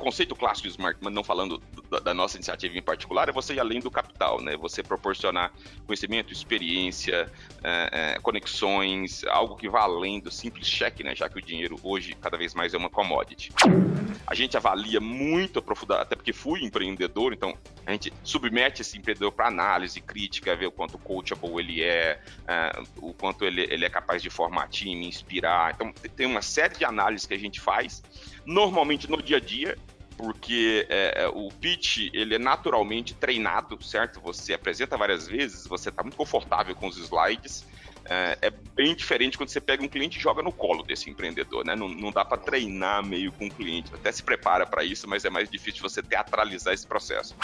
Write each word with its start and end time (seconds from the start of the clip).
conceito 0.00 0.34
clássico 0.34 0.66
de 0.68 0.72
smart 0.74 0.98
money, 1.00 1.14
não 1.14 1.24
falando 1.24 1.62
da, 1.98 2.14
nossa 2.14 2.36
iniciativa 2.36 2.78
em 2.78 2.82
particular, 2.82 3.28
é 3.28 3.32
você 3.32 3.54
ir 3.54 3.60
além 3.60 3.80
do 3.80 3.90
capital, 3.90 4.40
né? 4.40 4.56
Você 4.56 4.82
proporcionar 4.82 5.52
conhecimento, 5.86 6.32
experiência, 6.32 7.30
é, 7.64 8.14
é, 8.14 8.20
conexões, 8.20 9.24
algo 9.24 9.56
que 9.56 9.68
vá 9.68 9.82
além 9.82 10.20
do 10.20 10.30
simples 10.30 10.68
cheque, 10.68 11.02
né? 11.02 11.14
Já 11.16 11.28
que 11.28 11.38
o 11.38 11.42
dinheiro 11.42 11.76
hoje 11.82 12.14
cada 12.14 12.36
vez 12.36 12.54
mais 12.54 12.74
é 12.74 12.78
uma 12.78 12.90
commodity. 12.90 13.52
A 14.26 14.34
gente 14.34 14.56
avalia 14.56 15.00
muito 15.00 15.58
aprofundado, 15.58 16.02
até 16.02 16.14
porque 16.14 16.32
fui 16.32 16.62
empreendedor, 16.62 17.32
então 17.32 17.56
a 17.84 17.90
gente 17.90 18.12
submete 18.22 18.82
esse 18.82 18.96
empreendedor 18.96 19.32
para 19.32 19.48
análise 19.48 20.00
crítica, 20.00 20.54
ver 20.54 20.66
o 20.66 20.72
quanto 20.72 20.98
coachable 20.98 21.58
ele 21.58 21.82
é, 21.82 22.20
é 22.46 22.82
o 22.98 23.12
quanto 23.12 23.44
ele, 23.44 23.62
ele 23.62 23.84
é 23.84 23.90
capaz 23.90 24.22
de 24.22 24.30
formar 24.30 24.68
time, 24.68 25.08
inspirar. 25.08 25.74
Então 25.74 25.92
tem 26.14 26.26
uma 26.26 26.42
série 26.42 26.76
de 26.76 26.84
análises 26.84 27.26
que 27.26 27.34
a 27.34 27.38
gente 27.38 27.60
faz 27.60 28.02
normalmente 28.44 29.10
no 29.10 29.22
dia 29.22 29.38
a 29.38 29.40
dia, 29.40 29.76
porque 30.20 30.86
é, 30.90 31.22
é, 31.22 31.28
o 31.28 31.48
pitch 31.48 32.10
ele 32.12 32.34
é 32.34 32.38
naturalmente 32.38 33.14
treinado, 33.14 33.82
certo? 33.82 34.20
Você 34.20 34.52
apresenta 34.52 34.96
várias 34.96 35.26
vezes, 35.26 35.66
você 35.66 35.88
está 35.88 36.02
muito 36.02 36.16
confortável 36.16 36.74
com 36.74 36.86
os 36.86 36.98
slides. 36.98 37.66
É, 38.04 38.38
é, 38.42 38.50
bem 38.74 38.94
diferente 38.94 39.36
quando 39.36 39.50
você 39.50 39.60
pega 39.60 39.82
um 39.82 39.88
cliente 39.88 40.18
e 40.18 40.20
joga 40.20 40.42
no 40.42 40.50
colo 40.50 40.82
desse 40.82 41.08
empreendedor, 41.08 41.64
né? 41.64 41.74
Não, 41.74 41.88
não 41.88 42.10
dá 42.10 42.24
para 42.24 42.38
treinar 42.38 43.04
meio 43.04 43.32
com 43.32 43.46
o 43.46 43.50
cliente. 43.50 43.94
Até 43.94 44.12
se 44.12 44.22
prepara 44.22 44.66
para 44.66 44.84
isso, 44.84 45.08
mas 45.08 45.24
é 45.24 45.30
mais 45.30 45.48
difícil 45.48 45.82
você 45.82 46.02
teatralizar 46.02 46.74
esse 46.74 46.86
processo. 46.86 47.34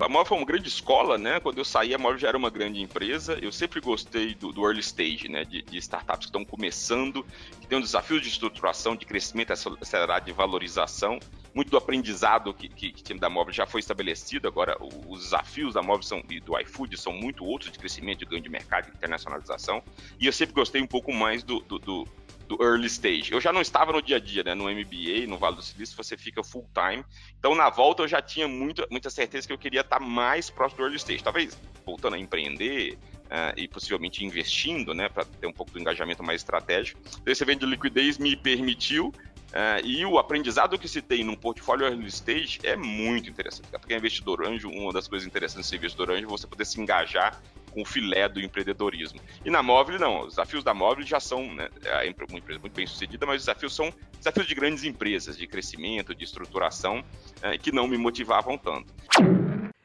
A 0.00 0.08
Móvel 0.08 0.26
foi 0.26 0.38
uma 0.38 0.46
grande 0.46 0.68
escola, 0.68 1.16
né? 1.16 1.38
Quando 1.40 1.58
eu 1.58 1.64
saí, 1.64 1.94
a 1.94 1.98
Móvel 1.98 2.18
já 2.18 2.28
era 2.28 2.36
uma 2.36 2.50
grande 2.50 2.80
empresa. 2.80 3.38
Eu 3.40 3.52
sempre 3.52 3.80
gostei 3.80 4.34
do, 4.34 4.52
do 4.52 4.64
early 4.66 4.80
stage, 4.80 5.28
né? 5.28 5.44
De, 5.44 5.62
de, 5.62 5.78
startups 5.78 6.26
que 6.26 6.30
estão 6.30 6.44
começando, 6.44 7.24
que 7.60 7.66
tem 7.66 7.78
um 7.78 7.80
desafio 7.80 8.20
de 8.20 8.28
estruturação, 8.28 8.96
de 8.96 9.06
crescimento 9.06 9.52
acelerado, 9.52 10.24
de 10.24 10.32
valorização. 10.32 11.20
Muito 11.54 11.70
do 11.70 11.76
aprendizado 11.76 12.52
que, 12.54 12.68
que, 12.68 12.92
que 12.92 13.02
time 13.02 13.20
da 13.20 13.28
Móvel 13.28 13.52
já 13.52 13.66
foi 13.66 13.80
estabelecido. 13.80 14.48
Agora, 14.48 14.76
os 15.06 15.24
desafios 15.24 15.74
da 15.74 15.82
Móvel 15.82 16.02
são, 16.02 16.22
e 16.30 16.40
do 16.40 16.58
iFood 16.60 16.96
são 16.96 17.12
muito 17.12 17.44
outros 17.44 17.70
de 17.70 17.78
crescimento, 17.78 18.20
de 18.20 18.24
ganho 18.26 18.42
de 18.42 18.48
mercado, 18.48 18.86
de 18.86 18.96
internacionalização. 18.96 19.82
E 20.18 20.26
eu 20.26 20.32
sempre 20.32 20.54
gostei 20.54 20.80
um 20.80 20.86
pouco 20.86 21.12
mais 21.12 21.42
do, 21.42 21.60
do, 21.60 21.78
do 21.78 22.08
do 22.52 22.62
early 22.62 22.86
stage. 22.86 23.32
Eu 23.32 23.40
já 23.40 23.52
não 23.52 23.60
estava 23.60 23.92
no 23.92 24.02
dia 24.02 24.16
a 24.16 24.20
dia, 24.20 24.42
né? 24.42 24.54
No 24.54 24.64
MBA, 24.64 25.26
no 25.26 25.38
Vale 25.38 25.56
do 25.56 25.62
Silício, 25.62 25.96
você 25.96 26.16
fica 26.16 26.42
full 26.42 26.68
time. 26.74 27.04
Então, 27.38 27.54
na 27.54 27.70
volta, 27.70 28.02
eu 28.02 28.08
já 28.08 28.20
tinha 28.20 28.46
muita, 28.46 28.86
muita 28.90 29.08
certeza 29.10 29.46
que 29.46 29.52
eu 29.52 29.58
queria 29.58 29.80
estar 29.80 30.00
mais 30.00 30.50
próximo 30.50 30.78
do 30.78 30.84
early 30.84 30.96
stage. 30.96 31.22
Talvez 31.22 31.58
voltando 31.84 32.14
a 32.14 32.18
empreender, 32.18 32.98
Uh, 33.32 33.48
e 33.56 33.66
possivelmente 33.66 34.22
investindo, 34.22 34.92
né, 34.92 35.08
para 35.08 35.24
ter 35.24 35.46
um 35.46 35.52
pouco 35.54 35.72
do 35.72 35.80
engajamento 35.80 36.22
mais 36.22 36.42
estratégico. 36.42 37.00
Esse 37.24 37.42
evento 37.42 37.60
de 37.60 37.66
liquidez 37.66 38.18
me 38.18 38.36
permitiu 38.36 39.10
Uh, 39.52 39.84
e 39.84 40.06
o 40.06 40.18
aprendizado 40.18 40.78
que 40.78 40.88
se 40.88 41.02
tem 41.02 41.22
num 41.22 41.34
portfólio 41.34 41.86
early 41.86 42.06
stage 42.08 42.58
é 42.62 42.74
muito 42.74 43.28
interessante. 43.28 43.68
Porque 43.70 43.92
é 43.92 43.98
investidor 43.98 44.46
anjo, 44.46 44.70
uma 44.70 44.92
das 44.92 45.06
coisas 45.06 45.28
interessantes 45.28 45.66
de 45.66 45.70
ser 45.70 45.76
investidor 45.76 46.10
anjo 46.10 46.24
é 46.24 46.26
você 46.26 46.46
poder 46.46 46.64
se 46.64 46.80
engajar 46.80 47.38
com 47.70 47.82
o 47.82 47.84
filé 47.84 48.28
do 48.28 48.40
empreendedorismo. 48.40 49.20
E 49.44 49.50
na 49.50 49.62
Móvel, 49.62 49.98
não. 49.98 50.22
Os 50.22 50.30
desafios 50.30 50.64
da 50.64 50.72
Móvel 50.72 51.04
já 51.04 51.20
são 51.20 51.52
né, 51.54 51.68
é 51.84 52.14
uma 52.28 52.38
empresa 52.38 52.60
muito 52.60 52.74
bem 52.74 52.86
sucedida, 52.86 53.26
mas 53.26 53.40
os 53.40 53.46
desafios 53.46 53.74
são 53.74 53.92
desafios 54.16 54.46
de 54.46 54.54
grandes 54.54 54.84
empresas, 54.84 55.36
de 55.36 55.46
crescimento, 55.46 56.14
de 56.14 56.24
estruturação, 56.24 57.04
é, 57.42 57.58
que 57.58 57.72
não 57.72 57.86
me 57.86 57.98
motivavam 57.98 58.56
tanto. 58.56 58.92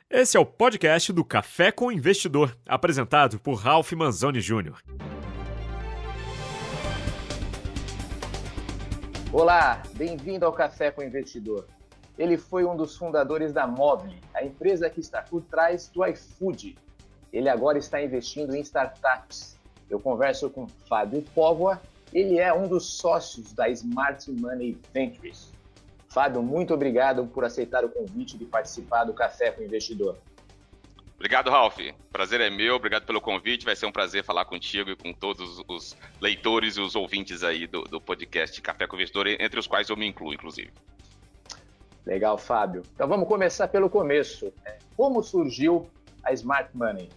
Esse 0.09 0.37
é 0.37 0.39
o 0.39 0.45
podcast 0.45 1.11
do 1.11 1.25
Café 1.25 1.71
com 1.71 1.91
Investidor, 1.91 2.55
apresentado 2.65 3.39
por 3.39 3.55
Ralph 3.55 3.91
Manzoni 3.91 4.39
Jr. 4.39 4.81
Olá, 9.39 9.83
bem-vindo 9.93 10.47
ao 10.47 10.51
Café 10.51 10.89
com 10.89 11.03
Investidor. 11.03 11.67
Ele 12.17 12.39
foi 12.39 12.65
um 12.65 12.75
dos 12.75 12.97
fundadores 12.97 13.53
da 13.53 13.67
Mobile, 13.67 14.19
a 14.33 14.43
empresa 14.43 14.89
que 14.89 14.99
está 14.99 15.21
por 15.21 15.43
trás 15.43 15.87
do 15.89 16.03
iFood, 16.03 16.75
ele 17.31 17.47
agora 17.47 17.77
está 17.77 18.01
investindo 18.01 18.55
em 18.55 18.61
startups. 18.61 19.55
Eu 19.87 19.99
converso 19.99 20.49
com 20.49 20.67
Fábio 20.67 21.21
Póvoa, 21.35 21.79
ele 22.11 22.39
é 22.39 22.51
um 22.51 22.67
dos 22.67 22.97
sócios 22.97 23.53
da 23.53 23.69
Smart 23.69 24.27
Money 24.31 24.75
Ventures. 24.91 25.51
Fábio, 26.09 26.41
muito 26.41 26.73
obrigado 26.73 27.27
por 27.27 27.45
aceitar 27.45 27.85
o 27.85 27.89
convite 27.89 28.39
de 28.39 28.45
participar 28.45 29.03
do 29.03 29.13
Café 29.13 29.51
com 29.51 29.61
o 29.61 29.63
Investidor. 29.63 30.17
Obrigado, 31.17 31.49
Ralph. 31.49 31.79
Prazer 32.11 32.39
é 32.41 32.49
meu, 32.49 32.75
obrigado 32.75 33.05
pelo 33.05 33.19
convite. 33.19 33.65
Vai 33.65 33.75
ser 33.75 33.87
um 33.87 33.91
prazer 33.91 34.23
falar 34.23 34.45
contigo 34.45 34.91
e 34.91 34.95
com 34.95 35.11
todos 35.11 35.59
os 35.67 35.97
leitores 36.21 36.77
e 36.77 36.81
os 36.81 36.95
ouvintes 36.95 37.43
aí 37.43 37.65
do, 37.65 37.81
do 37.83 37.99
podcast 37.99 38.61
Café 38.61 38.85
com 38.85 38.95
o 38.95 38.99
Investidor, 38.99 39.27
entre 39.27 39.59
os 39.59 39.65
quais 39.65 39.89
eu 39.89 39.97
me 39.97 40.05
incluo, 40.05 40.31
inclusive. 40.31 40.71
Legal, 42.05 42.37
Fábio. 42.37 42.83
Então 42.93 43.07
vamos 43.07 43.27
começar 43.27 43.67
pelo 43.67 43.89
começo. 43.89 44.53
Como 44.95 45.23
surgiu 45.23 45.89
a 46.23 46.31
Smart 46.33 46.69
Money? 46.75 47.09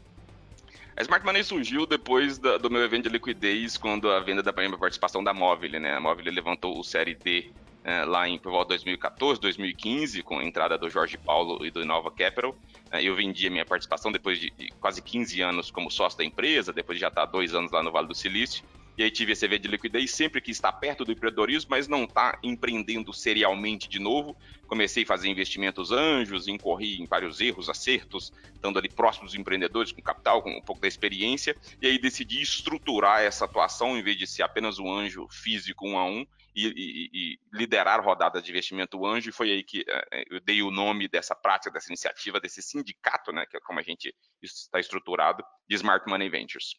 A 0.97 1.03
Smart 1.03 1.25
Money 1.25 1.45
surgiu 1.45 1.87
depois 1.87 2.39
da, 2.39 2.57
do 2.57 2.71
meu 2.71 2.83
evento 2.83 3.05
de 3.05 3.11
liquidez, 3.11 3.77
quando 3.77 4.11
a 4.11 4.19
venda 4.21 4.43
da 4.43 4.51
minha 4.53 4.77
participação 4.79 5.23
da 5.23 5.35
Móvel, 5.35 5.79
né? 5.79 5.95
A 5.95 6.01
Móvel 6.01 6.33
levantou 6.33 6.79
o 6.79 6.83
Série 6.83 7.15
D 7.15 7.51
é, 7.85 8.05
lá 8.05 8.29
em 8.29 8.39
por 8.39 8.53
volta 8.53 8.77
de 8.77 8.85
2014, 8.85 9.41
2015, 9.41 10.23
com 10.23 10.39
a 10.39 10.45
entrada 10.45 10.77
do 10.77 10.89
Jorge 10.91 11.17
Paulo 11.17 11.65
e 11.65 11.71
do 11.71 11.85
Nova 11.85 12.11
Capital. 12.11 12.55
É, 12.91 13.03
eu 13.03 13.15
vendi 13.15 13.47
a 13.47 13.51
minha 13.51 13.65
participação 13.65 14.13
depois 14.13 14.39
de, 14.39 14.51
de, 14.51 14.71
quase 14.81 15.01
15 15.01 15.41
anos 15.41 15.71
como 15.71 15.91
sócio 15.91 16.19
da 16.19 16.25
empresa, 16.25 16.73
depois 16.73 16.99
de 16.99 17.01
já 17.01 17.09
estar 17.09 17.27
dois 17.27 17.55
anos 17.55 17.73
lá 17.73 17.83
no 17.83 17.91
Vale 17.91 18.09
do 18.09 18.15
Silício. 18.15 18.65
E 18.99 19.03
aí 19.03 19.11
tive 19.11 19.33
esse 19.33 19.47
evento 19.47 19.63
de 19.63 19.69
liquidez 19.69 20.11
sempre 20.11 20.43
que 20.43 20.51
está 20.51 20.71
perto 20.71 21.07
do 21.07 21.13
empreendedorismo, 21.13 21.71
mas 21.71 21.89
não 21.89 22.05
está 22.05 22.39
empreendendo 22.43 23.15
serialmente 23.15 23.89
de 23.89 23.99
novo. 23.99 24.37
Comecei 24.67 25.05
a 25.05 25.07
fazer 25.07 25.31
investimentos 25.31 25.91
anjos, 25.91 26.47
incorri 26.47 27.01
em 27.01 27.07
vários 27.07 27.41
erros, 27.41 27.71
acertos, 27.71 28.31
estando 28.53 28.79
ali 28.79 28.91
próximos 28.91 29.33
dos 29.33 29.41
empreendedores, 29.41 29.91
com 29.91 30.03
capital, 30.03 30.43
com 30.43 30.51
um 30.51 30.61
pouco 30.61 30.83
da 30.83 30.89
experiência. 30.89 31.57
E 31.81 31.87
aí 31.87 31.99
decidi 31.99 32.43
estruturar 32.43 33.23
essa 33.23 33.47
atuação, 33.47 33.97
em 33.97 34.03
vez 34.03 34.19
de 34.19 34.27
ser 34.27 34.43
apenas 34.43 34.79
um 34.79 34.93
anjo 34.93 35.27
físico 35.31 35.89
um 35.89 35.97
a 35.97 36.05
um, 36.05 36.27
e, 36.55 36.67
e, 36.67 37.11
e, 37.13 37.39
liderar 37.53 38.05
rodadas 38.05 38.43
de 38.43 38.51
investimento 38.51 39.05
anjo, 39.07 39.31
e 39.31 39.33
foi 39.33 39.51
aí 39.51 39.63
que 39.63 39.81
uh, 39.81 40.25
eu 40.31 40.41
dei 40.41 40.63
o 40.63 40.71
nome 40.71 41.09
dessa 41.09 41.35
prática, 41.35 41.71
dessa 41.71 41.89
iniciativa, 41.89 42.41
desse 42.41 42.63
sindicato, 42.63 43.33
né, 43.33 43.47
que 43.47 43.57
é 43.57 43.61
como 43.61 43.79
a 43.79 43.83
gente 43.83 44.15
está 44.43 44.81
estruturado, 44.81 45.45
de 45.69 45.77
Smart 45.77 46.09
Money 46.09 46.29
Ventures. 46.29 46.75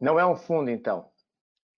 Não 0.00 0.18
é 0.18 0.24
um 0.24 0.36
fundo, 0.36 0.70
então? 0.70 1.10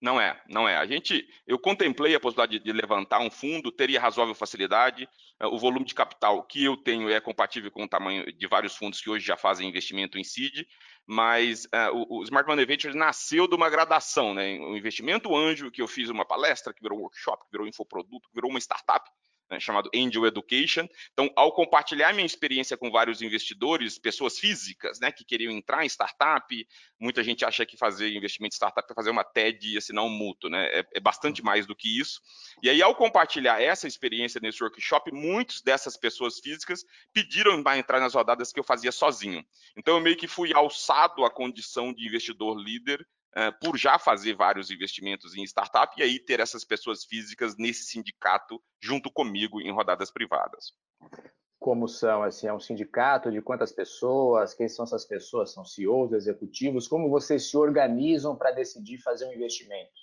Não 0.01 0.19
é, 0.19 0.41
não 0.49 0.67
é. 0.67 0.77
A 0.77 0.87
gente, 0.87 1.29
eu 1.47 1.59
contemplei 1.59 2.15
a 2.15 2.21
possibilidade 2.21 2.59
de, 2.59 2.65
de 2.65 2.73
levantar 2.73 3.21
um 3.21 3.31
fundo, 3.31 3.71
teria 3.71 4.01
razoável 4.01 4.35
facilidade. 4.35 5.07
Uh, 5.43 5.49
o 5.49 5.59
volume 5.59 5.85
de 5.85 5.95
capital 5.95 6.43
que 6.45 6.65
eu 6.65 6.77
tenho 6.77 7.11
é 7.11 7.21
compatível 7.21 7.71
com 7.71 7.85
o 7.85 7.89
tamanho 7.89 8.33
de 8.33 8.47
vários 8.47 8.75
fundos 8.75 9.01
que 9.01 9.11
hoje 9.11 9.27
já 9.27 9.37
fazem 9.37 9.69
investimento 9.69 10.19
em 10.19 10.25
seed, 10.25 10.67
mas 11.11 11.65
uh, 11.65 11.93
o, 11.93 12.21
o, 12.21 12.23
Smart 12.23 12.49
Money 12.49 12.65
Ventures 12.65 12.95
nasceu 12.95 13.49
de 13.49 13.57
uma 13.57 13.69
gradação, 13.69 14.33
né? 14.33 14.61
Um 14.61 14.77
investimento 14.77 15.35
anjo 15.35 15.69
que 15.69 15.83
eu 15.83 15.89
fiz 15.89 16.09
uma 16.09 16.25
palestra, 16.25 16.73
que 16.73 16.81
virou 16.81 16.97
um 16.97 17.03
workshop, 17.03 17.47
que 17.47 17.51
virou 17.51 17.67
um 17.67 17.69
infoproduto, 17.69 18.29
que 18.29 18.35
virou 18.37 18.49
uma 18.49 18.61
startup 18.61 19.11
né, 19.51 19.59
chamado 19.59 19.91
Angel 19.95 20.27
Education. 20.27 20.87
Então, 21.13 21.31
ao 21.35 21.53
compartilhar 21.53 22.13
minha 22.13 22.27
experiência 22.27 22.77
com 22.77 22.91
vários 22.91 23.21
investidores, 23.21 23.99
pessoas 23.99 24.39
físicas, 24.39 25.01
né, 25.01 25.11
que 25.11 25.25
queriam 25.25 25.53
entrar 25.53 25.85
em 25.85 25.89
startup, 25.89 26.67
muita 26.99 27.23
gente 27.25 27.45
acha 27.45 27.67
que 27.67 27.77
fazer 27.77 28.15
investimento 28.15 28.55
em 28.55 28.57
startup 28.57 28.87
é 28.91 28.95
fazer 28.95 29.11
uma 29.11 29.25
TED 29.25 29.75
e 29.75 29.79
assinar 29.79 30.05
um 30.05 30.11
mútuo, 30.11 30.49
né? 30.49 30.67
É, 30.67 30.85
é 30.95 31.01
bastante 31.01 31.43
mais 31.43 31.67
do 31.67 31.75
que 31.75 31.99
isso. 31.99 32.21
E 32.63 32.71
aí, 32.71 32.83
ao 32.83 32.95
compartilhar 32.95 33.61
essa 33.61 33.89
experiência 33.89 34.41
nesse 34.41 34.63
workshop, 34.63 35.13
muitas 35.13 35.61
dessas 35.63 35.97
pessoas 35.97 36.39
físicas 36.39 36.85
pediram 37.13 37.63
para 37.63 37.79
entrar 37.79 38.01
nas 38.01 38.15
rodadas 38.15 38.53
que 38.53 38.61
eu 38.61 38.65
fazia 38.65 38.93
sozinho. 38.93 39.45
Então, 39.77 39.97
eu 39.97 40.01
meio 40.01 40.17
que 40.17 40.29
fui 40.29 40.53
alçado 40.55 41.25
à 41.25 41.31
condição 41.31 41.93
de 41.93 42.07
investidor 42.07 42.57
líder 42.57 43.07
por 43.61 43.77
já 43.77 43.99
fazer 43.99 44.35
vários 44.35 44.71
investimentos 44.71 45.37
em 45.37 45.45
startup 45.45 45.95
e 45.99 46.03
aí 46.03 46.19
ter 46.19 46.41
essas 46.41 46.65
pessoas 46.65 47.05
físicas 47.05 47.57
nesse 47.57 47.85
sindicato 47.85 48.61
junto 48.83 49.11
comigo 49.11 49.61
em 49.61 49.71
rodadas 49.71 50.11
privadas. 50.11 50.73
Como 51.59 51.87
são, 51.87 52.23
assim, 52.23 52.47
é 52.47 52.55
um 52.55 52.59
sindicato 52.59 53.31
de 53.31 53.43
quantas 53.43 53.71
pessoas? 53.71 54.55
Quem 54.55 54.67
são 54.67 54.85
essas 54.85 55.05
pessoas? 55.05 55.53
São 55.53 55.63
CEOs, 55.63 56.13
executivos? 56.13 56.89
Como 56.89 57.11
vocês 57.11 57.51
se 57.51 57.57
organizam 57.57 58.35
para 58.35 58.51
decidir 58.51 58.97
fazer 58.97 59.27
um 59.27 59.33
investimento? 59.35 60.00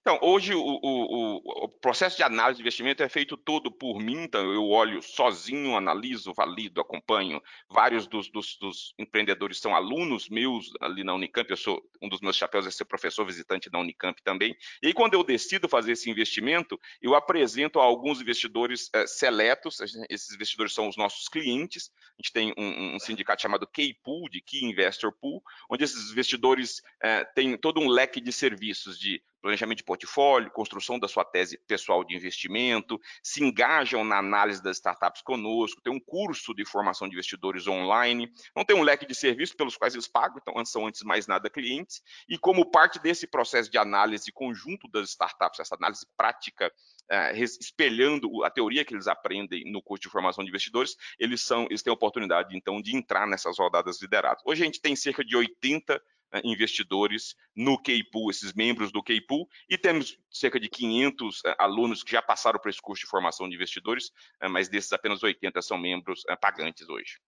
Então, 0.00 0.18
hoje 0.22 0.54
o, 0.54 0.62
o, 0.62 1.64
o, 1.64 1.68
processo 1.68 2.16
de 2.16 2.22
análise 2.22 2.56
de 2.56 2.62
investimento 2.62 3.02
é 3.02 3.08
feito 3.08 3.36
todo 3.36 3.70
por 3.70 4.00
mim, 4.00 4.22
então 4.22 4.50
eu 4.50 4.66
olho 4.70 5.02
sozinho, 5.02 5.76
analiso, 5.76 6.32
valido, 6.32 6.80
acompanho. 6.80 7.38
Vários 7.68 8.06
dos, 8.06 8.30
dos, 8.30 8.56
dos, 8.56 8.94
empreendedores 8.98 9.58
são 9.58 9.76
alunos 9.76 10.30
meus 10.30 10.72
ali 10.80 11.04
na 11.04 11.14
Unicamp, 11.14 11.50
eu 11.50 11.56
sou 11.56 11.82
um 12.00 12.08
dos 12.08 12.22
meus 12.22 12.34
chapéus 12.34 12.66
é 12.66 12.70
ser 12.70 12.86
professor 12.86 13.26
visitante 13.26 13.68
da 13.68 13.78
Unicamp 13.78 14.22
também. 14.22 14.56
E 14.82 14.86
aí, 14.86 14.94
quando 14.94 15.12
eu 15.12 15.22
decido 15.22 15.68
fazer 15.68 15.92
esse 15.92 16.08
investimento, 16.08 16.80
eu 17.02 17.14
apresento 17.14 17.78
a 17.78 17.84
alguns 17.84 18.22
investidores 18.22 18.88
é, 18.94 19.06
seletos, 19.06 19.80
esses 20.08 20.34
investidores 20.34 20.72
são 20.72 20.88
os 20.88 20.96
nossos 20.96 21.28
clientes, 21.28 21.90
a 22.18 22.22
gente 22.22 22.32
tem 22.32 22.54
um, 22.56 22.94
um 22.96 22.98
sindicato 22.98 23.42
chamado 23.42 23.66
K-Pool, 23.66 24.30
de 24.30 24.40
Key 24.40 24.64
Investor 24.64 25.12
Pool, 25.20 25.42
onde 25.70 25.84
esses 25.84 26.10
investidores 26.10 26.80
é, 27.02 27.22
têm 27.22 27.54
todo 27.58 27.80
um 27.80 27.88
leque 27.88 28.18
de 28.18 28.32
serviços 28.32 28.98
de 28.98 29.22
planejamento 29.40 29.78
de 29.78 29.84
portfólio, 29.84 30.50
construção 30.50 30.98
da 30.98 31.08
sua 31.08 31.24
tese 31.24 31.58
pessoal 31.66 32.04
de 32.04 32.14
investimento, 32.14 33.00
se 33.22 33.42
engajam 33.42 34.04
na 34.04 34.18
análise 34.18 34.62
das 34.62 34.76
startups 34.76 35.22
conosco, 35.22 35.80
tem 35.80 35.92
um 35.92 36.00
curso 36.00 36.54
de 36.54 36.64
formação 36.64 37.08
de 37.08 37.14
investidores 37.14 37.66
online, 37.66 38.30
não 38.54 38.64
tem 38.64 38.76
um 38.76 38.82
leque 38.82 39.06
de 39.06 39.14
serviços 39.14 39.54
pelos 39.54 39.76
quais 39.76 39.94
eles 39.94 40.06
pagam, 40.06 40.38
então 40.40 40.64
são 40.64 40.86
antes 40.86 41.02
mais 41.02 41.26
nada 41.26 41.50
clientes, 41.50 42.02
e 42.28 42.38
como 42.38 42.70
parte 42.70 42.98
desse 43.00 43.26
processo 43.26 43.70
de 43.70 43.78
análise 43.78 44.30
conjunto 44.32 44.88
das 44.88 45.10
startups, 45.10 45.60
essa 45.60 45.74
análise 45.74 46.06
prática 46.16 46.72
Uh, 47.10 47.34
espelhando 47.42 48.44
a 48.44 48.50
teoria 48.50 48.84
que 48.84 48.94
eles 48.94 49.08
aprendem 49.08 49.64
no 49.72 49.82
curso 49.82 50.02
de 50.02 50.08
formação 50.08 50.44
de 50.44 50.48
investidores, 50.48 50.94
eles 51.18 51.40
são, 51.40 51.64
eles 51.64 51.82
têm 51.82 51.90
a 51.90 51.94
oportunidade 51.94 52.56
então 52.56 52.80
de 52.80 52.94
entrar 52.96 53.26
nessas 53.26 53.58
rodadas 53.58 54.00
lideradas. 54.00 54.40
Hoje 54.46 54.62
a 54.62 54.64
gente 54.64 54.80
tem 54.80 54.94
cerca 54.94 55.24
de 55.24 55.36
80 55.36 55.94
né, 55.94 56.00
investidores 56.44 57.34
no 57.54 57.80
Keypool, 57.80 58.30
esses 58.30 58.52
membros 58.52 58.92
do 58.92 59.02
Keypool, 59.02 59.48
e 59.68 59.76
temos 59.76 60.18
cerca 60.30 60.60
de 60.60 60.68
500 60.68 61.42
eh, 61.44 61.54
alunos 61.58 62.02
que 62.02 62.12
já 62.12 62.22
passaram 62.22 62.58
por 62.58 62.68
esse 62.68 62.80
curso 62.80 63.04
de 63.04 63.10
formação 63.10 63.48
de 63.48 63.54
investidores, 63.54 64.10
eh, 64.40 64.48
mas 64.48 64.68
desses 64.68 64.92
apenas 64.92 65.22
80 65.22 65.60
são 65.62 65.78
membros 65.78 66.22
eh, 66.28 66.36
pagantes 66.36 66.88
hoje. 66.88 67.18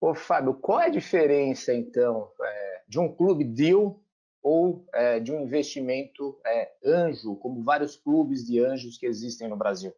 Ô, 0.00 0.14
Fábio, 0.14 0.54
qual 0.54 0.80
é 0.80 0.86
a 0.86 0.90
diferença, 0.90 1.74
então, 1.74 2.30
de 2.86 2.98
um 2.98 3.12
clube 3.12 3.44
deal 3.44 3.98
ou 4.42 4.86
de 5.22 5.32
um 5.32 5.42
investimento 5.42 6.38
anjo, 6.84 7.34
como 7.36 7.64
vários 7.64 7.96
clubes 7.96 8.44
de 8.44 8.60
anjos 8.60 8.98
que 8.98 9.06
existem 9.06 9.48
no 9.48 9.56
Brasil? 9.56 9.92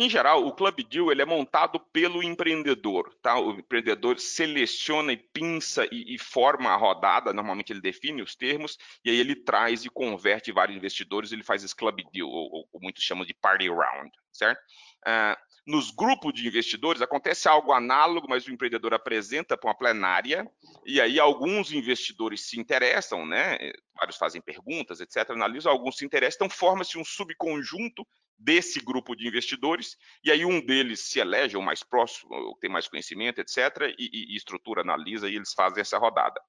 Em 0.00 0.08
geral, 0.08 0.46
o 0.46 0.52
Club 0.52 0.80
Deal 0.88 1.10
ele 1.10 1.22
é 1.22 1.24
montado 1.24 1.80
pelo 1.80 2.22
empreendedor, 2.22 3.12
tá? 3.20 3.36
O 3.36 3.58
empreendedor 3.58 4.20
seleciona 4.20 5.12
e 5.12 5.16
pinça 5.16 5.88
e, 5.90 6.14
e, 6.14 6.18
forma 6.18 6.70
a 6.70 6.76
rodada, 6.76 7.32
normalmente 7.32 7.72
ele 7.72 7.80
define 7.80 8.22
os 8.22 8.36
termos, 8.36 8.78
e 9.04 9.10
aí 9.10 9.16
ele 9.16 9.34
traz 9.34 9.84
e 9.84 9.90
converte 9.90 10.52
vários 10.52 10.76
investidores, 10.76 11.32
ele 11.32 11.42
faz 11.42 11.64
esse 11.64 11.74
Club 11.74 12.00
Deal, 12.12 12.28
ou, 12.28 12.68
ou 12.72 12.80
muitos 12.80 13.02
chamam 13.02 13.26
de 13.26 13.34
Party 13.34 13.68
Round, 13.68 14.12
certo? 14.30 14.60
Uh, 15.04 15.34
nos 15.68 15.90
grupos 15.90 16.32
de 16.32 16.48
investidores 16.48 17.02
acontece 17.02 17.46
algo 17.46 17.72
análogo, 17.72 18.26
mas 18.26 18.46
o 18.46 18.50
empreendedor 18.50 18.94
apresenta 18.94 19.54
para 19.54 19.68
uma 19.68 19.76
plenária, 19.76 20.50
e 20.86 20.98
aí 20.98 21.20
alguns 21.20 21.72
investidores 21.72 22.48
se 22.48 22.58
interessam, 22.58 23.26
né? 23.26 23.58
Vários 23.94 24.16
fazem 24.16 24.40
perguntas, 24.40 24.98
etc., 24.98 25.28
analisam, 25.28 25.70
alguns 25.70 25.98
se 25.98 26.06
interessam, 26.06 26.46
então 26.46 26.56
forma-se 26.56 26.96
um 26.96 27.04
subconjunto 27.04 28.06
desse 28.38 28.80
grupo 28.80 29.14
de 29.14 29.28
investidores, 29.28 29.98
e 30.24 30.30
aí 30.30 30.42
um 30.42 30.58
deles 30.58 31.00
se 31.00 31.20
elege, 31.20 31.54
o 31.54 31.62
mais 31.62 31.82
próximo, 31.82 32.34
ou 32.34 32.56
tem 32.56 32.70
mais 32.70 32.88
conhecimento, 32.88 33.38
etc., 33.38 33.94
e, 33.98 34.32
e, 34.32 34.36
estrutura, 34.36 34.80
analisa, 34.80 35.28
e 35.28 35.36
eles 35.36 35.52
fazem 35.52 35.82
essa 35.82 35.98
rodada. 35.98 36.40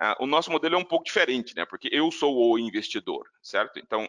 Uh, 0.00 0.24
o 0.24 0.26
nosso 0.28 0.48
modelo 0.48 0.76
é 0.76 0.78
um 0.78 0.84
pouco 0.84 1.06
diferente, 1.06 1.56
né? 1.56 1.64
Porque 1.64 1.88
eu 1.90 2.08
sou 2.12 2.52
o 2.52 2.58
investidor, 2.58 3.26
certo? 3.42 3.80
Então, 3.80 4.08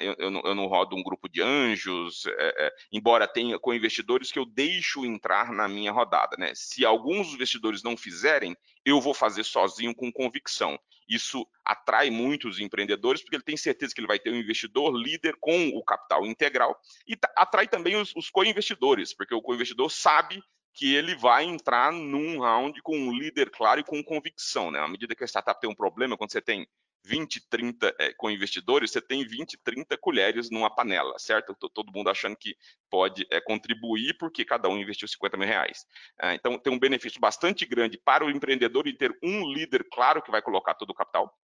eu, 0.00 0.14
eu, 0.18 0.30
não, 0.30 0.40
eu, 0.44 0.54
não, 0.54 0.66
rodo 0.66 0.94
um 0.94 1.02
grupo 1.02 1.28
de 1.28 1.40
anjos, 1.40 2.26
uh, 2.26 2.70
embora 2.92 3.26
tenha 3.26 3.58
com 3.58 3.72
investidores 3.72 4.30
que 4.30 4.38
eu 4.38 4.44
deixo 4.44 5.06
entrar 5.06 5.52
na 5.52 5.66
minha 5.68 5.90
rodada, 5.90 6.36
né? 6.38 6.52
Se 6.54 6.84
alguns 6.84 7.32
investidores 7.32 7.82
não 7.82 7.96
fizerem, 7.96 8.56
eu 8.84 9.00
vou 9.00 9.14
fazer 9.14 9.44
sozinho 9.44 9.94
com 9.94 10.12
convicção. 10.12 10.78
Isso 11.08 11.46
atrai 11.64 12.10
muitos 12.10 12.60
empreendedores, 12.60 13.22
porque 13.22 13.36
ele 13.36 13.42
tem 13.42 13.56
certeza 13.56 13.94
que 13.94 14.00
ele 14.00 14.06
vai 14.06 14.18
ter 14.18 14.30
um 14.30 14.36
investidor 14.36 14.94
líder 14.94 15.34
com 15.40 15.68
o 15.68 15.82
capital 15.82 16.26
integral, 16.26 16.78
e 17.06 17.18
atrai 17.36 17.66
também 17.66 17.96
os, 17.96 18.14
os 18.14 18.30
co-investidores, 18.30 19.14
porque 19.14 19.34
o 19.34 19.42
co-investidor 19.42 19.90
sabe 19.90 20.42
que 20.72 20.94
ele 20.94 21.16
vai 21.16 21.44
entrar 21.44 21.92
num 21.92 22.40
round 22.40 22.80
com 22.82 22.96
um 22.96 23.12
líder 23.12 23.50
claro 23.50 23.80
e 23.80 23.84
com 23.84 24.02
convicção. 24.04 24.70
Né? 24.70 24.78
À 24.78 24.86
medida 24.86 25.14
que 25.14 25.24
a 25.24 25.26
startup 25.26 25.60
tem 25.60 25.68
um 25.68 25.74
problema, 25.74 26.16
quando 26.16 26.30
você 26.30 26.40
tem 26.40 26.66
20, 27.04 27.48
30 27.48 27.94
é, 27.98 28.12
com 28.14 28.30
investidores, 28.30 28.90
você 28.90 29.00
tem 29.00 29.26
20, 29.26 29.58
30 29.58 29.96
colheres 29.98 30.50
numa 30.50 30.68
panela, 30.68 31.18
certo? 31.18 31.54
Todo 31.54 31.92
mundo 31.92 32.10
achando 32.10 32.36
que 32.36 32.54
pode 32.90 33.26
é, 33.30 33.40
contribuir 33.40 34.16
porque 34.18 34.44
cada 34.44 34.68
um 34.68 34.78
investiu 34.78 35.08
50 35.08 35.36
mil 35.36 35.46
reais. 35.46 35.84
É, 36.20 36.34
então, 36.34 36.58
tem 36.58 36.72
um 36.72 36.78
benefício 36.78 37.20
bastante 37.20 37.64
grande 37.64 37.98
para 37.98 38.24
o 38.24 38.30
empreendedor 38.30 38.86
em 38.86 38.96
ter 38.96 39.16
um 39.22 39.50
líder 39.52 39.86
claro 39.92 40.22
que 40.22 40.30
vai 40.30 40.42
colocar 40.42 40.74
todo 40.74 40.90
o 40.90 40.94
capital, 40.94 41.34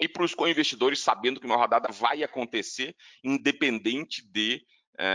e 0.00 0.08
para 0.08 0.22
os 0.22 0.34
co-investidores 0.34 1.00
sabendo 1.00 1.40
que 1.40 1.46
uma 1.46 1.56
rodada 1.56 1.90
vai 1.90 2.22
acontecer, 2.22 2.94
independente 3.24 4.22
de 4.30 4.62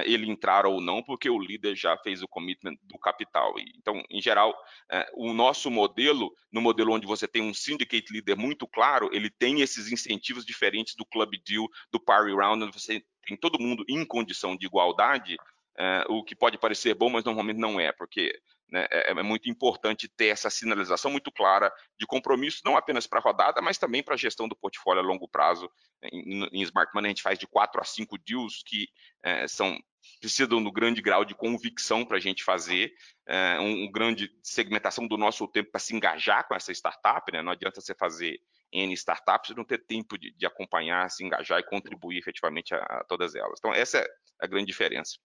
ele 0.05 0.29
entrar 0.29 0.65
ou 0.65 0.79
não, 0.79 1.03
porque 1.03 1.29
o 1.29 1.39
líder 1.39 1.75
já 1.75 1.97
fez 1.97 2.21
o 2.21 2.27
commitment 2.27 2.75
do 2.83 2.97
capital. 2.97 3.53
Então, 3.77 4.01
em 4.09 4.21
geral, 4.21 4.51
uh, 4.51 5.27
o 5.29 5.33
nosso 5.33 5.69
modelo, 5.69 6.33
no 6.51 6.61
modelo 6.61 6.93
onde 6.93 7.05
você 7.05 7.27
tem 7.27 7.41
um 7.41 7.53
syndicate 7.53 8.11
leader 8.11 8.37
muito 8.37 8.67
claro, 8.67 9.09
ele 9.11 9.29
tem 9.29 9.61
esses 9.61 9.91
incentivos 9.91 10.45
diferentes 10.45 10.95
do 10.95 11.05
club 11.05 11.31
deal, 11.45 11.67
do 11.91 11.99
party 11.99 12.33
round, 12.33 12.63
onde 12.63 12.79
você 12.79 13.03
tem 13.25 13.37
todo 13.37 13.61
mundo 13.61 13.83
em 13.89 14.05
condição 14.05 14.55
de 14.55 14.65
igualdade, 14.65 15.37
uh, 15.79 16.13
o 16.13 16.23
que 16.23 16.35
pode 16.35 16.57
parecer 16.57 16.93
bom, 16.93 17.09
mas 17.09 17.23
normalmente 17.23 17.59
não 17.59 17.79
é, 17.79 17.91
porque 17.91 18.33
né, 18.69 18.87
é, 18.89 19.11
é, 19.11 19.23
muito 19.23 19.49
importante 19.49 20.07
ter 20.07 20.27
essa 20.27 20.49
sinalização 20.49 21.11
muito 21.11 21.31
clara 21.31 21.71
de 21.99 22.07
compromisso, 22.07 22.61
não 22.65 22.75
apenas 22.75 23.05
para 23.05 23.19
a 23.19 23.21
rodada, 23.21 23.61
mas 23.61 23.77
também 23.77 24.01
para 24.01 24.15
a 24.15 24.17
gestão 24.17 24.47
do 24.47 24.55
portfólio 24.55 25.01
a 25.01 25.05
longo 25.05 25.27
prazo. 25.27 25.69
Em, 26.01 26.43
em, 26.51 26.61
Smart 26.63 26.91
Money, 26.93 27.09
a 27.09 27.11
gente 27.11 27.21
faz 27.21 27.37
de 27.37 27.47
quatro 27.47 27.79
a 27.79 27.83
cinco 27.83 28.17
deals 28.17 28.63
que 28.65 28.87
é, 29.23 29.47
são 29.47 29.77
precisam 30.19 30.61
do 30.61 30.71
grande 30.71 31.01
grau 31.01 31.23
de 31.23 31.33
convicção 31.33 32.05
para 32.05 32.17
a 32.17 32.19
gente 32.19 32.43
fazer, 32.43 32.93
é, 33.27 33.59
um, 33.59 33.83
um, 33.83 33.91
grande 33.91 34.29
segmentação 34.41 35.07
do 35.07 35.17
nosso 35.17 35.47
tempo 35.47 35.71
para 35.71 35.79
se 35.79 35.95
engajar 35.95 36.47
com 36.47 36.55
essa 36.55 36.71
startup, 36.71 37.31
né? 37.31 37.41
não 37.41 37.51
adianta 37.51 37.79
você 37.79 37.95
fazer 37.95 38.39
N 38.71 38.93
startups 38.93 39.51
e 39.51 39.55
não 39.55 39.63
ter 39.63 39.85
tempo 39.85 40.17
de, 40.17 40.31
de 40.31 40.45
acompanhar, 40.45 41.09
se 41.09 41.23
engajar 41.23 41.59
e 41.59 41.63
contribuir 41.63 42.17
efetivamente 42.17 42.73
a, 42.73 42.79
a 42.79 43.03
todas 43.05 43.35
elas. 43.35 43.59
Então, 43.59 43.73
essa 43.73 43.99
é 43.99 44.07
a 44.39 44.47
grande 44.47 44.65
diferença. 44.65 45.17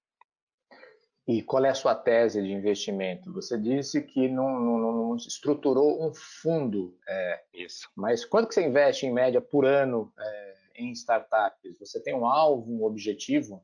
E 1.29 1.43
qual 1.43 1.63
é 1.63 1.69
a 1.69 1.75
sua 1.75 1.95
tese 1.95 2.43
de 2.43 2.51
investimento? 2.51 3.31
Você 3.35 3.59
disse 3.59 4.01
que 4.01 4.29
não, 4.29 4.59
não, 4.59 4.79
não 4.79 5.17
estruturou 5.17 6.03
um 6.03 6.11
fundo. 6.15 6.97
É, 7.07 7.43
Isso. 7.53 7.91
Mas 7.95 8.25
quanto 8.25 8.49
que 8.49 8.55
você 8.55 8.67
investe 8.67 9.05
em 9.05 9.13
média 9.13 9.39
por 9.39 9.67
ano 9.67 10.11
é, 10.19 10.55
em 10.77 10.91
startups? 10.93 11.79
Você 11.79 12.03
tem 12.03 12.15
um 12.15 12.27
alvo, 12.27 12.73
um 12.73 12.83
objetivo? 12.83 13.63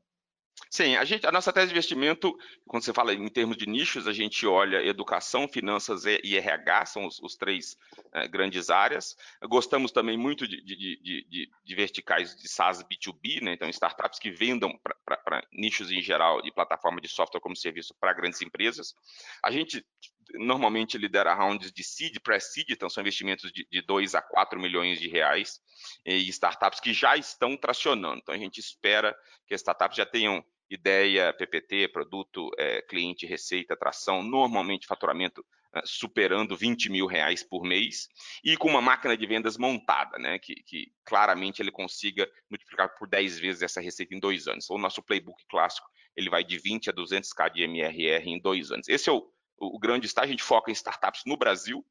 Sim, 0.69 0.95
a, 0.95 1.03
gente, 1.03 1.25
a 1.25 1.31
nossa 1.31 1.51
tese 1.51 1.67
de 1.67 1.73
investimento, 1.73 2.37
quando 2.67 2.83
você 2.83 2.93
fala 2.93 3.13
em 3.13 3.27
termos 3.27 3.57
de 3.57 3.65
nichos, 3.65 4.07
a 4.07 4.13
gente 4.13 4.45
olha 4.47 4.85
educação, 4.85 5.47
finanças 5.47 6.05
e 6.05 6.37
RH, 6.37 6.85
são 6.85 7.05
os, 7.05 7.19
os 7.19 7.35
três 7.35 7.77
é, 8.13 8.27
grandes 8.27 8.69
áreas. 8.69 9.15
Gostamos 9.43 9.91
também 9.91 10.17
muito 10.17 10.47
de, 10.47 10.61
de, 10.63 10.75
de, 10.75 11.49
de, 11.63 11.75
verticais 11.75 12.35
de 12.35 12.47
SaaS 12.47 12.83
B2B, 12.83 13.41
né? 13.41 13.53
então 13.53 13.69
startups 13.69 14.19
que 14.19 14.31
vendam 14.31 14.77
para 15.03 15.43
nichos 15.51 15.91
em 15.91 16.01
geral 16.01 16.41
de 16.41 16.51
plataforma 16.51 17.01
de 17.01 17.07
software 17.07 17.41
como 17.41 17.55
serviço 17.55 17.93
para 17.99 18.13
grandes 18.13 18.41
empresas. 18.41 18.95
A 19.43 19.51
gente 19.51 19.85
normalmente 20.33 20.97
lidera 20.97 21.33
rounds 21.33 21.71
de 21.71 21.83
seed, 21.83 22.19
pré-seed, 22.21 22.71
então 22.71 22.89
são 22.89 23.01
investimentos 23.01 23.51
de, 23.51 23.67
de 23.69 23.81
2 23.81 24.15
a 24.15 24.21
4 24.21 24.59
milhões 24.59 24.99
de 24.99 25.07
reais, 25.07 25.59
e 26.05 26.27
startups 26.29 26.79
que 26.79 26.93
já 26.93 27.15
estão 27.15 27.55
tracionando. 27.55 28.19
Então 28.21 28.35
a 28.35 28.37
gente 28.37 28.59
espera 28.59 29.15
que 29.47 29.53
as 29.53 29.61
startups 29.61 29.97
já 29.97 30.05
tenham 30.05 30.43
ideia, 30.69 31.33
PPT, 31.33 31.89
produto, 31.89 32.49
é, 32.57 32.81
cliente, 32.81 33.25
receita, 33.25 33.77
tração, 33.77 34.23
normalmente 34.23 34.87
faturamento 34.87 35.45
é, 35.75 35.81
superando 35.83 36.55
20 36.55 36.89
mil 36.89 37.05
reais 37.05 37.43
por 37.43 37.63
mês, 37.63 38.07
e 38.43 38.57
com 38.57 38.69
uma 38.69 38.81
máquina 38.81 39.15
de 39.15 39.27
vendas 39.27 39.57
montada, 39.57 40.17
né, 40.17 40.39
que, 40.39 40.55
que, 40.63 40.91
claramente 41.03 41.61
ele 41.61 41.71
consiga 41.71 42.27
multiplicar 42.49 42.95
por 42.97 43.07
10 43.07 43.39
vezes 43.39 43.61
essa 43.61 43.81
receita 43.81 44.15
em 44.15 44.19
dois 44.19 44.47
anos. 44.47 44.65
Então, 44.65 44.77
o 44.77 44.79
nosso 44.79 45.03
playbook 45.03 45.43
clássico, 45.49 45.87
ele 46.15 46.29
vai 46.29 46.43
de 46.43 46.57
20 46.57 46.89
a 46.89 46.93
200k 46.93 47.51
de 47.51 47.63
MRR 47.63 48.29
em 48.29 48.39
dois 48.39 48.71
anos. 48.71 48.87
Esse 48.87 49.09
é 49.09 49.13
o, 49.13 49.29
o 49.57 49.79
grande 49.79 50.05
estágio, 50.05 50.29
a 50.29 50.31
gente 50.31 50.43
foca 50.43 50.71
em 50.71 50.73
startups 50.73 51.23
no 51.25 51.37
Brasil, 51.37 51.85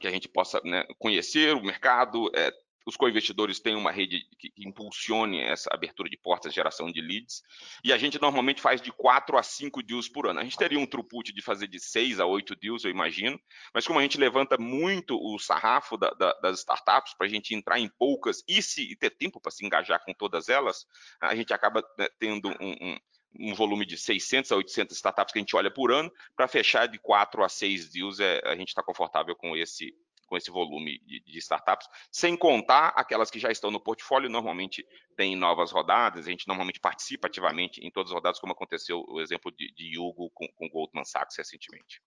que 0.00 0.06
a 0.06 0.10
gente 0.10 0.28
possa 0.28 0.60
né, 0.64 0.84
conhecer 0.98 1.54
o 1.54 1.62
mercado, 1.62 2.30
é, 2.34 2.52
os 2.88 2.96
co-investidores 2.96 3.60
têm 3.60 3.76
uma 3.76 3.92
rede 3.92 4.26
que, 4.38 4.50
impulsione 4.56 5.40
essa 5.40 5.68
abertura 5.72 6.08
de 6.08 6.16
portas, 6.16 6.54
geração 6.54 6.90
de 6.90 7.02
leads, 7.02 7.42
e 7.84 7.92
a 7.92 7.98
gente 7.98 8.20
normalmente 8.20 8.62
faz 8.62 8.80
de 8.80 8.90
4 8.90 9.36
a 9.36 9.42
5 9.42 9.82
deals 9.82 10.08
por 10.08 10.26
ano. 10.26 10.40
A 10.40 10.42
gente 10.42 10.56
teria 10.56 10.78
um 10.78 10.86
throughput 10.86 11.30
de 11.32 11.42
fazer 11.42 11.66
de 11.66 11.78
6 11.78 12.18
a 12.18 12.24
8 12.24 12.56
deals, 12.56 12.84
eu 12.84 12.90
imagino, 12.90 13.38
mas 13.74 13.86
como 13.86 13.98
a 13.98 14.02
gente 14.02 14.18
levanta 14.18 14.56
muito 14.56 15.18
o 15.20 15.38
sarrafo 15.38 15.98
da, 15.98 16.10
da, 16.12 16.32
das 16.40 16.60
startups 16.60 17.12
para 17.14 17.26
a 17.26 17.30
gente 17.30 17.54
entrar 17.54 17.78
em 17.78 17.88
poucas 17.88 18.42
e, 18.48 18.62
se, 18.62 18.90
e 18.90 18.96
ter 18.96 19.10
tempo 19.10 19.38
para 19.38 19.52
se 19.52 19.64
engajar 19.64 20.02
com 20.02 20.14
todas 20.14 20.48
elas, 20.48 20.86
a 21.20 21.34
gente 21.34 21.52
acaba 21.52 21.82
né, 21.98 22.08
tendo 22.18 22.48
um, 22.48 22.72
um 22.80 22.98
um 23.38 23.54
volume 23.54 23.84
de 23.84 23.96
600 23.96 24.52
a 24.52 24.56
800 24.56 24.96
startups 24.96 25.32
que 25.32 25.38
a 25.38 25.42
gente 25.42 25.56
olha 25.56 25.70
por 25.70 25.92
ano, 25.92 26.12
para 26.36 26.48
fechar 26.48 26.86
de 26.86 26.98
4 26.98 27.44
a 27.44 27.48
6 27.48 27.90
deals, 27.90 28.20
é, 28.20 28.40
a 28.44 28.56
gente 28.56 28.68
está 28.68 28.82
confortável 28.82 29.34
com 29.36 29.56
esse, 29.56 29.94
com 30.26 30.36
esse 30.36 30.50
volume 30.50 30.98
de, 31.04 31.20
de, 31.20 31.38
startups, 31.38 31.88
sem 32.10 32.36
contar 32.36 32.88
aquelas 32.88 33.30
que 33.30 33.38
já 33.38 33.50
estão 33.50 33.70
no 33.70 33.80
portfólio, 33.80 34.30
normalmente 34.30 34.86
tem 35.16 35.34
novas 35.36 35.70
rodadas, 35.70 36.26
a 36.26 36.30
gente 36.30 36.46
normalmente 36.46 36.80
participa 36.80 37.26
ativamente 37.26 37.80
em 37.84 37.90
todas 37.90 38.10
as 38.10 38.14
rodadas, 38.14 38.40
como 38.40 38.52
aconteceu 38.52 39.04
o 39.08 39.20
exemplo 39.20 39.52
de, 39.52 39.72
de 39.74 39.98
Hugo 39.98 40.30
com, 40.34 40.46
com 40.54 40.68
Goldman 40.68 41.04
Sachs 41.04 41.36
recentemente. 41.36 42.00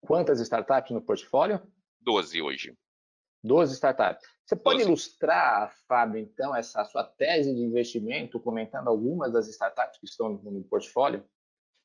Quantas 0.00 0.40
startups 0.40 0.92
no 0.92 1.02
portfólio? 1.02 1.60
12 2.00 2.40
hoje. 2.40 2.74
12 3.42 3.74
startups. 3.74 4.28
Você 4.44 4.56
pode 4.56 4.78
12. 4.78 4.88
ilustrar, 4.88 5.74
Fábio, 5.86 6.20
então, 6.20 6.54
essa 6.54 6.84
sua 6.84 7.04
tese 7.04 7.54
de 7.54 7.60
investimento, 7.62 8.40
comentando 8.40 8.88
algumas 8.88 9.32
das 9.32 9.48
startups 9.48 9.98
que 9.98 10.06
estão 10.06 10.30
no 10.30 10.64
portfólio? 10.64 11.24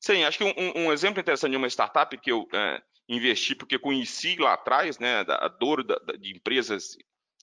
Sim, 0.00 0.24
acho 0.24 0.38
que 0.38 0.44
um, 0.44 0.86
um 0.86 0.92
exemplo 0.92 1.20
interessante 1.20 1.52
de 1.52 1.56
uma 1.56 1.68
startup 1.68 2.16
que 2.18 2.30
eu 2.30 2.46
é, 2.52 2.82
investi 3.08 3.54
porque 3.54 3.78
conheci 3.78 4.36
lá 4.36 4.54
atrás, 4.54 4.98
né, 4.98 5.24
a 5.28 5.48
dor 5.48 5.82
da, 5.84 5.96
de 6.18 6.36
empresas 6.36 6.96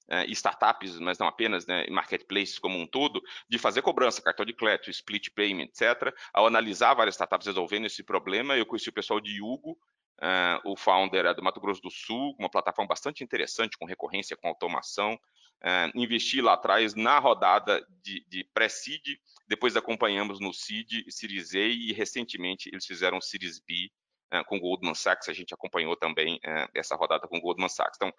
é, 0.09 0.25
startups, 0.25 0.99
mas 0.99 1.17
não 1.17 1.27
apenas, 1.27 1.65
né, 1.65 1.85
marketplaces 1.89 2.59
como 2.59 2.77
um 2.77 2.85
todo, 2.85 3.21
de 3.49 3.57
fazer 3.57 3.81
cobrança, 3.81 4.21
cartão 4.21 4.45
de 4.45 4.53
crédito, 4.53 4.89
split 4.89 5.29
payment, 5.33 5.65
etc. 5.65 6.13
Ao 6.33 6.45
analisar 6.45 6.93
várias 6.93 7.15
startups 7.15 7.47
resolvendo 7.47 7.85
esse 7.85 8.03
problema, 8.03 8.55
eu 8.55 8.65
conheci 8.65 8.89
o 8.89 8.93
pessoal 8.93 9.19
de 9.19 9.41
Hugo, 9.41 9.77
Uh, 10.21 10.71
o 10.71 10.77
founder 10.77 11.25
é 11.25 11.33
do 11.33 11.43
Mato 11.43 11.59
Grosso 11.59 11.81
do 11.81 11.89
Sul, 11.89 12.35
uma 12.39 12.49
plataforma 12.49 12.87
bastante 12.87 13.23
interessante, 13.23 13.77
com 13.77 13.85
recorrência, 13.85 14.37
com 14.37 14.47
automação. 14.47 15.15
Uh, 15.61 15.91
investi 15.95 16.41
lá 16.41 16.53
atrás 16.53 16.93
na 16.93 17.19
rodada 17.19 17.85
de, 18.01 18.23
de 18.27 18.43
pré-seed, 18.53 19.17
depois 19.47 19.75
acompanhamos 19.75 20.39
no 20.39 20.53
seed, 20.53 21.05
Series 21.09 21.53
A 21.55 21.59
e 21.59 21.91
recentemente 21.93 22.69
eles 22.71 22.85
fizeram 22.85 23.19
Series 23.19 23.59
B 23.59 23.89
uh, 24.33 24.45
com 24.45 24.59
Goldman 24.59 24.93
Sachs, 24.93 25.29
a 25.29 25.33
gente 25.33 25.53
acompanhou 25.53 25.95
também 25.95 26.39
essa 26.73 26.95
rodada 26.95 27.27
com 27.27 27.39
Goldman 27.39 27.69
Sachs. 27.69 27.97
Então, 27.97 28.13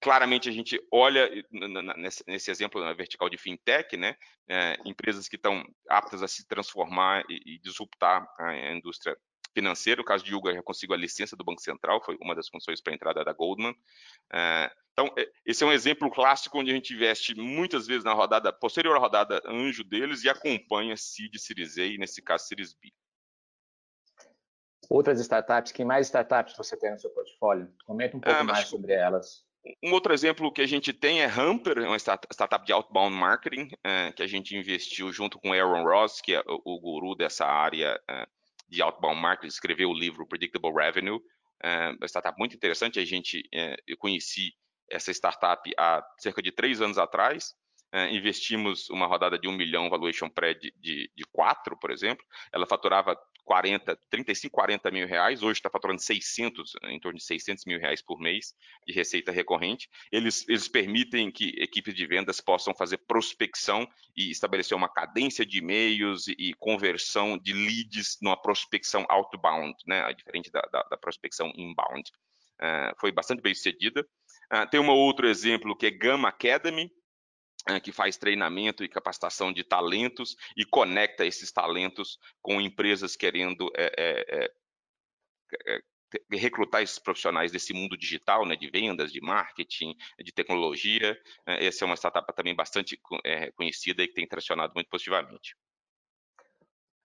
claramente 0.00 0.48
a 0.48 0.52
gente 0.52 0.80
olha 0.92 1.28
nesse, 2.26 2.50
exemplo 2.50 2.82
na 2.82 2.92
vertical 2.92 3.28
de 3.28 3.36
fintech, 3.36 3.96
né, 3.96 4.16
empresas 4.84 5.28
que 5.28 5.36
estão 5.36 5.64
aptas 5.88 6.22
a 6.22 6.28
se 6.28 6.46
transformar 6.46 7.24
e, 7.28 7.54
e 7.54 7.58
disruptar 7.58 8.26
a 8.38 8.72
indústria 8.72 9.16
financeira. 9.58 10.00
O 10.00 10.04
caso 10.04 10.24
de 10.24 10.32
Yuga 10.32 10.54
já 10.54 10.62
conseguiu 10.62 10.94
a 10.94 10.98
licença 10.98 11.36
do 11.36 11.44
Banco 11.44 11.60
Central, 11.60 12.02
foi 12.02 12.16
uma 12.20 12.34
das 12.34 12.48
condições 12.48 12.80
para 12.80 12.92
a 12.92 12.96
entrada 12.96 13.24
da 13.24 13.32
Goldman. 13.32 13.74
É, 14.32 14.70
então, 14.92 15.12
é, 15.18 15.28
esse 15.44 15.62
é 15.64 15.66
um 15.66 15.72
exemplo 15.72 16.10
clássico 16.10 16.58
onde 16.58 16.70
a 16.70 16.74
gente 16.74 16.94
investe 16.94 17.34
muitas 17.34 17.86
vezes 17.86 18.04
na 18.04 18.12
rodada, 18.12 18.52
posterior 18.52 18.96
à 18.96 18.98
rodada 18.98 19.42
anjo 19.46 19.84
deles 19.84 20.24
e 20.24 20.28
acompanha 20.28 20.96
Seed, 20.96 21.36
Series 21.36 21.76
A 21.78 21.84
e, 21.84 21.98
nesse 21.98 22.22
caso, 22.22 22.46
Series 22.46 22.74
B. 22.74 22.92
Outras 24.88 25.20
startups, 25.20 25.72
que 25.72 25.84
mais 25.84 26.06
startups 26.06 26.56
você 26.56 26.76
tem 26.76 26.92
no 26.92 26.98
seu 26.98 27.10
portfólio? 27.10 27.70
Comenta 27.84 28.16
um 28.16 28.20
pouco 28.20 28.40
ah, 28.40 28.44
mais 28.44 28.68
sobre 28.68 28.92
elas. 28.92 29.44
Um 29.82 29.92
outro 29.92 30.14
exemplo 30.14 30.50
que 30.50 30.62
a 30.62 30.66
gente 30.66 30.92
tem 30.92 31.20
é 31.20 31.26
Hamper, 31.26 31.78
uma 31.80 31.98
startup 31.98 32.64
de 32.64 32.72
outbound 32.72 33.14
marketing, 33.14 33.68
é, 33.84 34.12
que 34.12 34.22
a 34.22 34.26
gente 34.26 34.56
investiu 34.56 35.12
junto 35.12 35.38
com 35.38 35.52
Aaron 35.52 35.84
Ross, 35.84 36.20
que 36.22 36.34
é 36.34 36.42
o, 36.46 36.80
guru 36.80 37.14
dessa 37.14 37.44
área 37.44 38.00
é, 38.08 38.26
de 38.68 38.82
outbound 38.82 39.20
marketing, 39.20 39.48
escreveu 39.48 39.90
o 39.90 39.98
livro 39.98 40.26
Predictable 40.26 40.72
Revenue, 40.72 41.20
é 41.62 41.90
uma 41.90 42.06
startup 42.06 42.38
muito 42.38 42.54
interessante. 42.54 43.00
A 43.00 43.04
gente, 43.04 43.42
é, 43.52 43.76
eu 43.86 43.96
conheci 43.96 44.52
essa 44.90 45.10
startup 45.10 45.60
há 45.76 46.02
cerca 46.18 46.40
de 46.40 46.52
três 46.52 46.80
anos 46.80 46.98
atrás. 46.98 47.54
É, 47.92 48.10
investimos 48.10 48.88
uma 48.90 49.06
rodada 49.06 49.38
de 49.38 49.48
um 49.48 49.52
milhão, 49.52 49.88
valuation 49.88 50.28
pré 50.28 50.54
de, 50.54 50.72
de, 50.76 51.10
de 51.16 51.24
quatro, 51.32 51.76
por 51.78 51.90
exemplo. 51.90 52.24
Ela 52.52 52.66
faturava 52.66 53.18
40, 53.48 53.98
35, 54.10 54.52
40 54.52 54.90
mil 54.90 55.08
reais, 55.08 55.42
hoje 55.42 55.58
está 55.58 55.70
faturando 55.70 56.02
600, 56.02 56.74
em 56.84 57.00
torno 57.00 57.16
de 57.16 57.24
600 57.24 57.64
mil 57.64 57.80
reais 57.80 58.02
por 58.02 58.20
mês 58.20 58.54
de 58.86 58.92
receita 58.92 59.32
recorrente. 59.32 59.88
Eles, 60.12 60.46
eles 60.46 60.68
permitem 60.68 61.30
que 61.30 61.54
equipes 61.56 61.94
de 61.94 62.06
vendas 62.06 62.42
possam 62.42 62.74
fazer 62.74 62.98
prospecção 62.98 63.88
e 64.14 64.30
estabelecer 64.30 64.76
uma 64.76 64.88
cadência 64.88 65.46
de 65.46 65.60
e-mails 65.60 66.28
e, 66.28 66.52
conversão 66.58 67.38
de 67.38 67.54
leads 67.54 68.18
numa 68.20 68.36
prospecção 68.36 69.06
outbound, 69.08 69.74
né, 69.86 70.12
diferente 70.12 70.50
da, 70.50 70.60
da, 70.70 70.82
da 70.82 70.98
prospecção 70.98 71.50
inbound. 71.56 72.12
Uh, 72.60 72.92
foi 73.00 73.10
bastante 73.10 73.40
bem 73.40 73.54
sucedida. 73.54 74.06
Uh, 74.52 74.68
tem 74.70 74.78
um 74.78 74.90
outro 74.90 75.26
exemplo 75.26 75.74
que 75.74 75.86
é 75.86 75.90
Gamma 75.90 76.28
Academy, 76.28 76.92
que 77.82 77.92
faz 77.92 78.16
treinamento 78.16 78.82
e 78.82 78.88
capacitação 78.88 79.52
de 79.52 79.62
talentos 79.62 80.36
e 80.56 80.64
conecta 80.64 81.26
esses 81.26 81.52
talentos 81.52 82.18
com 82.40 82.60
empresas 82.60 83.16
querendo 83.16 83.70
é, 83.76 83.92
é, 83.98 84.44
é, 85.66 85.76
é 85.76 86.36
recrutar 86.36 86.82
esses 86.82 86.98
profissionais 86.98 87.52
desse 87.52 87.74
mundo 87.74 87.96
digital, 87.96 88.46
né, 88.46 88.56
de 88.56 88.70
vendas, 88.70 89.12
de 89.12 89.20
marketing, 89.20 89.94
de 90.18 90.32
tecnologia. 90.32 91.20
Essa 91.46 91.84
é 91.84 91.86
uma 91.86 91.96
startup 91.96 92.34
também 92.34 92.54
bastante 92.54 92.98
conhecida 93.54 94.02
e 94.02 94.08
que 94.08 94.14
tem 94.14 94.26
tracionado 94.26 94.72
muito 94.74 94.88
positivamente. 94.88 95.54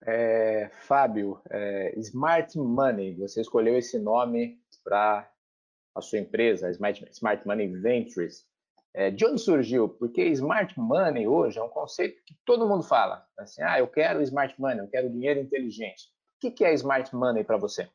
É, 0.06 0.70
Fábio, 0.82 1.42
é, 1.50 1.98
Smart 2.00 2.58
Money, 2.58 3.16
você 3.16 3.40
escolheu 3.42 3.78
esse 3.78 3.98
nome 3.98 4.60
para 4.84 5.30
a 5.96 6.02
sua 6.02 6.20
empresa, 6.20 6.70
Smart, 6.72 7.06
Smart 7.12 7.48
Money 7.48 7.68
Ventures. 7.68 8.46
É, 8.94 9.10
de 9.10 9.26
onde 9.26 9.42
surgiu? 9.42 9.90
Porque 9.90 10.24
smart 10.30 10.80
money 10.80 11.28
hoje 11.28 11.58
é 11.58 11.64
um 11.64 11.70
conceito 11.70 12.22
que 12.26 12.36
todo 12.46 12.68
mundo 12.68 12.84
fala. 12.84 13.26
Assim, 13.38 13.62
ah, 13.64 13.80
eu 13.80 13.88
quero 13.88 14.22
smart 14.22 14.60
money, 14.60 14.80
eu 14.80 14.88
quero 14.88 15.10
dinheiro 15.10 15.40
inteligente. 15.40 16.12
O 16.44 16.52
que 16.52 16.64
é 16.64 16.74
smart 16.74 17.16
money 17.16 17.44
para 17.44 17.58
você? 17.58 17.90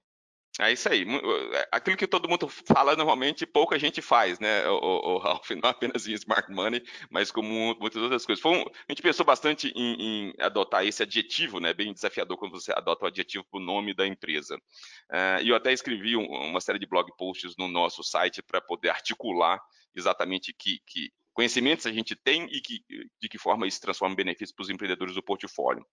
É 0.61 0.73
isso 0.73 0.88
aí. 0.88 1.07
É, 1.52 1.69
aquilo 1.71 1.97
que 1.97 2.07
todo 2.07 2.28
mundo 2.28 2.49
fala 2.49 2.97
normalmente, 2.97 3.47
pouca 3.47 3.78
gente 3.78 4.02
faz, 4.02 4.40
né, 4.40 4.69
o, 4.69 5.14
o, 5.14 5.19
Ralph? 5.19 5.49
Não 5.62 5.71
apenas 5.71 6.09
em 6.09 6.14
smart 6.14 6.50
money, 6.50 6.83
mas 7.11 7.31
como 7.31 7.76
muitas 7.78 8.02
outras 8.02 8.26
coisas. 8.26 8.45
Um, 8.45 8.62
a 8.62 8.90
gente 8.90 9.00
pensou 9.00 9.25
bastante 9.25 9.73
em, 9.76 9.95
em, 10.00 10.35
adotar 10.40 10.85
esse 10.85 11.00
adjetivo, 11.00 11.61
né, 11.61 11.73
bem 11.73 11.93
desafiador 11.93 12.37
quando 12.37 12.61
você 12.61 12.73
adota 12.73 13.05
o 13.05 13.09
adjetivo 13.09 13.45
para 13.49 13.61
o 13.61 13.62
nome 13.62 13.95
da 13.95 14.05
empresa. 14.05 14.57
Uh, 14.57 15.43
e 15.43 15.49
eu 15.49 15.55
até 15.55 15.73
escrevi 15.73 16.17
um, 16.17 16.26
uma 16.26 16.61
série 16.61 16.81
de 16.81 16.87
blog 16.87 17.09
posts 17.17 17.55
no 17.57 17.69
nosso 17.69 18.02
site 18.02 18.43
para 18.43 18.61
poder 18.61 18.88
articular 18.88 19.61
exatamente 19.95 20.52
que, 20.52 20.80
que 20.87 21.12
conhecimentos 21.33 21.87
a 21.87 21.92
gente 21.92 22.16
tem 22.16 22.45
e 22.47 22.61
que, 22.61 22.85
de 23.21 23.28
que 23.28 23.38
forma 23.38 23.66
isso 23.66 23.80
transforma 23.80 24.12
em 24.12 24.16
benefícios 24.16 24.52
para 24.52 24.62
os 24.62 24.71
empreendedores 24.71 25.14
do 25.14 25.23
portfólio. 25.23 25.87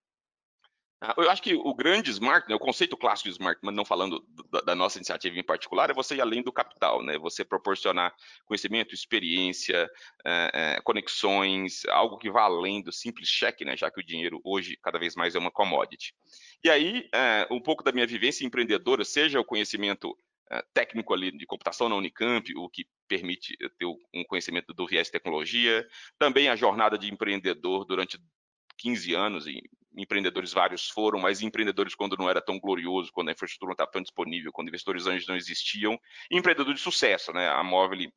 Ah, 1.02 1.14
eu 1.18 1.30
acho 1.30 1.42
que 1.42 1.54
o 1.54 1.74
grande 1.75 2.10
smart, 2.10 2.50
né, 2.50 2.56
o 2.56 2.60
conceito 2.60 2.96
clássico 2.98 3.30
de 3.30 3.36
smart, 3.36 3.60
mas 3.62 3.75
não 3.75 3.84
falando 3.84 4.25
da, 4.50 4.62
da, 4.62 4.75
nossa 4.75 4.98
iniciativa 4.98 5.38
em 5.38 5.44
particular, 5.44 5.90
é 5.90 5.94
você 5.94 6.16
ir 6.16 6.22
além 6.22 6.42
do 6.42 6.54
capital, 6.54 7.04
né? 7.04 7.18
Você 7.20 7.44
proporcionar 7.44 8.16
conhecimento, 8.46 8.96
experiência, 8.96 9.90
é, 10.25 10.52
é, 10.54 10.82
conexões, 10.82 11.86
algo 11.90 12.18
que 12.18 12.32
vá 12.32 12.44
além 12.44 12.82
do 12.82 12.92
simples 12.92 13.28
cheque, 13.28 13.66
né? 13.66 13.75
Já 13.75 13.92
que 13.92 14.00
o 14.00 14.06
dinheiro 14.06 14.40
hoje 14.44 14.78
cada 14.82 14.98
vez 14.98 15.16
mais 15.16 15.36
é 15.36 15.40
uma 15.40 15.52
commodity. 15.52 16.16
E 16.64 16.70
aí, 16.70 17.08
é, 17.14 17.46
um 17.52 17.62
pouco 17.62 17.84
da 17.84 17.92
minha 17.92 18.08
vivência 18.08 18.46
empreendedora, 18.46 19.04
seja 19.04 19.40
o 19.40 19.46
conhecimento 19.46 20.18
técnico 20.74 21.14
ali 21.14 21.32
de 21.32 21.46
computação 21.46 21.90
na 21.90 21.96
Unicamp, 21.96 22.52
o 22.56 22.70
que 22.70 22.86
permite 23.08 23.56
ter 23.78 23.86
um 23.86 24.24
conhecimento 24.28 24.74
do 24.74 24.88
viés 24.88 25.10
tecnologia, 25.10 25.88
também 26.18 26.50
a 26.50 26.56
jornada 26.56 26.98
de 26.98 27.12
empreendedor 27.12 27.86
durante 27.86 28.20
15 28.78 29.14
anos, 29.14 29.48
e 29.48 29.62
empreendedores 29.98 30.52
vários 30.52 30.90
foram, 30.90 31.20
mas 31.20 31.42
empreendedores 31.42 31.96
quando 31.96 32.18
não 32.18 32.30
era 32.30 32.42
tão 32.42 32.60
glorioso, 32.60 33.12
quando 33.14 33.30
a 33.30 33.32
infraestrutura 33.32 33.70
não 33.70 33.74
estava 33.74 33.92
tão 33.92 34.02
disponível, 34.02 34.52
quando 34.52 34.68
investidores 34.68 35.08
anjos 35.08 35.28
não 35.28 35.36
existiam, 35.36 35.98
e 36.30 36.38
empreendedor 36.38 36.74
de 36.74 36.82
sucesso, 36.82 37.32
né? 37.32 37.48
A 37.50 37.64
Móvel 37.64 38.12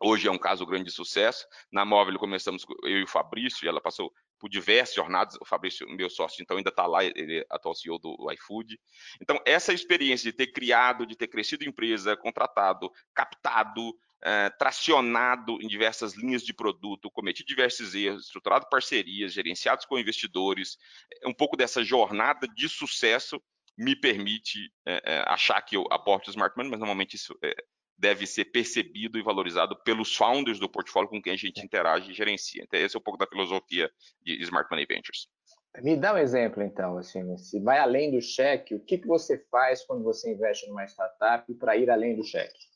hoje 0.00 0.28
é 0.28 0.30
um 0.30 0.38
caso 0.38 0.64
grande 0.64 0.84
de 0.84 0.92
sucesso. 0.92 1.44
Na 1.72 1.84
Móvel 1.84 2.18
começamos 2.18 2.64
eu 2.84 3.00
e 3.00 3.02
o 3.02 3.08
Fabrício, 3.08 3.64
e 3.64 3.68
ela 3.68 3.80
passou 3.80 4.12
por 4.38 4.48
diversas 4.48 4.94
jornadas. 4.94 5.36
O 5.40 5.44
Fabrício, 5.44 5.88
meu 5.88 6.08
sócio, 6.08 6.42
então 6.42 6.56
ainda 6.56 6.70
está 6.70 6.86
lá, 6.86 7.04
ele 7.04 7.40
é 7.40 7.46
atual 7.50 7.74
CEO 7.74 7.98
do 7.98 8.16
iFood. 8.32 8.78
Então, 9.20 9.40
essa 9.44 9.72
experiência 9.72 10.30
de 10.30 10.36
ter 10.36 10.48
criado, 10.48 11.06
de 11.06 11.16
ter 11.16 11.28
crescido 11.28 11.64
empresa, 11.64 12.16
contratado, 12.16 12.90
captado, 13.14 13.90
uh, 13.90 14.58
tracionado 14.58 15.60
em 15.60 15.66
diversas 15.66 16.14
linhas 16.14 16.42
de 16.42 16.52
produto, 16.52 17.10
cometido 17.10 17.46
diversos 17.46 17.94
erros, 17.94 18.26
estruturado 18.26 18.68
parcerias, 18.70 19.32
gerenciados 19.32 19.84
com 19.84 19.98
investidores, 19.98 20.76
um 21.24 21.34
pouco 21.34 21.56
dessa 21.56 21.82
jornada 21.82 22.46
de 22.46 22.68
sucesso 22.68 23.40
me 23.76 23.94
permite 23.94 24.72
é, 24.84 25.02
é, 25.04 25.24
achar 25.28 25.62
que 25.62 25.76
eu 25.76 25.86
aporto 25.92 26.30
Smart 26.30 26.56
Money, 26.56 26.70
mas 26.70 26.80
normalmente 26.80 27.14
isso 27.14 27.38
é, 27.42 27.54
deve 27.98 28.26
ser 28.26 28.46
percebido 28.46 29.18
e 29.18 29.22
valorizado 29.22 29.76
pelos 29.82 30.14
founders 30.14 30.58
do 30.58 30.68
portfólio 30.68 31.10
com 31.10 31.20
quem 31.20 31.32
a 31.32 31.36
gente 31.36 31.64
interage 31.64 32.10
e 32.10 32.14
gerencia. 32.14 32.62
Então, 32.62 32.78
esse 32.78 32.96
é 32.96 32.98
um 32.98 33.02
pouco 33.02 33.18
da 33.18 33.26
filosofia 33.26 33.90
de 34.22 34.40
Smart 34.42 34.68
Money 34.70 34.86
Ventures. 34.86 35.26
Me 35.82 35.96
dá 35.96 36.14
um 36.14 36.18
exemplo, 36.18 36.62
então, 36.62 36.96
assim, 36.96 37.36
se 37.36 37.60
vai 37.60 37.78
além 37.78 38.10
do 38.10 38.20
cheque, 38.20 38.74
o 38.74 38.80
que, 38.80 38.98
que 38.98 39.06
você 39.06 39.38
faz 39.50 39.84
quando 39.84 40.02
você 40.02 40.32
investe 40.32 40.66
numa 40.68 40.84
startup 40.84 41.52
para 41.54 41.76
ir 41.76 41.90
além 41.90 42.16
do 42.16 42.24
cheque? 42.24 42.67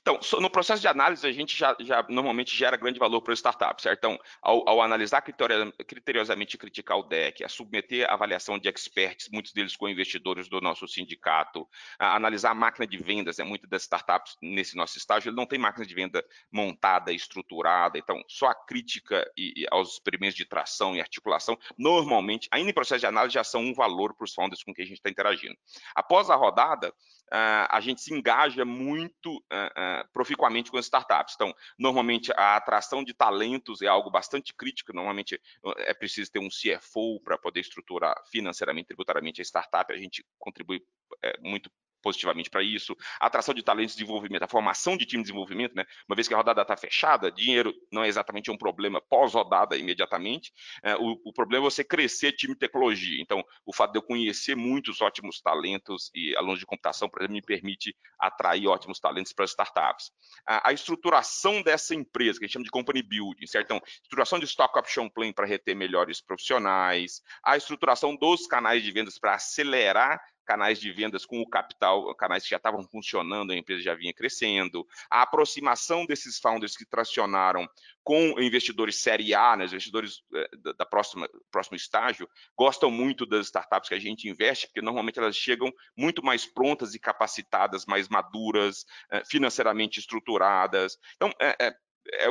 Então, 0.00 0.18
no 0.40 0.50
processo 0.50 0.80
de 0.80 0.88
análise, 0.88 1.26
a 1.26 1.32
gente 1.32 1.56
já, 1.56 1.76
já 1.80 2.04
normalmente 2.08 2.54
gera 2.54 2.76
grande 2.76 2.98
valor 2.98 3.20
para 3.20 3.32
o 3.32 3.36
startup, 3.36 3.80
certo? 3.80 3.98
Então, 3.98 4.18
ao, 4.42 4.68
ao 4.68 4.82
analisar 4.82 5.22
criteriosamente 5.22 6.54
e 6.54 6.58
criticar 6.58 6.98
o 6.98 7.02
deck, 7.02 7.44
a 7.44 7.48
submeter 7.48 8.08
a 8.08 8.14
avaliação 8.14 8.58
de 8.58 8.68
experts, 8.68 9.28
muitos 9.32 9.52
deles 9.52 9.76
co-investidores 9.76 10.48
do 10.48 10.60
nosso 10.60 10.86
sindicato, 10.86 11.68
a 11.98 12.16
analisar 12.16 12.50
a 12.50 12.54
máquina 12.54 12.86
de 12.86 12.96
vendas, 12.98 13.38
né? 13.38 13.44
muitas 13.44 13.68
das 13.68 13.82
startups 13.82 14.36
nesse 14.42 14.76
nosso 14.76 14.98
estágio, 14.98 15.28
ele 15.28 15.36
não 15.36 15.46
tem 15.46 15.58
máquina 15.58 15.86
de 15.86 15.94
venda 15.94 16.24
montada, 16.52 17.12
estruturada, 17.12 17.98
então, 17.98 18.22
só 18.28 18.46
a 18.46 18.54
crítica 18.54 19.24
e, 19.36 19.62
e 19.62 19.66
aos 19.70 19.94
experimentos 19.94 20.36
de 20.36 20.44
tração 20.44 20.94
e 20.94 21.00
articulação, 21.00 21.58
normalmente, 21.76 22.48
ainda 22.50 22.70
em 22.70 22.74
processo 22.74 23.00
de 23.00 23.06
análise, 23.06 23.34
já 23.34 23.44
são 23.44 23.62
um 23.62 23.74
valor 23.74 24.14
para 24.14 24.24
os 24.24 24.34
founders 24.34 24.62
com 24.62 24.74
quem 24.74 24.84
a 24.84 24.88
gente 24.88 24.98
está 24.98 25.10
interagindo. 25.10 25.56
Após 25.94 26.30
a 26.30 26.36
rodada, 26.36 26.92
a 27.30 27.80
gente 27.80 28.00
se 28.00 28.14
engaja 28.14 28.64
muito 28.64 29.42
uh, 29.70 30.08
proficuamente 30.12 30.70
com 30.70 30.78
as 30.78 30.86
startups. 30.86 31.34
Então, 31.34 31.54
normalmente 31.78 32.32
a 32.36 32.56
atração 32.56 33.02
de 33.02 33.14
talentos 33.14 33.82
é 33.82 33.86
algo 33.86 34.10
bastante 34.10 34.54
crítico. 34.54 34.92
Normalmente 34.92 35.40
é 35.78 35.94
preciso 35.94 36.30
ter 36.30 36.38
um 36.38 36.48
CFO 36.48 37.20
para 37.20 37.38
poder 37.38 37.60
estruturar 37.60 38.14
financeiramente, 38.30 38.88
tributariamente 38.88 39.40
a 39.40 39.44
startup. 39.44 39.92
A 39.92 39.96
gente 39.96 40.24
contribui 40.38 40.82
é, 41.22 41.38
muito 41.40 41.70
positivamente 42.02 42.50
para 42.50 42.62
isso, 42.62 42.96
atração 43.20 43.54
de 43.54 43.62
talentos 43.62 43.94
de 43.94 44.02
desenvolvimento, 44.02 44.42
a 44.42 44.48
formação 44.48 44.96
de 44.96 45.04
time 45.04 45.22
de 45.22 45.28
desenvolvimento, 45.28 45.74
né? 45.74 45.84
Uma 46.08 46.14
vez 46.14 46.28
que 46.28 46.34
a 46.34 46.36
rodada 46.36 46.62
está 46.62 46.76
fechada, 46.76 47.30
dinheiro 47.30 47.74
não 47.92 48.04
é 48.04 48.08
exatamente 48.08 48.50
um 48.50 48.56
problema 48.56 49.00
pós-rodada 49.00 49.76
imediatamente. 49.76 50.52
É, 50.82 50.96
o, 50.96 51.20
o, 51.24 51.32
problema 51.32 51.66
é 51.66 51.70
você 51.70 51.84
crescer 51.84 52.32
time 52.32 52.54
de 52.54 52.60
tecnologia. 52.60 53.20
Então, 53.20 53.44
o 53.64 53.74
fato 53.74 53.92
de 53.92 53.98
eu 53.98 54.02
conhecer 54.02 54.54
muitos 54.54 55.00
ótimos 55.00 55.40
talentos 55.40 56.10
e 56.14 56.36
alunos 56.36 56.58
de 56.58 56.66
computação, 56.66 57.08
por 57.08 57.20
exemplo, 57.20 57.34
me 57.34 57.42
permite 57.42 57.96
atrair 58.18 58.66
ótimos 58.66 58.98
talentos 58.98 59.32
para 59.32 59.44
startups. 59.44 60.10
A, 60.46 60.70
a, 60.70 60.72
estruturação 60.72 61.62
dessa 61.62 61.94
empresa, 61.94 62.38
que 62.38 62.44
a 62.44 62.48
gente 62.48 62.54
chama 62.54 62.64
de 62.64 62.70
company 62.70 63.02
building, 63.02 63.46
certo? 63.46 63.66
Então, 63.66 63.82
estruturação 63.86 64.38
de 64.38 64.44
stock 64.44 64.78
option 64.78 65.08
plan 65.08 65.32
para 65.32 65.46
reter 65.46 65.74
melhores 65.74 66.20
profissionais, 66.20 67.22
a 67.42 67.56
estruturação 67.56 68.16
dos 68.16 68.46
canais 68.46 68.82
de 68.82 68.90
vendas 68.90 69.18
para 69.18 69.34
acelerar 69.34 70.20
canais 70.48 70.80
de 70.80 70.90
vendas 70.90 71.26
com 71.26 71.42
o 71.42 71.46
capital, 71.46 72.14
canais 72.14 72.42
que 72.42 72.48
já 72.48 72.56
estavam 72.56 72.82
funcionando, 72.82 73.50
a 73.50 73.56
empresa 73.56 73.82
já 73.82 73.94
vinha 73.94 74.14
crescendo, 74.14 74.88
a 75.10 75.20
aproximação 75.20 76.06
desses 76.06 76.38
founders 76.38 76.74
que 76.74 76.86
tracionaram 76.86 77.68
com 78.02 78.40
investidores 78.40 78.96
série 78.96 79.34
A, 79.34 79.54
né, 79.54 79.66
investidores 79.66 80.22
eh, 80.34 80.48
da 80.74 80.86
próxima 80.86 81.28
próximo 81.50 81.76
estágio, 81.76 82.26
gostam 82.56 82.90
muito 82.90 83.26
das 83.26 83.44
startups 83.48 83.90
que 83.90 83.94
a 83.94 84.00
gente 84.00 84.26
investe, 84.26 84.68
porque 84.68 84.80
normalmente 84.80 85.18
elas 85.18 85.36
chegam 85.36 85.70
muito 85.94 86.24
mais 86.24 86.46
prontas 86.46 86.94
e 86.94 86.98
capacitadas, 86.98 87.84
mais 87.84 88.08
maduras, 88.08 88.86
eh, 89.10 89.22
financeiramente 89.26 90.00
estruturadas. 90.00 90.96
Então, 91.16 91.30
é, 91.38 91.66
é, 91.66 91.74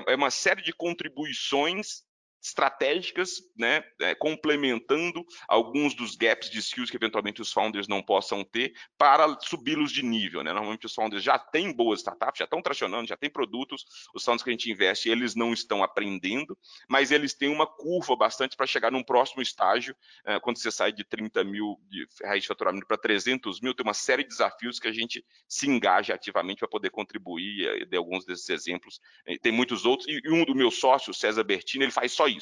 é 0.08 0.16
uma 0.16 0.32
série 0.32 0.64
de 0.64 0.74
contribuições 0.74 2.07
estratégicas, 2.48 3.42
né, 3.58 3.84
é, 4.01 4.16
complementando 4.16 5.25
alguns 5.48 5.94
dos 5.94 6.16
gaps 6.16 6.50
de 6.50 6.60
skills 6.60 6.89
que 6.89 6.98
eventualmente 6.98 7.42
os 7.42 7.51
founders 7.51 7.88
não 7.88 8.01
possam 8.01 8.44
ter 8.44 8.74
para 8.98 9.38
subi-los 9.42 9.92
de 9.92 10.04
nível. 10.04 10.44
Né? 10.44 10.54
Normalmente 10.54 10.86
os 10.86 10.94
founders 10.94 11.24
já 11.24 11.38
têm 11.38 11.74
boas 11.74 12.00
startups, 12.00 12.39
já 12.39 12.46
estão 12.46 12.62
tracionando, 12.62 13.08
já 13.08 13.18
têm 13.18 13.30
produtos, 13.30 13.86
os 14.13 14.24
founders 14.24 14.44
que 14.44 14.50
a 14.50 14.54
gente 14.54 14.72
investe, 14.72 15.10
eles 15.10 15.36
não 15.36 15.54
estão 15.54 15.84
aprendendo, 15.84 16.58
mas 16.89 17.12
eles 17.12 17.34
têm 17.34 17.50
uma 17.50 17.68
curva 17.68 18.16
bastante 18.16 18.56
para 18.56 18.66
chegar 18.66 18.92
num 18.92 19.04
próximo 19.04 19.42
estágio, 19.42 19.96
é, 20.25 20.39
quando 20.39 20.58
você 20.58 20.72
sai 20.72 20.92
de 20.92 21.04
30 21.04 21.44
mil 21.44 21.77
de 21.89 22.08
reais 22.22 22.42
de 22.42 22.48
faturamento 22.48 22.88
para 22.88 22.98
300 22.98 23.62
mil, 23.62 23.74
tem 23.74 23.84
uma 23.84 23.94
série 23.94 24.24
de 24.24 24.30
desafios 24.30 24.80
que 24.80 24.88
a 24.88 24.94
gente 24.94 25.25
se 25.48 25.68
engaja 25.68 26.13
ativamente 26.13 26.60
para 26.60 26.68
poder 26.68 26.89
contribuir, 26.89 27.86
de 27.88 27.98
alguns 27.98 28.25
desses 28.25 28.50
exemplos. 28.50 29.00
Tem 29.42 29.51
muitos 29.51 29.86
outros, 29.86 30.08
e 30.08 30.22
um 30.30 30.46
do 30.46 30.56
meu 30.56 30.72
sócio, 30.72 31.13
César 31.13 31.44
Bertini, 31.44 31.86
ele 31.86 31.92
faz 31.92 32.12
só 32.12 32.27
isso. 32.27 32.37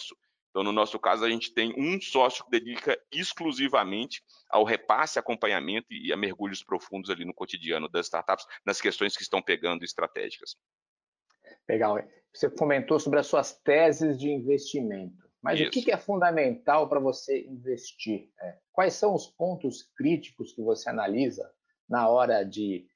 Então, 0.50 0.64
no 0.64 0.72
nosso 0.72 0.98
caso, 0.98 1.26
a 1.26 1.30
gente 1.30 1.54
tem 1.54 1.74
um 1.78 2.00
sócio 2.00 2.46
que 2.46 2.52
dedica 2.52 2.98
exclusivamente 3.12 4.24
ao 4.50 4.64
repasse, 4.64 5.20
acompanhamento 5.20 5.88
e 5.92 6.14
a 6.14 6.18
mergulhos 6.18 6.64
profundos 6.64 7.10
ali 7.10 7.26
no 7.26 7.34
cotidiano 7.34 7.90
das 7.90 8.06
startups, 8.06 8.46
nas 8.66 8.80
questões 8.80 9.18
que 9.18 9.24
estão 9.24 9.42
pegando 9.42 9.84
estratégicas. 9.84 10.56
Legal. 11.68 11.98
Você 12.34 12.50
comentou 12.50 13.00
sobre 13.00 13.20
as 13.20 13.28
suas 13.28 13.54
teses 13.62 14.18
de 14.18 14.30
investimento. 14.30 15.26
Mas 15.42 15.60
Isso. 15.60 15.68
o 15.68 15.72
que 15.72 15.92
é 15.92 15.98
fundamental 15.98 16.90
para 16.90 17.00
você 17.00 17.46
investir? 17.46 18.32
É, 18.40 18.58
quais 18.72 18.94
são 18.94 19.14
os 19.14 19.28
pontos 19.28 19.84
críticos 19.96 20.54
que 20.54 20.62
você 20.62 20.90
analisa 20.90 21.52
na 21.88 22.08
hora 22.08 22.44
de 22.44 22.88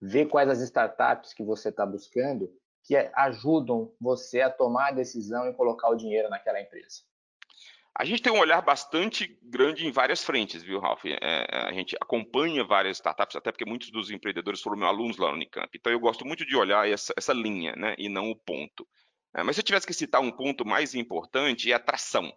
ver 0.00 0.26
quais 0.26 0.48
as 0.48 0.60
startups 0.60 1.32
que 1.32 1.42
você 1.44 1.68
está 1.68 1.86
buscando 1.86 2.52
que 2.82 2.96
ajudam 2.96 3.92
você 4.00 4.40
a 4.40 4.50
tomar 4.50 4.88
a 4.88 4.92
decisão 4.92 5.48
e 5.48 5.54
colocar 5.54 5.88
o 5.88 5.96
dinheiro 5.96 6.28
naquela 6.28 6.60
empresa? 6.60 7.02
A 8.00 8.04
gente 8.04 8.22
tem 8.22 8.32
um 8.32 8.38
olhar 8.38 8.62
bastante 8.62 9.38
grande 9.42 9.86
em 9.86 9.90
várias 9.90 10.24
frentes, 10.24 10.62
viu, 10.62 10.80
Ralf? 10.80 11.04
É, 11.04 11.18
é, 11.20 11.46
a 11.68 11.72
gente 11.72 11.96
acompanha 12.00 12.64
várias 12.64 12.96
startups, 12.96 13.36
até 13.36 13.50
porque 13.50 13.64
muitos 13.64 13.90
dos 13.90 14.10
empreendedores 14.10 14.62
foram 14.62 14.78
meus 14.78 14.88
alunos 14.88 15.18
lá 15.18 15.28
no 15.28 15.34
Unicamp. 15.34 15.68
Então, 15.74 15.92
eu 15.92 16.00
gosto 16.00 16.24
muito 16.24 16.46
de 16.46 16.56
olhar 16.56 16.88
essa, 16.88 17.12
essa 17.16 17.32
linha, 17.32 17.74
né, 17.76 17.94
e 17.98 18.08
não 18.08 18.30
o 18.30 18.36
ponto. 18.36 18.86
É, 19.34 19.42
mas 19.42 19.56
se 19.56 19.60
eu 19.60 19.64
tivesse 19.64 19.86
que 19.86 19.92
citar 19.92 20.20
um 20.20 20.30
ponto 20.30 20.64
mais 20.64 20.94
importante, 20.94 21.70
é 21.70 21.74
a 21.74 21.76
atração, 21.76 22.32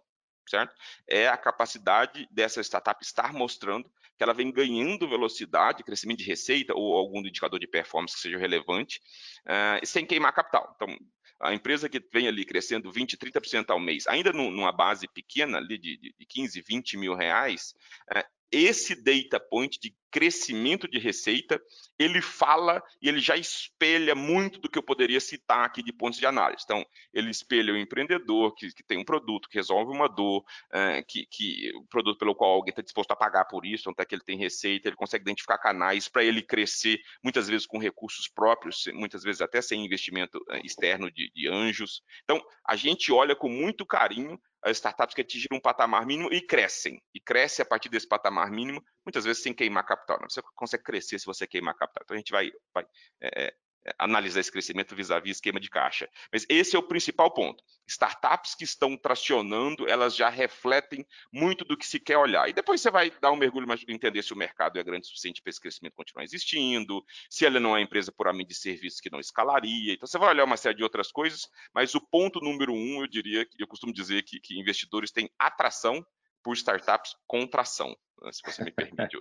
certo? 0.46 0.74
É 1.08 1.28
a 1.28 1.36
capacidade 1.36 2.28
dessa 2.30 2.60
startup 2.60 3.02
estar 3.02 3.32
mostrando 3.32 3.90
que 4.16 4.22
ela 4.22 4.32
vem 4.32 4.52
ganhando 4.52 5.08
velocidade, 5.08 5.82
crescimento 5.82 6.18
de 6.18 6.24
receita 6.24 6.74
ou 6.74 6.94
algum 6.94 7.20
indicador 7.20 7.58
de 7.58 7.66
performance 7.66 8.14
que 8.14 8.20
seja 8.20 8.38
relevante, 8.38 9.00
uh, 9.46 9.84
sem 9.86 10.06
queimar 10.06 10.32
capital. 10.32 10.72
Então, 10.76 10.96
a 11.40 11.52
empresa 11.52 11.88
que 11.88 12.00
vem 12.12 12.28
ali 12.28 12.44
crescendo 12.44 12.90
20%, 12.90 13.18
30% 13.18 13.70
ao 13.70 13.80
mês, 13.80 14.06
ainda 14.06 14.32
numa 14.32 14.72
base 14.72 15.08
pequena 15.08 15.58
ali 15.58 15.76
de, 15.78 15.98
de 15.98 16.26
15, 16.26 16.62
20 16.66 16.96
mil 16.96 17.14
reais, 17.14 17.74
uh, 18.12 18.24
esse 18.50 18.94
data 18.94 19.40
point 19.40 19.78
de 19.80 19.94
crescimento 20.14 20.86
de 20.86 20.96
receita, 20.96 21.60
ele 21.98 22.22
fala 22.22 22.80
e 23.02 23.08
ele 23.08 23.18
já 23.18 23.36
espelha 23.36 24.14
muito 24.14 24.60
do 24.60 24.70
que 24.70 24.78
eu 24.78 24.82
poderia 24.82 25.18
citar 25.18 25.64
aqui 25.64 25.82
de 25.82 25.92
pontos 25.92 26.20
de 26.20 26.24
análise. 26.26 26.62
Então, 26.64 26.86
ele 27.12 27.30
espelha 27.30 27.74
o 27.74 27.76
empreendedor 27.76 28.54
que, 28.54 28.72
que 28.72 28.84
tem 28.84 28.96
um 28.96 29.04
produto, 29.04 29.48
que 29.48 29.58
resolve 29.58 29.90
uma 29.90 30.08
dor, 30.08 30.44
é, 30.72 31.02
que, 31.02 31.26
que 31.26 31.72
o 31.74 31.84
produto 31.86 32.16
pelo 32.16 32.32
qual 32.32 32.52
alguém 32.52 32.70
está 32.70 32.80
disposto 32.80 33.10
a 33.10 33.16
pagar 33.16 33.46
por 33.46 33.66
isso, 33.66 33.90
até 33.90 34.04
que 34.04 34.14
ele 34.14 34.22
tem 34.22 34.38
receita, 34.38 34.88
ele 34.88 34.94
consegue 34.94 35.22
identificar 35.22 35.58
canais 35.58 36.06
para 36.06 36.22
ele 36.22 36.42
crescer, 36.42 37.00
muitas 37.20 37.48
vezes 37.48 37.66
com 37.66 37.78
recursos 37.78 38.28
próprios, 38.28 38.84
muitas 38.94 39.24
vezes 39.24 39.40
até 39.40 39.60
sem 39.60 39.84
investimento 39.84 40.40
é, 40.50 40.64
externo 40.64 41.10
de, 41.10 41.28
de 41.34 41.48
anjos. 41.48 42.02
Então, 42.22 42.40
a 42.64 42.76
gente 42.76 43.10
olha 43.10 43.34
com 43.34 43.48
muito 43.48 43.84
carinho 43.84 44.40
as 44.64 44.78
startups 44.78 45.14
que 45.14 45.20
atingiram 45.20 45.58
um 45.58 45.60
patamar 45.60 46.06
mínimo 46.06 46.32
e 46.32 46.40
crescem. 46.40 47.00
E 47.14 47.20
cresce 47.20 47.60
a 47.60 47.64
partir 47.64 47.88
desse 47.88 48.08
patamar 48.08 48.50
mínimo, 48.50 48.82
muitas 49.04 49.24
vezes 49.24 49.42
sem 49.42 49.52
queimar 49.52 49.84
capital. 49.84 50.18
Não? 50.20 50.28
Você 50.28 50.40
consegue 50.54 50.82
crescer 50.82 51.18
se 51.18 51.26
você 51.26 51.46
queimar 51.46 51.76
capital. 51.76 52.02
Então 52.04 52.14
a 52.14 52.18
gente 52.18 52.32
vai, 52.32 52.50
vai 52.72 52.84
é, 53.20 53.44
é 53.44 53.54
analisar 53.98 54.40
esse 54.40 54.50
crescimento 54.50 54.94
vis-à-vis 54.94 55.32
-vis 55.32 55.36
esquema 55.36 55.60
de 55.60 55.68
caixa. 55.68 56.08
Mas 56.32 56.46
esse 56.48 56.76
é 56.76 56.78
o 56.78 56.82
principal 56.82 57.30
ponto. 57.32 57.62
Startups 57.86 58.54
que 58.54 58.64
estão 58.64 58.96
tracionando, 58.96 59.88
elas 59.88 60.16
já 60.16 60.28
refletem 60.28 61.06
muito 61.32 61.64
do 61.64 61.76
que 61.76 61.86
se 61.86 62.00
quer 62.00 62.16
olhar. 62.16 62.48
E 62.48 62.52
depois 62.52 62.80
você 62.80 62.90
vai 62.90 63.10
dar 63.20 63.30
um 63.32 63.36
mergulho 63.36 63.66
mais 63.66 63.84
entender 63.88 64.22
se 64.22 64.32
o 64.32 64.36
mercado 64.36 64.78
é 64.78 64.82
grande 64.82 65.04
o 65.04 65.08
suficiente 65.08 65.42
para 65.42 65.50
esse 65.50 65.60
crescimento 65.60 65.94
continuar 65.94 66.24
existindo, 66.24 67.04
se 67.28 67.44
ela 67.44 67.60
não 67.60 67.76
é 67.76 67.82
empresa 67.82 68.10
puramente 68.12 68.48
de 68.48 68.54
serviços 68.54 69.00
que 69.00 69.10
não 69.10 69.20
escalaria. 69.20 69.94
Então 69.94 70.06
você 70.06 70.18
vai 70.18 70.30
olhar 70.30 70.44
uma 70.44 70.56
série 70.56 70.76
de 70.76 70.82
outras 70.82 71.12
coisas, 71.12 71.48
mas 71.74 71.94
o 71.94 72.00
ponto 72.00 72.40
número 72.40 72.72
um, 72.72 73.02
eu 73.02 73.06
diria, 73.06 73.46
eu 73.58 73.66
costumo 73.66 73.92
dizer 73.92 74.22
que, 74.22 74.40
que 74.40 74.58
investidores 74.58 75.10
têm 75.10 75.30
atração 75.38 76.04
por 76.42 76.54
startups 76.54 77.16
com 77.26 77.46
tração, 77.46 77.96
né, 78.22 78.30
se 78.32 78.42
você 78.44 78.62
me 78.62 78.70
permite 78.70 79.16
o, 79.16 79.20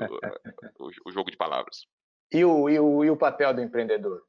o, 0.79 0.91
o 1.05 1.11
jogo 1.11 1.31
de 1.31 1.37
palavras. 1.37 1.87
E 2.31 2.43
o, 2.43 2.69
e, 2.69 2.79
o, 2.79 3.03
e 3.05 3.09
o 3.09 3.17
papel 3.17 3.53
do 3.53 3.61
empreendedor? 3.61 4.23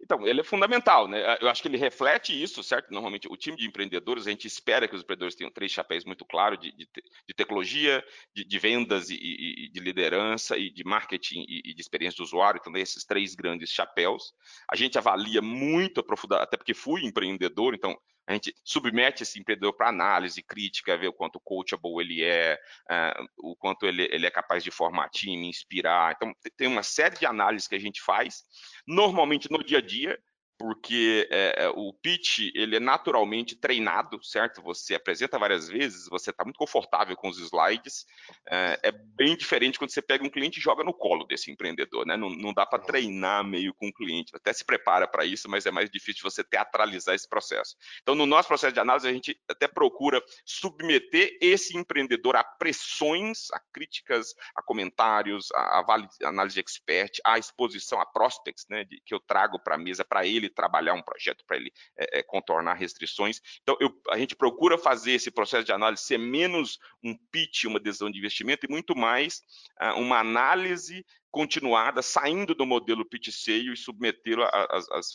Então, 0.00 0.26
ele 0.26 0.40
é 0.40 0.44
fundamental, 0.44 1.08
né? 1.08 1.36
Eu 1.40 1.48
acho 1.48 1.62
que 1.62 1.68
ele 1.68 1.78
reflete 1.78 2.30
isso, 2.40 2.62
certo? 2.62 2.92
Normalmente, 2.92 3.26
o 3.30 3.36
time 3.36 3.56
de 3.56 3.66
empreendedores, 3.66 4.26
a 4.26 4.30
gente 4.30 4.46
espera 4.46 4.86
que 4.86 4.94
os 4.94 5.02
empreendedores 5.02 5.34
tenham 5.34 5.50
três 5.50 5.72
chapéus 5.72 6.04
muito 6.04 6.24
claros 6.24 6.58
de, 6.58 6.70
de, 6.72 6.86
de 6.86 7.34
tecnologia, 7.34 8.04
de, 8.34 8.44
de 8.44 8.58
vendas 8.58 9.10
e, 9.10 9.16
e, 9.16 9.68
de 9.70 9.80
liderança 9.80 10.56
e 10.56 10.70
de 10.70 10.84
marketing 10.84 11.44
e, 11.48 11.62
e, 11.64 11.74
de 11.74 11.80
experiência 11.80 12.18
do 12.18 12.24
usuário, 12.24 12.60
então 12.60 12.76
esses 12.76 13.04
três 13.04 13.34
grandes 13.34 13.70
chapéus. 13.70 14.32
A 14.70 14.76
gente 14.76 14.98
avalia 14.98 15.40
muito 15.40 16.00
aprofundado, 16.00 16.42
até 16.42 16.56
porque 16.56 16.74
fui 16.74 17.04
empreendedor, 17.04 17.74
então 17.74 17.98
a 18.26 18.32
gente 18.32 18.54
submete 18.64 19.22
esse 19.22 19.38
empreendedor 19.38 19.72
para 19.74 19.88
análise 19.88 20.42
crítica, 20.42 20.96
ver 20.96 21.08
o 21.08 21.12
quanto 21.12 21.38
coachable 21.38 22.00
ele 22.00 22.24
é, 22.24 22.58
uh, 22.90 23.50
o 23.50 23.56
quanto 23.56 23.86
ele, 23.86 24.08
ele, 24.10 24.26
é 24.26 24.30
capaz 24.30 24.64
de 24.64 24.70
formar 24.70 25.08
time, 25.10 25.48
inspirar. 25.48 26.14
Então, 26.16 26.34
tem 26.56 26.66
uma 26.66 26.82
série 26.82 27.16
de 27.16 27.26
análises 27.26 27.68
que 27.68 27.76
a 27.76 27.80
gente 27.80 28.02
faz, 28.02 28.42
normalmente 28.86 29.50
no 29.50 29.62
dia 29.62 29.78
a 29.78 29.80
dia, 29.80 30.18
porque 30.58 31.28
é, 31.30 31.64
é, 31.64 31.68
o 31.68 31.92
pitch 31.92 32.50
ele 32.54 32.76
é 32.76 32.80
naturalmente 32.80 33.54
treinado, 33.54 34.22
certo? 34.24 34.62
Você 34.62 34.94
apresenta 34.94 35.38
várias 35.38 35.68
vezes, 35.68 36.08
você 36.08 36.30
está 36.30 36.44
muito 36.44 36.56
confortável 36.56 37.14
com 37.16 37.28
os 37.28 37.38
slides. 37.38 38.06
É, 38.48 38.78
é, 38.84 38.92
bem 38.92 39.36
diferente 39.36 39.78
quando 39.78 39.90
você 39.90 40.00
pega 40.00 40.24
um 40.24 40.30
cliente 40.30 40.58
e 40.58 40.62
joga 40.62 40.82
no 40.82 40.94
colo 40.94 41.24
desse 41.24 41.50
empreendedor, 41.50 42.06
né? 42.06 42.16
Não, 42.16 42.30
não 42.30 42.54
dá 42.54 42.64
para 42.64 42.78
treinar 42.78 43.44
meio 43.44 43.74
com 43.74 43.88
o 43.88 43.92
cliente. 43.92 44.34
Até 44.34 44.52
se 44.52 44.64
prepara 44.64 45.06
para 45.06 45.24
isso, 45.24 45.48
mas 45.48 45.66
é 45.66 45.70
mais 45.70 45.90
difícil 45.90 46.22
você 46.22 46.42
teatralizar 46.42 47.14
esse 47.14 47.28
processo. 47.28 47.76
Então, 48.02 48.14
no 48.14 48.24
nosso 48.24 48.48
processo 48.48 48.72
de 48.72 48.80
análise, 48.80 49.06
a 49.06 49.12
gente 49.12 49.38
até 49.48 49.68
procura 49.68 50.22
submeter 50.44 51.36
esse 51.40 51.76
empreendedor 51.76 52.36
a 52.36 52.42
pressões, 52.44 53.50
a 53.52 53.60
críticas, 53.72 54.34
a 54.54 54.62
comentários, 54.62 55.48
a, 55.52 55.80
a 55.80 56.28
análise 56.28 56.54
de 56.54 56.60
expert, 56.60 57.20
a 57.24 57.38
exposição 57.38 58.00
a 58.00 58.06
prospects, 58.06 58.66
né? 58.70 58.84
De, 58.84 59.00
que 59.04 59.14
eu 59.14 59.20
trago 59.20 59.58
para 59.58 59.74
a 59.74 59.78
mesa 59.78 60.04
para 60.04 60.26
ele 60.26 60.45
ele 60.46 60.54
trabalhar 60.54 60.94
um 60.94 61.02
projeto, 61.02 61.44
para 61.46 61.56
ele 61.56 61.72
é, 61.96 62.20
é, 62.20 62.22
contornar 62.22 62.74
restrições. 62.74 63.40
Então, 63.62 63.76
eu, 63.80 63.90
a 64.10 64.18
gente 64.18 64.34
procura 64.34 64.78
fazer 64.78 65.12
esse 65.12 65.30
processo 65.30 65.64
de 65.64 65.72
análise 65.72 66.02
ser 66.02 66.18
menos 66.18 66.78
um 67.02 67.16
pitch, 67.30 67.64
uma 67.64 67.80
decisão 67.80 68.10
de 68.10 68.18
investimento, 68.18 68.66
e 68.66 68.70
muito 68.70 68.96
mais 68.96 69.42
uh, 69.80 69.98
uma 70.00 70.18
análise 70.18 71.04
continuada, 71.36 72.00
saindo 72.00 72.54
do 72.54 72.64
modelo 72.64 73.04
pit-sale 73.04 73.70
e 73.70 73.76
submetê-lo 73.76 74.42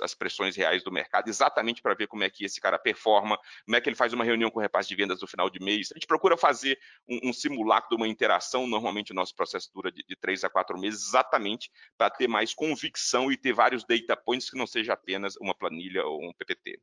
às 0.03 0.13
pressões 0.13 0.55
reais 0.55 0.83
do 0.83 0.91
mercado, 0.91 1.27
exatamente 1.27 1.81
para 1.81 1.95
ver 1.95 2.05
como 2.05 2.23
é 2.23 2.29
que 2.29 2.45
esse 2.45 2.61
cara 2.61 2.77
performa, 2.77 3.39
como 3.65 3.75
é 3.75 3.81
que 3.81 3.89
ele 3.89 3.95
faz 3.95 4.13
uma 4.13 4.23
reunião 4.23 4.51
com 4.51 4.59
o 4.59 4.61
repasse 4.61 4.87
de 4.87 4.95
vendas 4.95 5.19
no 5.19 5.27
final 5.27 5.49
de 5.49 5.59
mês. 5.59 5.89
A 5.91 5.95
gente 5.95 6.05
procura 6.05 6.37
fazer 6.37 6.77
um, 7.09 7.29
um 7.29 7.33
simulacro 7.33 7.89
de 7.89 7.95
uma 7.95 8.07
interação, 8.07 8.67
normalmente 8.67 9.11
o 9.11 9.15
nosso 9.15 9.35
processo 9.35 9.71
dura 9.73 9.91
de, 9.91 10.03
de 10.03 10.15
três 10.15 10.43
a 10.43 10.49
quatro 10.49 10.77
meses, 10.77 11.07
exatamente 11.07 11.71
para 11.97 12.11
ter 12.11 12.27
mais 12.27 12.53
convicção 12.53 13.31
e 13.31 13.35
ter 13.35 13.51
vários 13.51 13.83
data 13.83 14.15
points 14.15 14.47
que 14.47 14.59
não 14.59 14.67
seja 14.67 14.93
apenas 14.93 15.35
uma 15.37 15.55
planilha 15.55 16.05
ou 16.05 16.23
um 16.23 16.31
PPT. 16.33 16.79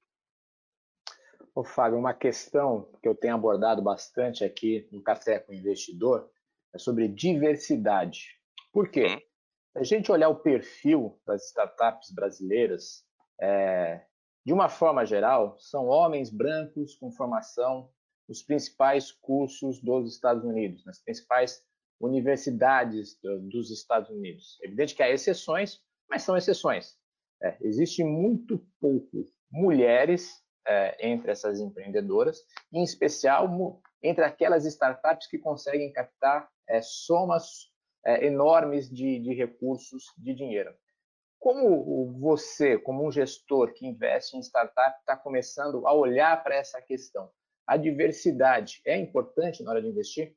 Ô, 1.55 1.63
Fábio, 1.63 1.97
uma 1.97 2.13
questão 2.13 2.91
que 3.01 3.09
eu 3.09 3.15
tenho 3.15 3.37
abordado 3.37 3.81
bastante 3.83 4.43
aqui 4.43 4.89
no 4.91 5.01
Café 5.01 5.39
com 5.39 5.53
o 5.53 5.55
Investidor 5.55 6.29
é 6.75 6.79
sobre 6.79 7.07
diversidade. 7.07 8.38
Por 8.73 8.91
quê? 8.91 9.07
Hum. 9.07 9.29
A 9.77 9.83
gente 9.85 10.11
olhar 10.11 10.29
o 10.29 10.41
perfil 10.41 11.21
das 11.27 11.47
startups 11.47 12.11
brasileiras, 12.13 13.05
é, 13.41 14.05
de 14.45 14.53
uma 14.53 14.69
forma 14.69 15.05
geral, 15.05 15.57
são 15.59 15.87
homens 15.87 16.31
brancos 16.31 16.97
com 16.97 17.13
formação 17.13 17.91
nos 18.29 18.43
principais 18.43 19.13
cursos 19.13 19.81
dos 19.81 20.13
Estados 20.13 20.45
Unidos, 20.45 20.85
nas 20.85 21.01
principais 21.01 21.63
universidades 22.01 23.19
dos 23.51 23.71
Estados 23.71 24.11
Unidos. 24.11 24.59
É 24.63 24.67
evidente 24.67 24.95
que 24.95 25.03
há 25.03 25.11
exceções, 25.11 25.81
mas 26.09 26.23
são 26.23 26.37
exceções. 26.37 26.97
É, 27.43 27.57
existe 27.61 28.03
muito 28.03 28.65
pouco 28.81 29.25
mulheres 29.51 30.43
é, 30.67 31.09
entre 31.09 31.31
essas 31.31 31.61
empreendedoras, 31.61 32.41
em 32.73 32.83
especial 32.83 33.81
entre 34.03 34.25
aquelas 34.25 34.65
startups 34.65 35.27
que 35.27 35.39
conseguem 35.39 35.93
captar 35.93 36.49
é, 36.69 36.81
somas 36.83 37.71
é, 38.09 38.25
enormes 38.27 38.89
de, 38.89 39.19
de 39.19 39.35
recursos, 39.35 40.15
de 40.17 40.35
dinheiro. 40.35 40.73
Como 41.39 42.19
você, 42.19 42.79
como 42.79 43.07
um 43.07 43.13
gestor 43.13 43.75
que 43.75 43.87
investe 43.87 44.35
em 44.35 44.41
startup, 44.41 44.99
está 44.99 45.15
começando 45.15 45.87
a 45.87 45.93
olhar 45.93 46.43
para 46.43 46.57
essa 46.57 46.81
questão? 46.81 47.31
A 47.67 47.77
diversidade 47.77 48.81
é 48.87 48.97
importante 48.97 49.63
na 49.63 49.71
hora 49.71 49.83
de 49.83 49.89
investir? 49.89 50.35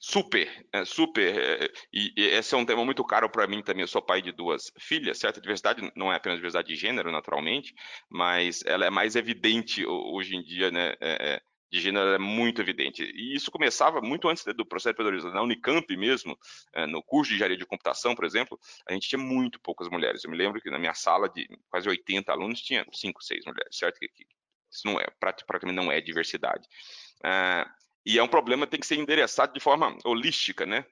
Super, 0.00 0.48
é, 0.72 0.84
super. 0.84 1.38
É, 1.38 1.70
e, 1.92 2.12
esse 2.16 2.52
é 2.54 2.58
um 2.58 2.66
tema 2.66 2.84
muito 2.84 3.04
caro 3.04 3.30
para 3.30 3.46
mim 3.46 3.62
também. 3.62 3.82
Eu 3.82 3.88
sou 3.88 4.02
pai 4.02 4.20
de 4.20 4.32
duas 4.32 4.64
filhas, 4.78 5.18
certo? 5.18 5.38
A 5.38 5.42
diversidade 5.42 5.92
não 5.94 6.12
é 6.12 6.16
apenas 6.16 6.38
diversidade 6.38 6.68
de 6.68 6.74
gênero, 6.74 7.12
naturalmente, 7.12 7.74
mas 8.10 8.62
ela 8.66 8.84
é 8.84 8.90
mais 8.90 9.14
evidente 9.14 9.86
hoje 9.86 10.36
em 10.36 10.42
dia, 10.42 10.70
né? 10.70 10.94
É, 11.00 11.34
é 11.34 11.40
de 11.70 11.80
gênero 11.80 12.10
é 12.10 12.18
muito 12.18 12.60
evidente. 12.60 13.02
E 13.02 13.34
isso 13.34 13.50
começava 13.50 14.00
muito 14.00 14.28
antes 14.28 14.44
do 14.44 14.64
processo 14.64 14.94
de 14.94 15.02
empreendedorismo. 15.02 15.30
Na 15.30 15.42
Unicamp 15.42 15.96
mesmo, 15.96 16.38
eh, 16.72 16.86
no 16.86 17.02
curso 17.02 17.30
de 17.30 17.36
engenharia 17.36 17.56
de 17.56 17.66
computação, 17.66 18.14
por 18.14 18.24
exemplo, 18.24 18.58
a 18.86 18.92
gente 18.92 19.08
tinha 19.08 19.18
muito 19.18 19.60
poucas 19.60 19.88
mulheres. 19.88 20.24
Eu 20.24 20.30
me 20.30 20.36
lembro 20.36 20.60
que 20.60 20.70
na 20.70 20.78
minha 20.78 20.94
sala 20.94 21.28
de 21.28 21.48
quase 21.68 21.88
80 21.88 22.32
alunos 22.32 22.60
tinha 22.62 22.86
5, 22.92 23.22
6 23.22 23.44
mulheres, 23.44 23.76
certo? 23.76 23.98
Isso 24.02 24.86
não 24.86 25.00
é, 25.00 25.06
praticamente 25.20 25.76
não 25.76 25.92
é 25.92 26.00
diversidade. 26.00 26.66
Ah, 27.22 27.70
e 28.04 28.18
é 28.18 28.22
um 28.22 28.28
problema 28.28 28.66
que 28.66 28.70
tem 28.72 28.80
que 28.80 28.86
ser 28.86 28.96
endereçado 28.96 29.52
de 29.52 29.60
forma 29.60 29.96
holística, 30.04 30.64
né? 30.64 30.84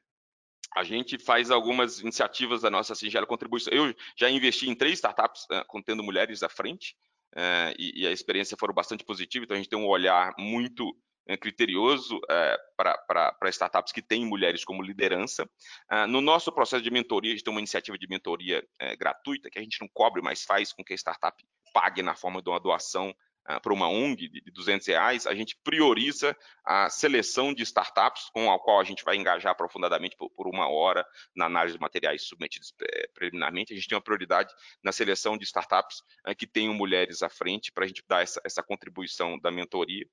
a 0.77 0.85
gente 0.85 1.19
faz 1.19 1.51
algumas 1.51 2.01
iniciativas 2.01 2.61
da 2.61 2.71
nossa 2.71 2.95
singela 2.95 3.27
contribuição. 3.27 3.73
Eu 3.73 3.95
já 4.15 4.29
investi 4.29 4.69
em 4.69 4.75
três 4.75 4.95
startups 4.95 5.45
uh, 5.45 5.65
contendo 5.67 6.03
mulheres 6.03 6.43
à 6.43 6.51
frente, 6.51 6.95
é, 7.37 7.75
e, 7.79 8.03
e, 8.03 8.07
a 8.07 8.11
experiência 8.11 8.57
foram 8.59 8.73
bastante 8.73 9.05
positiva, 9.05 9.45
então 9.45 9.55
a 9.55 9.59
gente 9.59 9.69
tem 9.69 9.79
um 9.79 9.87
olhar 9.87 10.35
muito 10.39 10.97
é, 11.29 11.37
criterioso 11.37 12.19
é, 12.31 12.57
para 12.77 13.51
startups 13.51 13.93
que 13.93 14.01
têm 14.01 14.25
mulheres 14.25 14.65
como 14.65 14.83
liderança. 14.83 15.49
Ah, 15.89 16.07
no 16.07 16.23
nosso 16.23 16.51
processo 16.51 16.83
de 16.83 16.91
mentoria, 16.91 17.33
a 17.33 17.35
gente 17.35 17.45
tem 17.45 17.53
uma 17.53 17.61
iniciativa 17.61 17.99
de 17.99 18.09
mentoria 18.09 18.67
gratuita, 18.99 19.51
que 19.51 19.59
a 19.59 19.63
gente 19.63 19.81
não 19.81 19.89
cobre, 19.93 20.23
mas 20.23 20.45
faz 20.45 20.73
com 20.73 20.83
que 20.83 20.95
a 20.95 20.97
startup 20.97 21.37
pague 21.75 22.03
na 22.03 22.15
forma 22.15 22.41
de 22.41 22.49
uma 22.49 22.61
doação 22.61 23.15
uh, 23.49 23.61
para 23.61 23.73
uma 23.73 23.89
ONG 23.89 24.29
de, 24.29 24.41
de 24.41 24.51
200 24.51 24.87
reais, 24.87 25.27
a 25.27 25.35
gente 25.35 25.57
prioriza 25.63 26.37
a 26.65 26.89
seleção 26.91 27.55
de 27.55 27.63
startups 27.63 28.31
com 28.31 28.53
a 28.53 28.59
qual 28.59 28.81
a 28.81 28.85
gente 28.85 29.05
vai 29.05 29.17
engajar 29.17 29.53
aprofundadamente 29.53 30.17
por, 30.17 30.47
uma 30.47 30.69
hora 30.69 31.07
na 31.35 31.47
análise 31.47 31.77
de 31.77 31.81
materiais 31.81 32.23
submetidos 32.23 32.73
eh, 32.83 33.09
preliminarmente. 33.15 33.73
A 33.73 33.77
gente 33.77 33.89
tem 33.89 33.97
uma 33.97 34.03
prioridade 34.03 34.53
na 34.83 34.93
seleção 34.93 35.37
de 35.37 35.45
startups 35.45 36.01
uh, 36.29 36.35
que 36.35 36.47
tenham 36.47 36.75
mulheres 36.75 37.23
à 37.23 37.29
frente 37.29 37.73
para 37.73 37.85
a 37.85 37.89
gente 37.89 38.03
dar 38.07 38.23
essa, 38.23 38.41
essa, 38.45 38.63
contribuição 38.63 39.39
da 39.39 39.51
mentoria. 39.51 40.07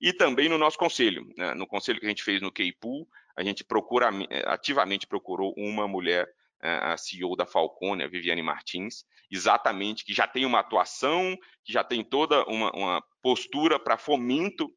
E 0.00 0.12
também 0.12 0.48
no 0.48 0.58
nosso 0.58 0.78
conselho, 0.78 1.28
né? 1.36 1.54
no 1.54 1.66
conselho 1.66 2.00
que 2.00 2.06
a 2.06 2.08
gente 2.08 2.22
fez 2.22 2.40
no 2.40 2.50
Keipool, 2.50 3.08
a 3.36 3.42
gente 3.42 3.64
procura 3.64 4.10
ativamente 4.46 5.06
procurou 5.06 5.54
uma 5.56 5.86
mulher 5.86 6.28
a 6.62 6.96
CEO 6.96 7.36
da 7.36 7.46
Falcone, 7.46 8.02
a 8.02 8.08
Viviane 8.08 8.42
Martins, 8.42 9.04
exatamente, 9.30 10.04
que 10.04 10.12
já 10.12 10.26
tem 10.26 10.44
uma 10.44 10.60
atuação, 10.60 11.36
que 11.64 11.72
já 11.72 11.84
tem 11.84 12.04
toda 12.04 12.44
uma, 12.46 12.70
uma 12.72 13.04
postura 13.22 13.78
para 13.78 13.96
fomento 13.96 14.72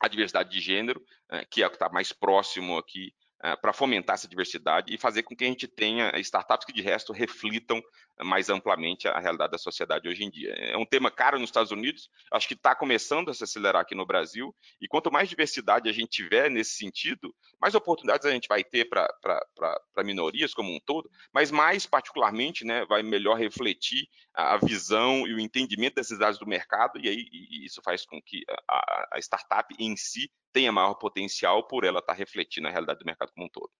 à 0.00 0.08
diversidade 0.08 0.50
de 0.50 0.60
gênero, 0.60 1.02
eh, 1.30 1.44
que 1.50 1.62
é 1.62 1.66
o 1.66 1.70
que 1.70 1.76
está 1.76 1.88
mais 1.88 2.12
próximo 2.12 2.78
aqui 2.78 3.12
para 3.60 3.72
fomentar 3.72 4.14
essa 4.14 4.28
diversidade 4.28 4.92
e 4.92 4.98
fazer 4.98 5.22
com 5.22 5.36
que 5.36 5.44
a 5.44 5.46
gente 5.46 5.68
tenha 5.68 6.12
startups 6.18 6.66
que, 6.66 6.72
de 6.72 6.82
resto, 6.82 7.12
reflitam 7.12 7.80
mais 8.24 8.50
amplamente 8.50 9.06
a 9.06 9.18
realidade 9.18 9.52
da 9.52 9.58
sociedade 9.58 10.08
hoje 10.08 10.24
em 10.24 10.30
dia. 10.30 10.52
É 10.54 10.76
um 10.76 10.84
tema 10.84 11.10
caro 11.10 11.38
nos 11.38 11.48
Estados 11.48 11.70
Unidos, 11.70 12.10
acho 12.32 12.48
que 12.48 12.54
está 12.54 12.74
começando 12.74 13.30
a 13.30 13.34
se 13.34 13.44
acelerar 13.44 13.82
aqui 13.82 13.94
no 13.94 14.04
Brasil, 14.04 14.54
e 14.80 14.88
quanto 14.88 15.12
mais 15.12 15.28
diversidade 15.28 15.88
a 15.88 15.92
gente 15.92 16.10
tiver 16.10 16.50
nesse 16.50 16.72
sentido, 16.72 17.32
mais 17.60 17.74
oportunidades 17.74 18.26
a 18.26 18.30
gente 18.30 18.48
vai 18.48 18.64
ter 18.64 18.88
para 18.88 20.04
minorias 20.04 20.52
como 20.52 20.74
um 20.74 20.80
todo, 20.84 21.08
mas 21.32 21.50
mais 21.52 21.86
particularmente 21.86 22.64
né, 22.64 22.84
vai 22.86 23.02
melhor 23.02 23.38
refletir 23.38 24.08
a 24.34 24.56
visão 24.56 25.26
e 25.26 25.34
o 25.34 25.40
entendimento 25.40 25.94
das 25.94 26.06
necessidades 26.06 26.40
do 26.40 26.46
mercado, 26.46 26.98
e 26.98 27.08
aí 27.08 27.28
e 27.30 27.64
isso 27.66 27.80
faz 27.84 28.04
com 28.04 28.20
que 28.20 28.42
a, 28.68 29.08
a 29.12 29.18
startup 29.18 29.72
em 29.78 29.96
si 29.96 30.28
tenha 30.58 30.72
maior 30.72 30.94
potencial 30.94 31.62
por 31.62 31.84
ela 31.84 32.00
estar 32.00 32.14
tá 32.14 32.18
refletindo 32.18 32.66
a 32.66 32.70
realidade 32.72 32.98
do 32.98 33.06
mercado 33.06 33.30
como 33.32 33.46
um 33.46 33.48
todo. 33.48 33.70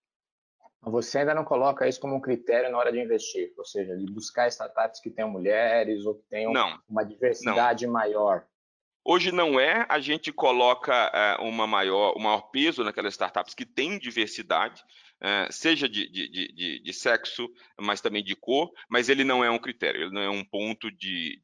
Você 0.80 1.18
ainda 1.18 1.34
não 1.34 1.44
coloca 1.44 1.88
isso 1.88 2.00
como 2.00 2.14
um 2.14 2.20
critério 2.20 2.70
na 2.70 2.78
hora 2.78 2.92
de 2.92 3.00
investir, 3.00 3.52
ou 3.58 3.64
seja, 3.64 3.96
de 3.96 4.06
buscar 4.06 4.46
startups 4.46 5.00
que 5.00 5.10
tenham 5.10 5.28
mulheres 5.28 6.06
ou 6.06 6.14
que 6.14 6.22
tenham 6.30 6.52
não, 6.52 6.80
uma 6.88 7.02
diversidade 7.02 7.84
não. 7.84 7.92
maior. 7.92 8.46
Hoje 9.04 9.32
não 9.32 9.58
é, 9.58 9.86
a 9.88 9.98
gente 9.98 10.30
coloca 10.30 10.94
é, 11.12 11.36
uma 11.40 11.66
maior, 11.66 12.14
um 12.16 12.20
maior 12.20 12.42
peso 12.52 12.84
naquelas 12.84 13.14
startups 13.14 13.54
que 13.54 13.66
têm 13.66 13.98
diversidade, 13.98 14.84
é, 15.20 15.48
seja 15.50 15.88
de, 15.88 16.08
de, 16.08 16.28
de, 16.28 16.82
de, 16.82 16.92
sexo, 16.92 17.48
mas 17.80 18.00
também 18.00 18.22
de 18.22 18.36
cor, 18.36 18.70
mas 18.88 19.08
ele 19.08 19.24
não 19.24 19.42
é 19.42 19.50
um 19.50 19.58
critério, 19.58 20.02
ele 20.02 20.14
não 20.14 20.20
é 20.20 20.30
um 20.30 20.44
ponto 20.44 20.92
de, 20.92 21.42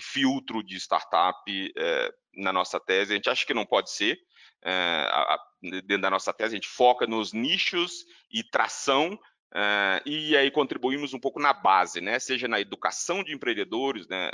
filtro 0.00 0.60
de 0.60 0.76
startup 0.80 1.38
é, 1.76 2.12
na 2.34 2.52
nossa 2.52 2.80
tese. 2.80 3.12
A 3.12 3.16
gente 3.16 3.30
acha 3.30 3.46
que 3.46 3.54
não 3.54 3.66
pode 3.66 3.90
ser, 3.90 4.18
a, 4.64 5.38
dentro 5.60 6.02
da 6.02 6.10
nossa 6.10 6.32
tese, 6.32 6.54
a 6.54 6.56
gente 6.56 6.68
foca 6.68 7.06
nos 7.06 7.32
nichos 7.32 8.04
e 8.30 8.42
tração, 8.42 9.18
Uh, 9.52 10.00
e 10.08 10.34
aí 10.34 10.50
contribuímos 10.50 11.12
um 11.12 11.20
pouco 11.20 11.38
na 11.38 11.52
base, 11.52 12.00
né? 12.00 12.18
Seja 12.18 12.48
na 12.48 12.58
educação 12.58 13.22
de 13.22 13.34
empreendedores, 13.34 14.08
né? 14.08 14.30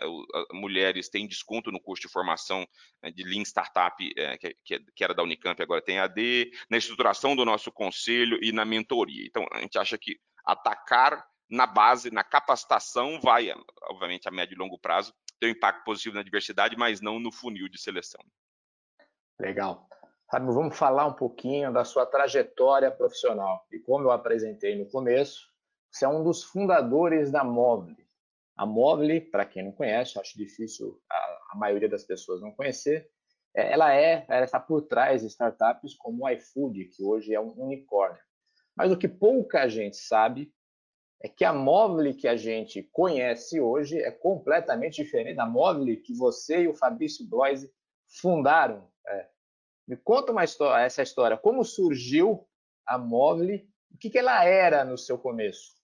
mulheres 0.53 1.09
têm 1.09 1.27
desconto 1.27 1.73
no 1.73 1.81
custo 1.81 2.07
de 2.07 2.13
formação 2.13 2.65
né, 3.03 3.11
de 3.11 3.25
Lean 3.25 3.43
Startup, 3.43 3.97
uh, 4.01 4.39
que, 4.65 4.79
que, 4.95 5.03
era 5.03 5.13
da 5.13 5.25
Unicamp, 5.25 5.61
agora 5.61 5.83
tem 5.83 5.99
AD, 5.99 6.53
na 6.71 6.77
estruturação 6.77 7.35
do 7.35 7.45
nosso 7.45 7.73
conselho 7.73 8.39
e 8.41 8.53
na 8.53 8.65
mentoria. 8.65 9.27
Então, 9.27 9.45
a 9.51 9.59
gente 9.61 9.77
acha 9.77 9.99
que 9.99 10.21
atacar 10.45 11.27
na 11.51 11.67
base, 11.67 12.13
na 12.13 12.23
capacitação, 12.23 13.21
vai, 13.21 13.53
obviamente, 13.91 14.29
a 14.29 14.31
médio 14.31 14.55
e 14.55 14.59
longo 14.59 14.79
prazo, 14.79 15.13
ter 15.41 15.47
um 15.47 15.51
impacto 15.51 15.83
positivo 15.83 16.15
na 16.15 16.23
diversidade, 16.23 16.77
mas 16.77 17.01
não 17.01 17.19
no 17.19 17.33
funil 17.33 17.69
de 17.69 17.81
seleção. 17.81 18.21
Legal. 19.41 19.89
Sabe, 20.31 20.53
vamos 20.53 20.77
falar 20.77 21.07
um 21.07 21.15
pouquinho 21.15 21.73
da 21.73 21.85
sua 21.85 22.05
trajetória 22.05 22.91
profissional. 22.91 23.67
E 23.73 23.79
como 23.79 24.05
eu 24.05 24.11
apresentei 24.11 24.77
no 24.77 24.85
começo, 24.91 25.49
você 25.91 26.05
é 26.05 26.09
um 26.09 26.23
dos 26.23 26.45
fundadores 26.45 27.31
da 27.31 27.43
Movile. 27.43 28.07
A 28.55 28.67
Movile, 28.67 29.23
para 29.23 29.47
quem 29.47 29.65
não 29.65 29.73
conhece, 29.73 30.19
acho 30.19 30.37
difícil 30.37 31.01
a, 31.11 31.17
a, 31.53 31.57
maioria 31.57 31.89
das 31.89 32.05
pessoas 32.05 32.43
não 32.43 32.53
conhecer, 32.53 33.09
é, 33.55 33.73
ela 33.73 33.95
é, 33.95 34.27
ela 34.29 34.45
está 34.45 34.61
por 34.61 34.83
trás 34.83 35.23
de 35.23 35.29
startups 35.29 35.95
como 35.95 36.25
o 36.25 36.29
iFood, 36.29 36.85
que 36.87 37.03
hoje 37.03 37.33
é 37.33 37.41
um 37.41 37.55
unicórnio. 37.57 38.21
Mas 38.77 38.93
o 38.93 38.99
que 38.99 39.09
pouca 39.09 39.67
gente 39.67 39.97
sabe 39.97 40.53
é 41.23 41.29
que 41.29 41.45
a 41.45 41.55
Movile 41.55 42.13
que 42.13 42.29
a 42.29 42.37
gente 42.37 42.83
conhece 42.93 43.61
hoje 43.61 43.99
é 43.99 44.11
completamente 44.11 45.03
diferente 45.03 45.37
da 45.37 45.47
Movile 45.47 45.97
que 45.97 46.13
você 46.13 46.65
e 46.65 46.69
o 46.69 46.75
Fabrício 46.75 47.27
Bloise 47.27 47.73
fundaram. 48.21 48.91
É, 49.07 49.29
me 49.89 49.97
conta 49.97 50.31
uma 50.31 50.45
história, 50.45 50.85
essa 50.85 51.03
história. 51.03 51.39
Como 51.39 51.65
surgiu 51.65 52.47
a 52.87 52.99
Móvel? 52.99 53.67
O 53.91 53.99
que, 53.99 54.11
que 54.11 54.19
ela 54.19 54.45
era 54.45 54.85
no 54.85 54.99
seu 54.99 55.17
começo? 55.19 55.79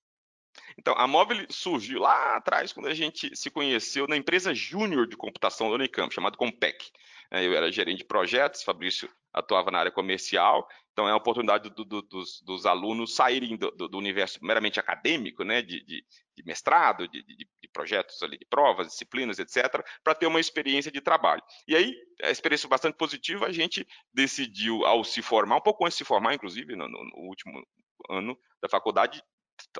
Então, 0.79 0.95
a 0.97 1.07
Móvel 1.07 1.47
surgiu 1.49 2.01
lá 2.01 2.37
atrás, 2.37 2.73
quando 2.73 2.87
a 2.87 2.95
gente 2.95 3.35
se 3.35 3.51
conheceu 3.51 4.07
na 4.07 4.17
empresa 4.17 4.55
júnior 4.55 5.09
de 5.09 5.17
computação 5.17 5.69
da 5.69 5.77
Unicamp, 5.77 6.15
chamada 6.15 6.37
Compec. 6.37 6.93
É, 7.31 7.45
eu 7.45 7.55
era 7.55 7.73
gerente 7.73 7.99
de 7.99 8.05
projetos, 8.05 8.63
Fabrício 8.63 9.11
atuava 9.33 9.71
na 9.71 9.79
área 9.79 9.91
comercial, 9.91 10.69
então 10.93 11.09
é 11.09 11.11
a 11.11 11.17
oportunidade 11.17 11.69
do, 11.71 11.85
do, 11.85 12.03
dos, 12.03 12.41
dos, 12.43 12.67
alunos 12.67 13.17
saírem 13.17 13.57
do, 13.57 13.71
do, 13.73 13.99
universo 13.99 14.39
meramente 14.41 14.79
acadêmico, 14.79 15.43
né, 15.43 15.61
de, 15.61 15.85
de, 15.85 16.05
de 16.37 16.45
mestrado, 16.45 17.09
de, 17.09 17.21
de, 17.25 17.49
projetos 17.75 18.23
ali, 18.23 18.39
de 18.39 18.47
provas, 18.47 18.87
disciplinas, 18.87 19.39
etc., 19.39 19.85
para 20.03 20.15
ter 20.15 20.27
uma 20.27 20.41
experiência 20.41 20.91
de 20.91 21.01
trabalho. 21.03 21.43
E 21.69 21.77
aí, 21.77 21.95
a 22.23 22.31
experiência 22.31 22.69
bastante 22.69 22.97
positiva, 22.97 23.47
a 23.47 23.53
gente 23.53 23.87
decidiu, 24.15 24.87
ao 24.87 25.05
se 25.05 25.21
formar, 25.21 25.57
um 25.57 25.61
pouco 25.61 25.85
antes 25.85 25.99
de 25.99 26.05
se 26.05 26.09
formar, 26.09 26.33
inclusive, 26.33 26.75
no, 26.75 26.89
no 26.89 27.29
último 27.29 27.63
ano 28.09 28.39
da 28.63 28.69
faculdade, 28.69 29.23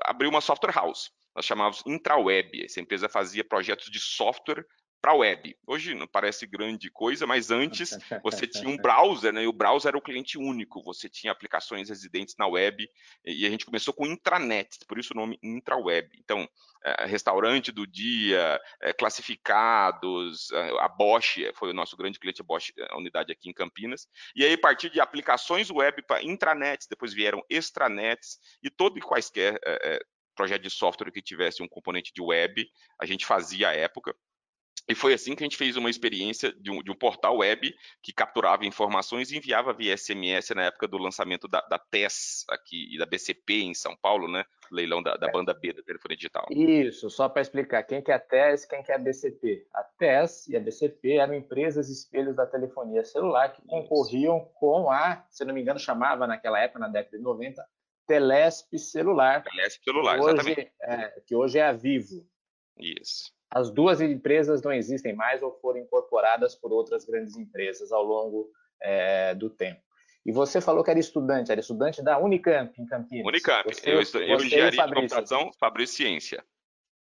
abrir 0.03 0.27
uma 0.27 0.41
software 0.41 0.73
house. 0.73 1.09
Nós 1.35 1.45
chamávamos 1.45 1.83
Intraweb. 1.85 2.63
Essa 2.63 2.79
empresa 2.79 3.09
fazia 3.09 3.43
projetos 3.43 3.89
de 3.89 3.99
software 3.99 4.65
para 5.05 5.11
a 5.11 5.17
web. 5.17 5.55
Hoje 5.67 5.93
não 5.93 6.07
parece 6.07 6.47
grande 6.47 6.89
coisa, 6.89 7.27
mas 7.27 7.51
antes 7.51 7.95
você 8.23 8.47
tinha 8.47 8.67
um 8.67 8.75
browser, 8.81 9.31
né? 9.31 9.43
E 9.43 9.47
o 9.47 9.53
browser 9.53 9.89
era 9.89 9.97
o 9.97 10.01
cliente 10.01 10.35
único. 10.35 10.81
Você 10.81 11.07
tinha 11.07 11.31
aplicações 11.31 11.89
residentes 11.89 12.33
na 12.39 12.47
web 12.47 12.89
e 13.23 13.45
a 13.45 13.49
gente 13.51 13.67
começou 13.67 13.93
com 13.93 14.07
intranet, 14.07 14.79
por 14.87 14.97
isso 14.97 15.13
o 15.13 15.15
nome 15.15 15.37
intraweb. 15.43 16.09
Então, 16.17 16.49
é, 16.83 17.05
restaurante 17.05 17.71
do 17.71 17.85
dia, 17.85 18.59
é, 18.81 18.93
classificados, 18.93 20.49
é, 20.51 20.71
a 20.79 20.87
Bosch 20.87 21.37
foi 21.53 21.69
o 21.69 21.73
nosso 21.73 21.95
grande 21.95 22.19
cliente, 22.19 22.41
a 22.41 22.43
Bosch, 22.43 22.73
a 22.89 22.97
unidade 22.97 23.31
aqui 23.31 23.47
em 23.47 23.53
Campinas. 23.53 24.07
E 24.35 24.43
aí, 24.43 24.53
a 24.53 24.57
partir 24.57 24.89
de 24.89 24.99
aplicações 24.99 25.69
web 25.69 26.01
para 26.01 26.23
intranets, 26.23 26.87
depois 26.89 27.13
vieram 27.13 27.43
extranets 27.47 28.39
e 28.63 28.71
todo 28.71 28.97
e 28.97 29.01
quaisquer 29.01 29.59
é, 29.63 29.99
projeto 30.35 30.61
de 30.61 30.69
software 30.69 31.11
que 31.11 31.21
tivesse 31.21 31.63
um 31.63 31.67
componente 31.67 32.13
de 32.13 32.21
web, 32.21 32.67
a 32.99 33.05
gente 33.05 33.25
fazia 33.25 33.69
à 33.69 33.73
época. 33.73 34.15
E 34.87 34.93
foi 34.93 35.13
assim 35.13 35.35
que 35.35 35.43
a 35.43 35.45
gente 35.45 35.57
fez 35.57 35.75
uma 35.75 35.89
experiência 35.89 36.53
de 36.53 36.69
um, 36.69 36.81
de 36.81 36.91
um, 36.91 36.95
portal 36.95 37.37
web 37.37 37.73
que 38.03 38.13
capturava 38.13 38.65
informações 38.65 39.31
e 39.31 39.37
enviava 39.37 39.73
via 39.73 39.97
SMS 39.97 40.51
na 40.51 40.65
época 40.65 40.87
do 40.87 40.97
lançamento 40.97 41.47
da, 41.47 41.61
da 41.61 41.79
TES 41.79 42.45
aqui 42.49 42.93
e 42.93 42.97
da 42.97 43.05
BCP 43.05 43.61
em 43.61 43.73
São 43.73 43.95
Paulo, 43.95 44.27
né? 44.27 44.45
Leilão 44.71 45.01
da, 45.01 45.15
da 45.15 45.27
é. 45.27 45.31
banda 45.31 45.53
B 45.53 45.73
da 45.73 45.81
telefonia 45.81 46.15
digital. 46.15 46.45
Isso, 46.51 47.09
só 47.09 47.27
para 47.27 47.41
explicar 47.41 47.83
quem 47.83 48.01
que 48.01 48.11
é 48.11 48.15
a 48.15 48.19
TES 48.19 48.63
e 48.63 48.67
quem 48.67 48.83
que 48.83 48.91
é 48.91 48.95
a 48.95 48.99
BCP. 48.99 49.67
A 49.73 49.83
TES 49.83 50.47
e 50.47 50.55
a 50.55 50.59
BCP 50.59 51.17
eram 51.17 51.33
empresas 51.33 51.89
espelhos 51.89 52.35
da 52.35 52.45
telefonia 52.45 53.03
celular 53.03 53.49
que 53.49 53.61
concorriam 53.63 54.37
Isso. 54.37 54.49
com 54.55 54.91
a, 54.91 55.25
se 55.31 55.43
não 55.45 55.53
me 55.53 55.61
engano, 55.61 55.79
chamava 55.79 56.27
naquela 56.27 56.59
época, 56.59 56.79
na 56.79 56.87
década 56.87 57.17
de 57.17 57.23
90, 57.23 57.65
Telesp 58.07 58.77
Celular. 58.77 59.43
Telesp 59.43 59.83
Celular, 59.83 60.19
hoje, 60.19 60.33
exatamente. 60.33 60.71
É, 60.81 61.21
que 61.25 61.35
hoje 61.35 61.57
é 61.57 61.63
a 61.63 61.71
Vivo. 61.71 62.27
Isso. 62.77 63.34
As 63.55 63.71
duas 63.71 64.01
empresas 64.01 64.61
não 64.61 64.73
existem 64.73 65.15
mais 65.15 65.41
ou 65.41 65.49
foram 65.61 65.79
incorporadas 65.79 66.53
por 66.53 66.73
outras 66.73 67.05
grandes 67.05 67.37
empresas 67.37 67.89
ao 67.89 68.03
longo 68.03 68.51
é, 68.81 69.33
do 69.33 69.49
tempo. 69.49 69.81
E 70.25 70.31
você 70.33 70.59
falou 70.59 70.83
que 70.83 70.89
era 70.89 70.99
estudante, 70.99 71.53
era 71.53 71.61
estudante 71.61 72.03
da 72.03 72.19
Unicamp, 72.19 72.73
em 72.77 72.85
Campinas. 72.85 73.25
Unicamp, 73.25 73.73
você, 73.73 73.89
eu, 73.89 74.01
estou, 74.01 74.21
eu 74.21 74.35
engenharia 74.35 74.85
de 74.85 74.93
computação, 74.93 75.51
Fabrício 75.57 75.95
Ciência. 75.95 76.43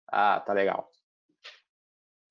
Ah, 0.07 0.39
tá 0.39 0.53
legal. 0.53 0.89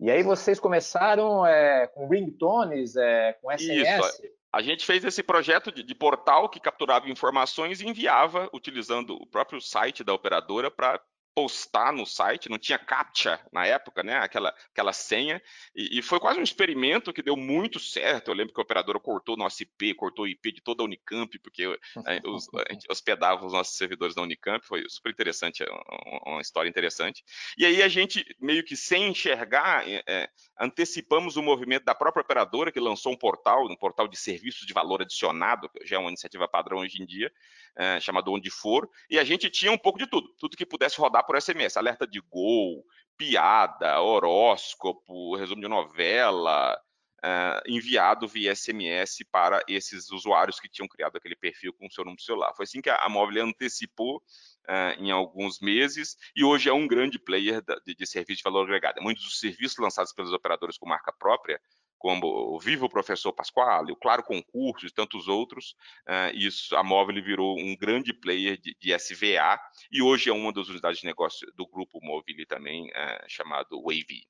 E 0.00 0.11
aí 0.11 0.22
vocês 0.22 0.59
começaram 0.59 1.44
é, 1.44 1.87
com 1.87 2.09
ringtones, 2.09 2.96
é, 2.96 3.35
com 3.35 3.50
SMS? 3.50 3.98
Isso, 3.98 4.22
a 4.50 4.62
gente 4.62 4.87
fez 4.87 5.05
esse 5.05 5.22
projeto 5.22 5.70
de, 5.70 5.83
de, 5.83 5.94
portal 5.94 6.48
que 6.48 6.59
capturava 6.59 7.11
informações 7.11 7.83
e 7.83 7.87
enviava, 7.87 8.48
utilizando 8.55 9.14
o 9.14 9.26
próprio 9.26 9.61
site 9.61 10.02
da 10.02 10.14
operadora, 10.14 10.70
para 10.70 10.98
postar 11.37 11.92
no 11.92 12.07
site, 12.07 12.49
não 12.49 12.59
tinha 12.59 12.79
captcha 12.79 13.38
na 13.53 13.66
época, 13.66 14.03
né? 14.03 14.16
Aquela, 14.16 14.55
aquela 14.72 14.94
senha, 14.94 15.42
e, 15.75 15.99
e, 15.99 16.03
foi 16.03 16.18
quase 16.18 16.40
um 16.40 16.42
experimento 16.42 17.12
que 17.12 17.22
deu 17.22 17.37
muito 17.37 17.79
certo. 17.79 18.31
Eu 18.31 18.35
lembro 18.35 18.55
que 18.55 18.61
a 18.61 18.62
operadora 18.62 18.99
cortou 18.99 19.37
nosso 19.37 19.62
IP, 19.62 19.92
cortou 19.92 20.25
o 20.25 20.29
IP 20.29 20.51
de 20.51 20.62
toda 20.62 20.83
a 20.83 20.87
Unicamp, 20.87 21.38
porque 21.40 21.64
a, 21.64 22.31
os, 22.31 22.49
a 22.55 22.64
gente 22.72 22.90
hospedava 22.90 23.44
os 23.44 23.53
nossos 23.53 23.77
servidores 23.77 24.16
na 24.16 24.22
Unicamp, 24.22 24.66
foi 24.66 24.88
super 24.88 25.12
interessante, 25.12 25.62
é 25.62 25.70
uma, 25.70 26.37
uma 26.37 26.40
história 26.40 26.70
interessante. 26.70 27.22
E 27.59 27.66
aí 27.66 27.83
a 27.83 27.88
gente, 27.88 28.25
meio 28.40 28.64
que 28.64 28.75
sem 28.75 29.11
enxergar, 29.11 29.87
é, 29.87 30.03
é, 30.07 30.31
antecipamos 30.59 31.37
o 31.37 31.42
movimento 31.42 31.85
da 31.85 31.94
própria 31.94 32.22
operadora, 32.22 32.72
que 32.72 32.81
lançou 32.81 33.12
um 33.12 33.16
portal, 33.16 33.66
um 33.66 33.77
portal 33.77 34.09
de 34.09 34.16
serviços 34.16 34.66
de 34.66 34.72
valor 34.72 35.03
adicionado, 35.03 35.68
que 35.68 35.85
já 35.85 35.96
é 35.96 35.99
uma 35.99 36.09
iniciativa 36.09 36.49
padrão 36.49 36.79
hoje 36.79 37.03
em 37.03 37.05
dia, 37.05 37.31
é, 37.77 38.01
chamado 38.01 38.33
Onde 38.33 38.51
For, 38.51 38.89
e 39.11 39.19
a 39.19 39.25
gente 39.25 39.51
tinha 39.51 39.71
um 39.71 39.79
pouco 39.79 39.99
de 39.99 40.07
tudo, 40.07 40.29
tudo 40.39 40.57
que 40.57 40.67
pudesse 40.67 40.99
rodar 40.99 41.25
por 41.27 41.41
SMS, 41.41 41.77
alerta 41.77 42.07
de 42.07 42.21
gol, 42.21 42.85
piada, 43.17 44.01
horóscopo, 44.01 45.37
resumo 45.37 45.61
de 45.61 45.69
novela, 45.69 46.79
é, 47.25 47.62
enviado 47.67 48.29
via 48.29 48.55
SMS 48.55 49.25
para 49.31 49.62
esses 49.67 50.11
usuários 50.11 50.61
que 50.61 50.69
tinham 50.69 50.89
criado 50.89 51.17
aquele 51.17 51.35
perfil 51.35 51.73
com 51.73 51.87
o 51.87 51.91
seu 51.91 52.05
número 52.05 52.23
celular. 52.23 52.53
Foi 52.55 52.65
assim 52.65 52.81
que 52.81 52.91
a, 52.91 52.97
a 52.97 53.09
Mobile 53.09 53.41
antecipou 53.41 54.23
é, 54.69 54.95
em 54.99 55.11
alguns 55.11 55.61
meses 55.61 56.17
e 56.35 56.45
hoje 56.45 56.69
é 56.69 56.73
um 56.73 56.87
grande 56.87 57.19
player 57.19 57.62
de, 57.85 57.95
de 57.95 58.07
serviço 58.07 58.39
de 58.39 58.45
valor 58.45 58.65
agregado. 58.65 59.03
Muitos 59.03 59.25
dos 59.25 59.41
serviços 59.41 59.79
lançados 59.79 60.12
pelos 60.12 60.33
operadores 60.33 60.79
com 60.79 60.89
marca 60.89 61.12
própria 61.12 61.61
como 61.99 62.27
o 62.27 62.59
Vivo 62.59 62.89
Professor 62.89 63.33
Pasquale, 63.33 63.93
o 63.93 63.97
Claro 63.97 64.23
Concurso 64.23 64.87
e 64.87 64.91
tantos 64.91 65.29
outros, 65.29 65.75
uh, 66.09 66.35
isso, 66.35 66.77
a 66.77 66.83
Móvel 66.83 67.23
virou 67.23 67.59
um 67.59 67.77
grande 67.77 68.13
player 68.13 68.59
de, 68.59 68.77
de, 68.79 68.95
SVA 68.95 69.59
e 69.91 70.03
hoje 70.03 70.31
é 70.31 70.33
uma 70.33 70.53
das 70.53 70.69
unidades 70.69 71.01
de 71.01 71.07
negócio 71.07 71.47
do 71.55 71.67
grupo 71.67 71.99
Móvel 72.03 72.47
também, 72.49 72.89
uh, 72.89 73.25
chamado 73.29 73.83
Wavy. 73.83 74.27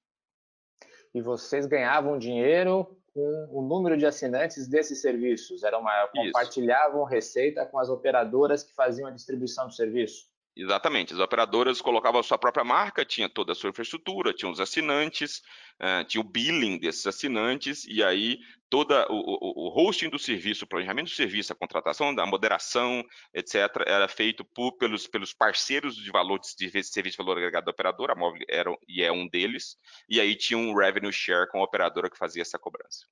E 1.14 1.20
vocês 1.20 1.66
ganhavam 1.66 2.18
dinheiro 2.18 2.96
com 3.14 3.48
o 3.50 3.62
número 3.62 3.96
de 3.96 4.04
assinantes 4.04 4.68
desses 4.68 5.00
serviços? 5.00 5.62
Era 5.62 5.78
uma, 5.78 6.06
compartilhavam 6.08 7.02
isso. 7.04 7.10
receita 7.10 7.64
com 7.64 7.78
as 7.78 7.88
operadoras 7.88 8.62
que 8.62 8.74
faziam 8.74 9.08
a 9.08 9.10
distribuição 9.10 9.66
do 9.66 9.72
serviço? 9.72 10.28
Exatamente, 10.58 11.12
as 11.12 11.20
operadoras 11.20 11.82
colocavam 11.82 12.18
a 12.18 12.22
sua 12.22 12.38
própria 12.38 12.64
marca, 12.64 13.04
tinha 13.04 13.28
toda 13.28 13.52
a 13.52 13.54
sua 13.54 13.68
infraestrutura, 13.68 14.32
tinha 14.32 14.50
os 14.50 14.58
assinantes, 14.58 15.42
uh, 15.78 16.02
tinha 16.06 16.18
o 16.18 16.24
billing 16.24 16.78
desses 16.78 17.06
assinantes, 17.06 17.84
e 17.84 18.02
aí 18.02 18.38
todo 18.70 18.94
o, 19.10 19.12
o, 19.12 19.68
o, 19.68 19.78
hosting 19.78 20.08
do 20.08 20.18
serviço, 20.18 20.64
o 20.64 20.66
planejamento 20.66 21.08
do 21.08 21.14
serviço, 21.14 21.52
a 21.52 21.56
contratação, 21.56 22.08
a 22.18 22.26
moderação, 22.26 23.04
etc., 23.34 23.84
era 23.86 24.08
feito 24.08 24.46
por, 24.46 24.72
pelos, 24.78 25.06
pelos 25.06 25.34
parceiros 25.34 25.94
de 25.94 26.10
valor 26.10 26.38
de 26.38 26.48
serviço 26.48 26.90
de 26.90 27.16
valor 27.18 27.36
agregado 27.36 27.66
da 27.66 27.72
operadora, 27.72 28.14
a 28.14 28.16
Móvel 28.16 28.40
era 28.48 28.74
e 28.88 29.02
é 29.02 29.12
um 29.12 29.28
deles, 29.28 29.76
e 30.08 30.18
aí 30.18 30.34
tinha 30.34 30.56
um 30.56 30.74
revenue 30.74 31.12
share 31.12 31.50
com 31.50 31.60
a 31.60 31.64
operadora 31.64 32.08
que 32.08 32.16
fazia 32.16 32.40
essa 32.40 32.58
cobrança. 32.58 33.04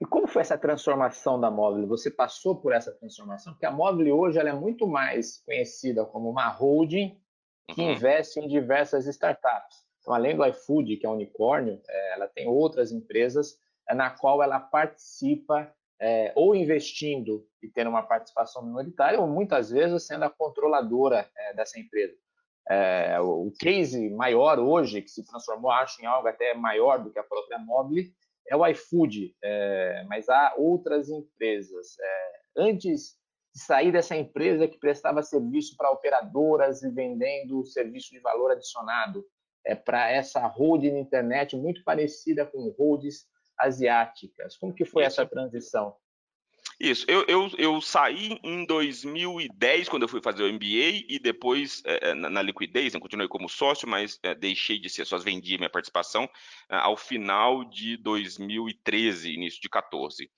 E 0.00 0.04
como 0.04 0.26
foi 0.26 0.42
essa 0.42 0.58
transformação 0.58 1.40
da 1.40 1.50
Móvel? 1.50 1.86
Você 1.88 2.10
passou 2.10 2.56
por 2.56 2.72
essa 2.72 2.92
transformação? 2.92 3.52
Porque 3.52 3.66
a 3.66 3.70
Móvel 3.70 4.16
hoje 4.16 4.38
ela 4.38 4.50
é 4.50 4.54
muito 4.54 4.86
mais 4.86 5.42
conhecida 5.44 6.04
como 6.04 6.30
uma 6.30 6.48
holding 6.48 7.18
que 7.68 7.80
uhum. 7.80 7.92
investe 7.92 8.40
em 8.40 8.48
diversas 8.48 9.06
startups. 9.06 9.86
Então, 10.00 10.12
além 10.12 10.36
do 10.36 10.44
iFood, 10.44 10.96
que 10.96 11.06
é 11.06 11.08
um 11.08 11.14
unicórnio, 11.14 11.80
é, 11.88 12.14
ela 12.14 12.28
tem 12.28 12.48
outras 12.48 12.90
empresas 12.90 13.56
é, 13.88 13.94
na 13.94 14.10
qual 14.10 14.42
ela 14.42 14.58
participa 14.58 15.72
é, 16.00 16.32
ou 16.34 16.54
investindo 16.56 17.46
e 17.62 17.68
tendo 17.68 17.88
uma 17.88 18.02
participação 18.02 18.64
minoritária, 18.64 19.20
ou 19.20 19.26
muitas 19.28 19.70
vezes 19.70 20.04
sendo 20.04 20.24
a 20.24 20.30
controladora 20.30 21.30
é, 21.36 21.54
dessa 21.54 21.78
empresa. 21.78 22.16
É, 22.68 23.20
o 23.20 23.52
case 23.58 24.10
maior 24.10 24.58
hoje, 24.58 25.02
que 25.02 25.10
se 25.10 25.24
transformou, 25.24 25.70
acho, 25.70 26.02
em 26.02 26.06
algo 26.06 26.26
até 26.26 26.54
maior 26.54 27.02
do 27.02 27.10
que 27.10 27.18
a 27.18 27.24
própria 27.24 27.58
Mobile, 27.58 28.12
é 28.48 28.56
o 28.56 28.66
iFood, 28.66 29.34
é, 29.42 30.04
mas 30.08 30.28
há 30.28 30.54
outras 30.56 31.08
empresas. 31.08 31.96
É, 32.00 32.32
antes 32.56 33.16
de 33.54 33.60
sair 33.60 33.92
dessa 33.92 34.16
empresa 34.16 34.68
que 34.68 34.78
prestava 34.78 35.22
serviço 35.22 35.76
para 35.76 35.90
operadoras 35.90 36.82
e 36.82 36.90
vendendo 36.90 37.64
serviço 37.66 38.10
de 38.10 38.20
valor 38.20 38.50
adicionado 38.50 39.24
é, 39.64 39.74
para 39.74 40.10
essa 40.10 40.46
holding 40.46 40.98
internet 40.98 41.56
muito 41.56 41.84
parecida 41.84 42.46
com 42.46 42.74
holdings 42.78 43.26
asiáticas. 43.58 44.56
Como 44.56 44.74
que 44.74 44.84
foi 44.84 45.04
essa 45.04 45.26
transição? 45.26 45.94
Isso, 46.82 47.06
eu, 47.06 47.24
eu, 47.28 47.48
eu, 47.58 47.80
saí 47.80 48.40
em 48.42 48.66
2010, 48.66 49.88
quando 49.88 50.02
eu 50.02 50.08
fui 50.08 50.20
fazer 50.20 50.42
o 50.42 50.52
MBA, 50.52 51.06
e 51.08 51.20
depois, 51.22 51.80
é, 51.84 52.12
na, 52.12 52.28
na, 52.28 52.42
liquidez, 52.42 52.92
eu 52.92 52.98
continuei 52.98 53.28
como 53.28 53.48
sócio, 53.48 53.86
mas 53.88 54.18
é, 54.20 54.34
deixei 54.34 54.80
de 54.80 54.90
ser, 54.90 55.04
só 55.04 55.16
vendi 55.16 55.56
minha 55.56 55.70
participação 55.70 56.28
é, 56.68 56.74
ao 56.74 56.96
final 56.96 57.64
de 57.64 57.96
2013, 57.98 59.32
início 59.32 59.62
de 59.62 59.68
14 59.68 60.28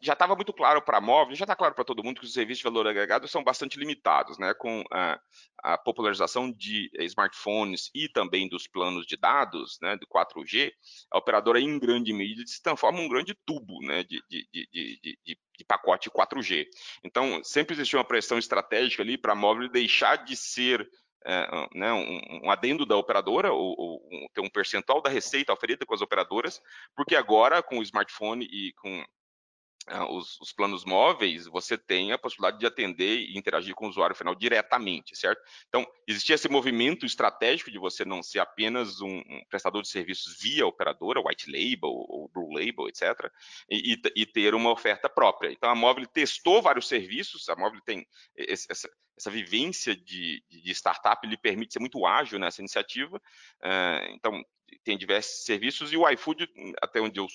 já 0.00 0.12
estava 0.12 0.34
muito 0.34 0.52
claro 0.52 0.80
para 0.80 0.98
a 0.98 1.00
móvel, 1.00 1.34
já 1.34 1.44
está 1.44 1.56
claro 1.56 1.74
para 1.74 1.84
todo 1.84 2.02
mundo 2.02 2.20
que 2.20 2.26
os 2.26 2.32
serviços 2.32 2.58
de 2.58 2.64
valor 2.64 2.86
agregado 2.86 3.26
são 3.28 3.42
bastante 3.42 3.78
limitados, 3.78 4.38
né? 4.38 4.54
Com 4.54 4.84
a, 4.90 5.20
a, 5.62 5.78
popularização 5.78 6.50
de 6.50 6.90
smartphones 7.00 7.90
e 7.94 8.08
também 8.08 8.48
dos 8.48 8.66
planos 8.66 9.06
de 9.06 9.16
dados, 9.16 9.78
né? 9.80 9.96
Do 9.96 10.06
4G, 10.06 10.72
a 11.10 11.18
operadora 11.18 11.60
em 11.60 11.78
grande 11.78 12.12
medida 12.12 12.46
se 12.46 12.62
transforma 12.62 13.00
um 13.00 13.08
grande 13.08 13.34
tubo, 13.44 13.80
né? 13.82 14.04
De, 14.04 14.22
de, 14.28 14.46
de, 14.52 15.18
de, 15.24 15.64
pacote 15.66 16.10
4G. 16.10 16.66
Então, 17.04 17.42
sempre 17.44 17.74
existiu 17.74 17.98
uma 17.98 18.04
pressão 18.04 18.36
estratégica 18.36 19.02
ali 19.02 19.16
para 19.16 19.32
a 19.32 19.36
móvel 19.36 19.68
deixar 19.68 20.16
de 20.16 20.36
ser 20.36 20.88
é, 21.24 21.68
né, 21.74 21.92
um, 21.92 22.46
um, 22.46 22.50
adendo 22.50 22.84
da 22.84 22.96
operadora, 22.96 23.52
ou, 23.52 23.74
ou 23.78 24.08
um, 24.10 24.26
ter 24.34 24.40
um 24.40 24.50
percentual 24.50 25.00
da 25.00 25.08
receita 25.08 25.52
oferida 25.52 25.86
com 25.86 25.94
as 25.94 26.00
operadoras, 26.00 26.60
porque 26.96 27.14
agora, 27.14 27.62
com 27.62 27.78
o 27.78 27.82
smartphone 27.82 28.44
e 28.44 28.72
com 28.74 29.00
ah, 29.00 29.06
os, 30.10 30.40
os, 30.40 30.52
planos 30.52 30.84
móveis, 30.84 31.46
você 31.46 31.76
tem 31.76 32.12
a 32.12 32.18
possibilidade 32.18 32.60
de 32.60 32.66
atender 32.66 33.18
e 33.18 33.36
interagir 33.36 33.74
com 33.74 33.86
o 33.86 33.88
usuário 33.88 34.14
final 34.14 34.34
diretamente, 34.34 35.16
certo? 35.16 35.42
Então, 35.68 35.84
existia 36.06 36.36
esse 36.36 36.48
movimento 36.48 37.04
estratégico 37.04 37.70
de 37.70 37.78
você 37.78 38.04
não 38.04 38.22
ser 38.22 38.38
apenas 38.38 39.00
um, 39.00 39.18
um 39.18 39.42
prestador 39.48 39.82
de 39.82 39.88
serviços 39.88 40.36
via 40.40 40.66
operadora, 40.66 41.20
white 41.20 41.50
label 41.50 41.90
ou 41.90 42.30
blue 42.32 42.52
label, 42.52 42.88
etc., 42.88 43.28
e, 43.68 44.00
e, 44.14 44.26
ter 44.26 44.54
uma 44.54 44.70
oferta 44.70 45.08
própria. 45.08 45.50
Então, 45.50 45.68
a 45.68 45.74
Móvel 45.74 46.06
testou 46.06 46.62
vários 46.62 46.86
serviços, 46.86 47.48
a 47.48 47.56
Móvel 47.56 47.80
tem 47.84 48.06
esse, 48.36 48.70
essa, 48.70 48.88
essa 49.18 49.30
vivência 49.30 49.96
de, 49.96 50.42
de, 50.48 50.70
startup, 50.72 51.26
lhe 51.26 51.36
permite 51.36 51.72
ser 51.72 51.80
muito 51.80 52.06
ágil 52.06 52.38
nessa 52.38 52.60
iniciativa. 52.60 53.16
Uh, 53.16 54.14
então, 54.14 54.44
tem 54.84 54.96
diversos 54.96 55.44
serviços, 55.44 55.92
e 55.92 55.96
o 55.96 56.08
iFood, 56.10 56.48
até 56.82 57.00
onde 57.00 57.18
eu, 57.18 57.26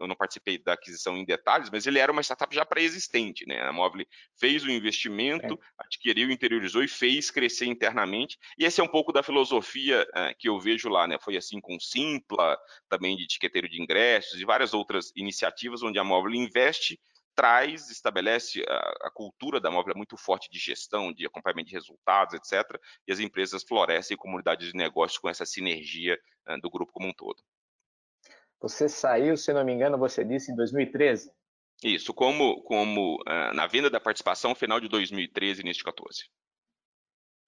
eu, 0.00 0.06
não 0.06 0.16
participei 0.16 0.58
da 0.58 0.72
aquisição 0.72 1.16
em 1.16 1.24
detalhes, 1.24 1.70
mas 1.70 1.86
ele 1.86 1.98
era 1.98 2.12
uma 2.12 2.22
startup 2.22 2.54
já 2.54 2.64
pré-existente, 2.64 3.46
né? 3.46 3.60
A 3.62 3.72
Móvel 3.72 4.06
fez 4.38 4.64
o 4.64 4.70
investimento, 4.70 5.54
é. 5.54 5.58
adquiriu, 5.78 6.30
interiorizou 6.30 6.82
e 6.82 6.88
fez 6.88 7.30
crescer 7.30 7.66
internamente, 7.66 8.38
e 8.58 8.64
esse 8.64 8.80
é 8.80 8.84
um 8.84 8.88
pouco 8.88 9.12
da 9.12 9.22
filosofia 9.22 10.06
uh, 10.10 10.36
que 10.38 10.48
eu 10.48 10.58
vejo 10.58 10.88
lá, 10.88 11.06
né? 11.06 11.18
Foi 11.20 11.36
assim 11.36 11.60
com 11.60 11.78
Simpla, 11.78 12.58
também 12.88 13.16
de 13.16 13.24
etiqueteiro 13.24 13.68
de 13.68 13.80
ingressos 13.80 14.40
e 14.40 14.44
várias 14.44 14.74
outras 14.74 15.12
iniciativas 15.16 15.82
onde 15.82 15.98
a 15.98 16.04
Móvel 16.04 16.34
investe 16.34 16.98
traz, 17.36 17.90
estabelece 17.90 18.64
a, 18.66 19.08
a, 19.08 19.10
cultura 19.12 19.60
da 19.60 19.70
móvel 19.70 19.92
é 19.92 19.96
muito 19.96 20.16
forte 20.16 20.50
de 20.50 20.58
gestão, 20.58 21.12
de 21.12 21.26
acompanhamento 21.26 21.68
de 21.68 21.74
resultados, 21.74 22.34
etc. 22.34 22.80
E 23.06 23.12
as 23.12 23.20
empresas 23.20 23.62
florescem 23.62 24.16
comunidades 24.16 24.72
de 24.72 24.76
negócios 24.76 25.18
com 25.18 25.28
essa 25.28 25.44
sinergia 25.44 26.18
uh, 26.48 26.60
do 26.60 26.70
grupo 26.70 26.92
como 26.92 27.08
um 27.08 27.12
todo. 27.12 27.36
Você 28.60 28.88
saiu, 28.88 29.36
se 29.36 29.52
não 29.52 29.64
me 29.64 29.72
engano, 29.72 29.98
você 29.98 30.24
disse 30.24 30.50
em 30.50 30.56
2013? 30.56 31.30
Isso, 31.84 32.14
como, 32.14 32.62
como 32.62 33.16
uh, 33.16 33.54
na 33.54 33.66
venda 33.66 33.90
da 33.90 34.00
participação 34.00 34.54
final 34.54 34.80
de 34.80 34.88
2013 34.88 35.60
e 35.60 35.62
início 35.62 35.80
de 35.80 35.84
14. 35.84 36.24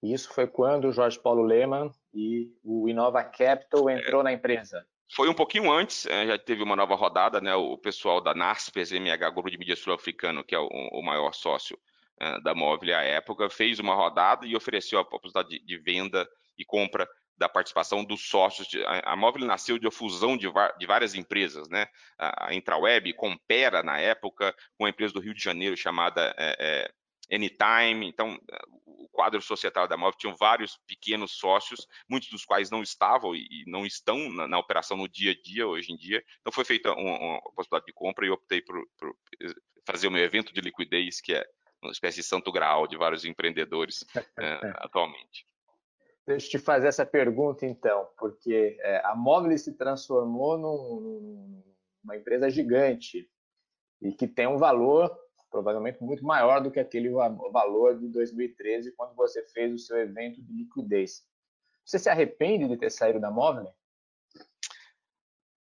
Isso 0.03 0.31
foi 0.31 0.47
quando 0.47 0.87
o 0.87 0.91
Jorge 0.93 1.19
Paulo 1.19 1.41
Lehmann 1.41 1.91
e 2.13 2.53
o 2.63 2.87
Inova 2.87 3.23
Capital 3.23 3.89
entrou 3.89 4.21
é. 4.21 4.25
na 4.25 4.33
empresa. 4.33 4.87
Foi 5.11 5.27
um 5.27 5.33
pouquinho 5.33 5.71
antes, 5.71 6.05
é, 6.05 6.27
já 6.27 6.37
teve 6.37 6.61
uma 6.61 6.75
nova 6.75 6.95
rodada, 6.95 7.41
né? 7.41 7.55
O 7.55 7.77
pessoal 7.77 8.21
da 8.21 8.33
NASPES, 8.35 8.91
MH, 8.91 9.31
Grupo 9.31 9.49
de 9.49 9.57
Mídia 9.57 9.75
Sul-Africano, 9.75 10.43
que 10.43 10.53
é 10.53 10.59
o, 10.59 11.01
maior 11.01 11.33
sócio 11.33 11.79
uh, 12.21 12.41
da 12.43 12.53
Móvel 12.53 12.95
à 12.95 13.01
época, 13.01 13.49
fez 13.49 13.79
uma 13.79 13.95
rodada 13.95 14.45
e 14.45 14.55
ofereceu 14.55 14.99
a 14.99 15.05
possibilidade 15.05 15.59
de, 15.65 15.77
venda 15.79 16.29
e 16.55 16.63
compra 16.63 17.09
da 17.35 17.49
participação 17.49 18.03
dos 18.03 18.29
sócios. 18.29 18.67
A, 19.03 19.15
Móvel 19.15 19.47
nasceu 19.47 19.79
de 19.79 19.87
uma 19.87 19.91
fusão 19.91 20.37
de, 20.37 20.47
várias 20.85 21.15
empresas, 21.15 21.67
né? 21.69 21.87
A, 22.15 22.53
Intraweb, 22.53 23.11
Compera, 23.13 23.81
na 23.81 23.97
época, 23.97 24.53
com 24.77 24.83
uma 24.83 24.89
empresa 24.89 25.13
do 25.13 25.21
Rio 25.21 25.33
de 25.33 25.43
Janeiro 25.43 25.75
chamada 25.75 26.35
é, 26.37 26.55
é, 26.59 26.91
Anytime. 27.31 28.07
Então, 28.07 28.39
o 28.85 29.07
quadro 29.09 29.41
societário 29.41 29.89
da 29.89 29.97
Móvel 29.97 30.17
tinha 30.17 30.35
vários 30.37 30.77
pequenos 30.87 31.37
sócios, 31.37 31.87
muitos 32.09 32.29
dos 32.29 32.45
quais 32.45 32.69
não 32.69 32.81
estavam 32.81 33.35
e 33.35 33.63
não 33.67 33.85
estão 33.85 34.29
na, 34.29 34.47
na 34.47 34.59
operação 34.59 34.97
no 34.97 35.07
dia 35.07 35.31
a 35.31 35.41
dia 35.41 35.67
hoje 35.67 35.91
em 35.91 35.97
dia. 35.97 36.23
Então, 36.41 36.51
foi 36.51 36.65
feita 36.65 36.91
uma, 36.93 37.17
uma 37.17 37.41
possibilidade 37.55 37.85
de 37.85 37.93
compra 37.93 38.25
e 38.25 38.29
optei 38.29 38.61
por, 38.61 38.81
por, 38.97 39.15
fazer 39.85 40.07
o 40.07 40.11
meu 40.11 40.23
evento 40.23 40.53
de 40.53 40.61
liquidez, 40.61 41.19
que 41.21 41.33
é 41.33 41.45
uma 41.81 41.91
espécie 41.91 42.17
de 42.17 42.23
santo 42.23 42.51
graal 42.51 42.87
de 42.87 42.97
vários 42.97 43.25
empreendedores 43.25 44.05
é, 44.37 44.59
atualmente. 44.83 45.45
Deixa 46.27 46.45
eu 46.45 46.51
te 46.51 46.59
fazer 46.59 46.87
essa 46.87 47.05
pergunta, 47.05 47.65
então, 47.65 48.07
porque 48.17 48.77
é, 48.81 49.01
a 49.03 49.15
Móvel 49.15 49.57
se 49.57 49.75
transformou 49.75 50.57
num, 50.57 51.63
numa 52.03 52.15
empresa 52.15 52.49
gigante 52.49 53.27
e 54.01 54.13
que 54.13 54.27
tem 54.27 54.47
um 54.47 54.57
valor 54.57 55.09
provavelmente 55.49 56.03
muito 56.03 56.23
maior 56.23 56.61
do 56.61 56.71
que 56.71 56.79
aquele 56.79 57.09
valor 57.09 57.97
de 57.97 58.07
2013, 58.07 58.91
quando 58.93 59.15
você 59.15 59.43
fez 59.49 59.73
o 59.73 59.77
seu 59.77 59.97
evento 59.97 60.41
de 60.41 60.53
liquidez. 60.53 61.23
Você 61.83 61.97
se 61.97 62.09
arrepende 62.09 62.67
de 62.67 62.77
ter 62.77 62.91
saído 62.91 63.19
da 63.19 63.31
Móvel? 63.31 63.73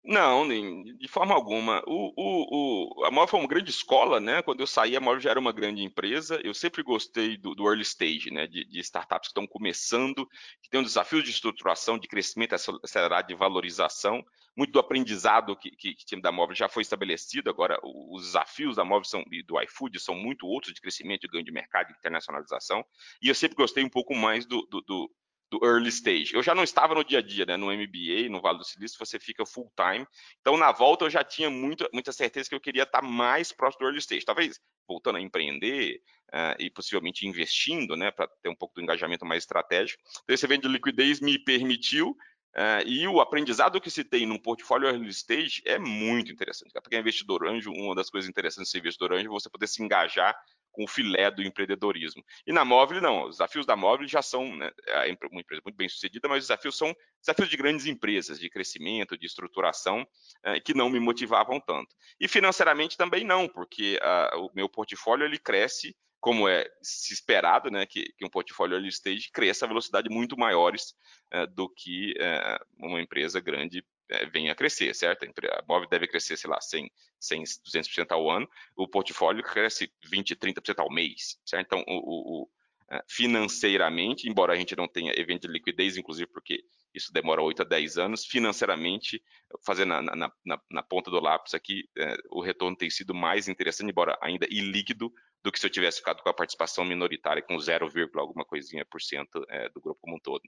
Não, 0.09 0.47
de 0.47 1.07
forma 1.09 1.35
alguma. 1.35 1.83
O, 1.85 2.13
o, 2.15 3.01
o, 3.01 3.03
a 3.03 3.11
Móvel 3.11 3.27
foi 3.27 3.39
uma 3.41 3.47
grande 3.47 3.69
escola, 3.69 4.21
né? 4.21 4.41
Quando 4.41 4.61
eu 4.61 4.67
saí, 4.67 4.95
a 4.95 5.01
Móvel 5.01 5.19
já 5.19 5.31
era 5.31 5.39
uma 5.39 5.51
grande 5.51 5.83
empresa. 5.83 6.39
Eu 6.45 6.53
sempre 6.53 6.81
gostei 6.81 7.35
do, 7.35 7.53
do 7.53 7.67
early 7.67 7.81
stage, 7.81 8.31
né? 8.31 8.47
De, 8.47 8.63
de, 8.63 8.79
startups 8.79 9.27
que 9.27 9.31
estão 9.31 9.45
começando, 9.45 10.25
que 10.63 10.69
tem 10.69 10.79
um 10.79 10.83
desafio 10.83 11.21
de 11.21 11.29
estruturação, 11.29 11.99
de 11.99 12.07
crescimento 12.07 12.55
acelerado, 12.55 13.27
de 13.27 13.35
valorização. 13.35 14.23
Muito 14.55 14.71
do 14.71 14.79
aprendizado 14.79 15.57
que, 15.57 15.71
que, 15.71 15.93
que 15.93 16.05
time 16.05 16.21
da 16.21 16.31
Móvel 16.31 16.55
já 16.55 16.69
foi 16.69 16.83
estabelecido. 16.83 17.49
Agora, 17.49 17.77
os 17.83 18.27
desafios 18.27 18.77
da 18.77 18.85
Móvel 18.85 19.03
são, 19.03 19.25
e 19.29 19.43
do 19.43 19.61
iFood 19.61 19.99
são 19.99 20.15
muito 20.15 20.47
outros 20.47 20.73
de 20.73 20.79
crescimento, 20.79 21.23
de 21.23 21.27
ganho 21.27 21.43
de 21.43 21.51
mercado, 21.51 21.87
de 21.87 21.97
internacionalização. 21.99 22.81
E 23.21 23.27
eu 23.27 23.35
sempre 23.35 23.57
gostei 23.57 23.83
um 23.83 23.89
pouco 23.89 24.15
mais 24.15 24.45
do, 24.45 24.65
do, 24.71 24.81
do 24.83 25.11
do 25.49 25.59
early 25.63 25.89
stage. 25.89 26.33
Eu 26.33 26.43
já 26.43 26.53
não 26.53 26.63
estava 26.63 26.93
no 26.93 27.03
dia 27.03 27.19
a 27.19 27.21
dia, 27.21 27.45
né? 27.45 27.57
No 27.57 27.71
MBA, 27.71 28.29
no 28.29 28.41
Vale 28.41 28.57
do 28.57 28.65
Silício, 28.65 28.97
você 28.99 29.19
fica 29.19 29.45
full 29.45 29.71
time. 29.75 30.05
Então, 30.41 30.57
na 30.57 30.71
volta, 30.71 31.05
eu 31.05 31.09
já 31.09 31.23
tinha 31.23 31.49
muita, 31.49 31.89
muita 31.93 32.11
certeza 32.11 32.49
que 32.49 32.55
eu 32.55 32.59
queria 32.59 32.83
estar 32.83 33.01
mais 33.01 33.51
próximo 33.51 33.79
do 33.79 33.85
early 33.87 33.99
stage. 33.99 34.25
Talvez 34.25 34.59
voltando 34.87 35.17
a 35.17 35.21
empreender 35.21 36.01
uh, 36.29 36.61
e 36.61 36.69
possivelmente 36.69 37.27
investindo, 37.27 37.95
né? 37.95 38.11
Para 38.11 38.27
ter 38.41 38.49
um 38.49 38.55
pouco 38.55 38.75
do 38.75 38.81
engajamento 38.81 39.25
mais 39.25 39.43
estratégico. 39.43 40.01
Então, 40.23 40.33
esse 40.33 40.45
evento 40.45 40.63
de 40.63 40.73
liquidez 40.73 41.19
me 41.21 41.39
permitiu. 41.39 42.15
Uh, 42.55 42.81
e 42.87 43.07
o 43.07 43.21
aprendizado 43.21 43.79
que 43.79 43.91
se 43.91 44.03
tem 44.03 44.25
num 44.25 44.39
portfólio 44.39 44.87
early 44.87 45.09
stage 45.09 45.61
é 45.63 45.77
muito 45.77 46.31
interessante. 46.31 46.71
Para 46.71 46.81
quem 46.89 46.97
é 46.97 47.01
investidor 47.01 47.47
anjo, 47.47 47.71
uma 47.71 47.93
das 47.93 48.09
coisas 48.09 48.27
interessantes 48.27 48.69
de 48.69 48.71
ser 48.71 48.79
investidor 48.79 49.13
anjo 49.13 49.27
é 49.27 49.29
você 49.29 49.49
poder 49.49 49.67
se 49.67 49.83
engajar 49.83 50.35
com 50.77 50.83
o 50.83 50.87
filé 50.87 51.31
do 51.31 51.41
empreendedorismo. 51.41 52.23
E 52.45 52.53
na 52.53 52.63
Móvel, 52.63 53.01
não. 53.01 53.23
Os 53.23 53.37
desafios 53.37 53.65
da 53.65 53.75
Móvel 53.75 54.07
já 54.07 54.21
são 54.21 54.55
né, 54.55 54.69
é 54.85 55.17
uma 55.31 55.41
empresa 55.41 55.63
muito 55.65 55.75
bem 55.75 55.89
sucedida, 55.89 56.27
mas 56.27 56.43
os 56.43 56.47
desafios 56.47 56.77
são 56.77 56.95
desafios 57.19 57.49
de 57.49 57.57
grandes 57.57 57.87
empresas, 57.87 58.39
de 58.39 58.47
crescimento, 58.47 59.17
de 59.17 59.25
estruturação, 59.25 60.07
é, 60.43 60.59
que 60.59 60.75
não 60.75 60.87
me 60.87 60.99
motivavam 60.99 61.59
tanto. 61.59 61.95
E 62.19 62.27
financeiramente 62.27 62.95
também 62.95 63.23
não, 63.23 63.47
porque 63.47 63.97
uh, 63.97 64.39
o 64.45 64.51
meu 64.53 64.69
portfólio 64.69 65.25
ele 65.25 65.39
cresce 65.39 65.97
como 66.19 66.47
é 66.47 66.67
se 66.81 67.11
esperado, 67.11 67.71
né, 67.71 67.87
que, 67.87 68.13
que 68.15 68.25
um 68.25 68.29
portfólio 68.29 68.75
early 68.75 68.89
stage 68.89 69.31
cresça 69.31 69.65
a 69.65 69.67
velocidade 69.67 70.09
muito 70.09 70.37
maiores 70.37 70.93
uh, 71.33 71.47
do 71.47 71.67
que 71.69 72.13
uh, 72.19 72.85
uma 72.85 73.01
empresa 73.01 73.39
grande 73.39 73.83
venha 74.31 74.51
a 74.51 74.55
crescer, 74.55 74.93
certo? 74.95 75.25
A 75.25 75.63
móvel 75.67 75.89
deve 75.89 76.07
crescer, 76.07 76.37
sei 76.37 76.49
lá, 76.49 76.59
100, 76.61 76.89
100 77.19 77.43
200% 77.43 78.11
ao 78.11 78.29
ano, 78.29 78.49
o 78.75 78.87
portfólio 78.87 79.43
cresce 79.43 79.91
20, 80.05 80.35
30% 80.35 80.79
ao 80.79 80.91
mês, 80.91 81.39
certo? 81.45 81.65
Então, 81.65 81.83
o, 81.87 82.43
o, 82.43 82.49
é, 82.89 83.03
financeiramente, 83.07 84.29
embora 84.29 84.53
a 84.53 84.55
gente 84.55 84.75
não 84.75 84.87
tenha 84.87 85.11
evento 85.19 85.47
de 85.47 85.53
liquidez, 85.53 85.97
inclusive 85.97 86.27
porque 86.27 86.63
isso 86.93 87.11
demora 87.11 87.41
8 87.41 87.61
a 87.63 87.65
10 87.65 87.97
anos, 87.97 88.25
financeiramente, 88.25 89.21
fazendo 89.65 89.89
na, 89.89 90.01
na, 90.01 90.31
na, 90.45 90.61
na 90.71 90.83
ponta 90.83 91.11
do 91.11 91.19
lápis 91.19 91.53
aqui, 91.53 91.83
é, 91.97 92.17
o 92.31 92.41
retorno 92.41 92.77
tem 92.77 92.89
sido 92.89 93.13
mais 93.13 93.47
interessante, 93.47 93.89
embora 93.89 94.17
ainda 94.21 94.47
ilíquido, 94.49 95.11
do 95.43 95.51
que 95.51 95.59
se 95.59 95.65
eu 95.65 95.69
tivesse 95.69 95.99
ficado 95.99 96.23
com 96.23 96.29
a 96.29 96.33
participação 96.33 96.83
minoritária 96.83 97.41
com 97.41 97.59
0, 97.59 97.89
alguma 98.15 98.45
coisinha 98.45 98.85
por 98.85 99.01
cento 99.01 99.45
é, 99.49 99.69
do 99.69 99.81
grupo 99.81 99.99
como 100.01 100.15
um 100.15 100.19
todo. 100.19 100.41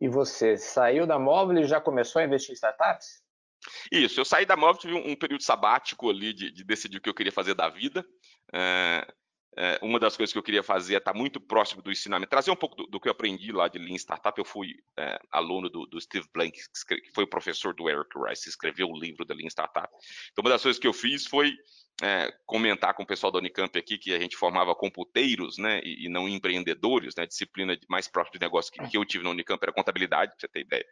E 0.00 0.08
você 0.08 0.56
saiu 0.56 1.06
da 1.06 1.18
Móvel 1.18 1.58
e 1.58 1.64
já 1.64 1.80
começou 1.80 2.20
a 2.20 2.24
investir 2.24 2.50
em 2.50 2.54
startups? 2.54 3.24
Isso, 3.90 4.20
eu 4.20 4.24
saí 4.24 4.44
da 4.44 4.56
Móvel, 4.56 4.80
tive 4.80 4.94
um, 4.94 5.16
período 5.16 5.42
sabático 5.42 6.10
ali 6.10 6.32
de, 6.32 6.50
de, 6.50 6.64
decidir 6.64 6.98
o 6.98 7.00
que 7.00 7.08
eu 7.08 7.14
queria 7.14 7.32
fazer 7.32 7.54
da 7.54 7.68
vida. 7.68 8.04
É, 8.52 9.06
uma 9.80 9.98
das 9.98 10.16
coisas 10.16 10.32
que 10.32 10.38
eu 10.38 10.42
queria 10.42 10.62
fazer 10.62 10.94
é 10.94 10.98
estar 10.98 11.14
muito 11.14 11.40
próximo 11.40 11.80
do 11.80 11.90
ensinamento, 11.90 12.28
trazer 12.28 12.50
um 12.50 12.56
pouco 12.56 12.76
do, 12.76 12.86
do 12.86 13.00
que 13.00 13.08
eu 13.08 13.12
aprendi 13.12 13.52
lá 13.52 13.68
de 13.68 13.78
Lean 13.78 13.96
Startup. 13.96 14.38
Eu 14.38 14.44
fui 14.44 14.74
é, 14.98 15.18
aluno 15.32 15.70
do, 15.70 15.86
do, 15.86 16.00
Steve 16.00 16.26
Blank, 16.32 16.58
que 16.86 17.10
foi 17.14 17.24
o 17.24 17.28
professor 17.28 17.74
do 17.74 17.88
Eric 17.88 18.10
Rice, 18.16 18.48
escreveu 18.48 18.88
o 18.88 18.98
livro 18.98 19.24
da 19.24 19.34
Lean 19.34 19.48
Startup. 19.48 19.88
Então, 20.32 20.42
uma 20.42 20.50
das 20.50 20.62
coisas 20.62 20.78
que 20.78 20.86
eu 20.86 20.92
fiz 20.92 21.26
foi 21.26 21.54
é, 22.02 22.30
comentar 22.44 22.92
com 22.94 23.02
o 23.02 23.06
pessoal 23.06 23.32
da 23.32 23.38
Unicamp 23.38 23.78
aqui 23.78 23.96
que 23.96 24.12
a 24.12 24.18
gente 24.18 24.36
formava 24.36 24.74
computeiros, 24.74 25.56
né, 25.56 25.80
e, 25.82 26.06
e 26.06 26.08
não 26.08 26.28
empreendedores, 26.28 27.14
né, 27.16 27.26
disciplina 27.26 27.78
mais 27.88 28.06
próxima 28.06 28.38
de 28.38 28.44
negócio 28.44 28.70
que, 28.70 28.86
que, 28.88 28.98
eu 28.98 29.04
tive 29.04 29.24
na 29.24 29.30
Unicamp 29.30 29.62
era 29.62 29.72
contabilidade, 29.72 30.32
pra 30.32 30.40
você 30.40 30.48
ter 30.48 30.60
ideia. 30.60 30.84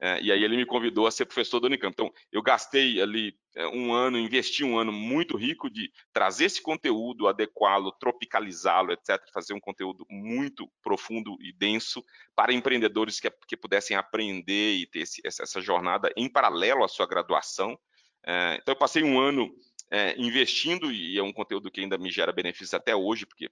É, 0.00 0.20
e 0.20 0.32
aí 0.32 0.42
ele 0.42 0.56
me 0.56 0.66
convidou 0.66 1.06
a 1.06 1.10
ser 1.10 1.24
professor 1.24 1.60
da 1.60 1.66
Unicamp. 1.66 1.92
Então, 1.92 2.12
eu 2.32 2.42
gastei 2.42 3.00
ali 3.00 3.36
é, 3.54 3.66
um 3.68 3.92
ano, 3.92 4.18
investi 4.18 4.64
um 4.64 4.76
ano 4.76 4.92
muito 4.92 5.36
rico 5.36 5.70
de 5.70 5.90
trazer 6.12 6.46
esse 6.46 6.60
conteúdo, 6.60 7.28
adequá-lo, 7.28 7.92
tropicalizá-lo, 7.92 8.92
etc., 8.92 9.22
fazer 9.32 9.54
um 9.54 9.60
conteúdo 9.60 10.04
muito 10.10 10.68
profundo 10.82 11.36
e 11.40 11.52
denso 11.52 12.04
para 12.34 12.52
empreendedores 12.52 13.20
que, 13.20 13.30
que 13.46 13.56
pudessem 13.56 13.96
aprender 13.96 14.74
e 14.74 14.86
ter 14.86 15.00
esse, 15.00 15.22
essa 15.24 15.60
jornada 15.60 16.12
em 16.16 16.28
paralelo 16.28 16.84
à 16.84 16.88
sua 16.88 17.06
graduação. 17.06 17.78
É, 18.26 18.58
então, 18.60 18.72
eu 18.74 18.78
passei 18.78 19.02
um 19.02 19.18
ano 19.20 19.54
é, 19.90 20.20
investindo, 20.20 20.90
e 20.90 21.16
é 21.16 21.22
um 21.22 21.32
conteúdo 21.32 21.70
que 21.70 21.80
ainda 21.80 21.96
me 21.96 22.10
gera 22.10 22.32
benefícios 22.32 22.74
até 22.74 22.96
hoje, 22.96 23.26
porque 23.26 23.48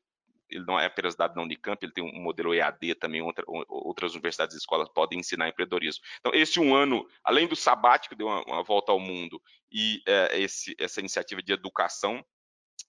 ele 0.53 0.65
não 0.65 0.79
é 0.79 0.87
apenas 0.87 1.15
dado 1.15 1.35
na 1.35 1.43
Unicamp, 1.43 1.85
ele 1.85 1.93
tem 1.93 2.05
um 2.05 2.23
modelo 2.23 2.55
EAD 2.55 2.95
também, 2.97 3.23
outra, 3.23 3.45
outras 3.47 4.13
universidades 4.13 4.55
e 4.55 4.59
escolas 4.59 4.89
podem 4.89 5.21
ensinar 5.21 5.49
empreendedorismo. 5.49 6.05
Então, 6.21 6.33
esse 6.35 6.61
um 6.61 6.75
ano, 6.75 7.07
além 7.25 7.47
do 7.47 7.57
sabático, 7.57 8.15
deu 8.15 8.27
uma, 8.27 8.43
uma 8.45 8.63
volta 8.63 8.93
ao 8.93 9.01
mundo, 9.01 9.41
e 9.71 10.03
é, 10.07 10.41
esse, 10.41 10.75
essa 10.79 11.01
iniciativa 11.01 11.43
de 11.43 11.53
educação, 11.53 12.25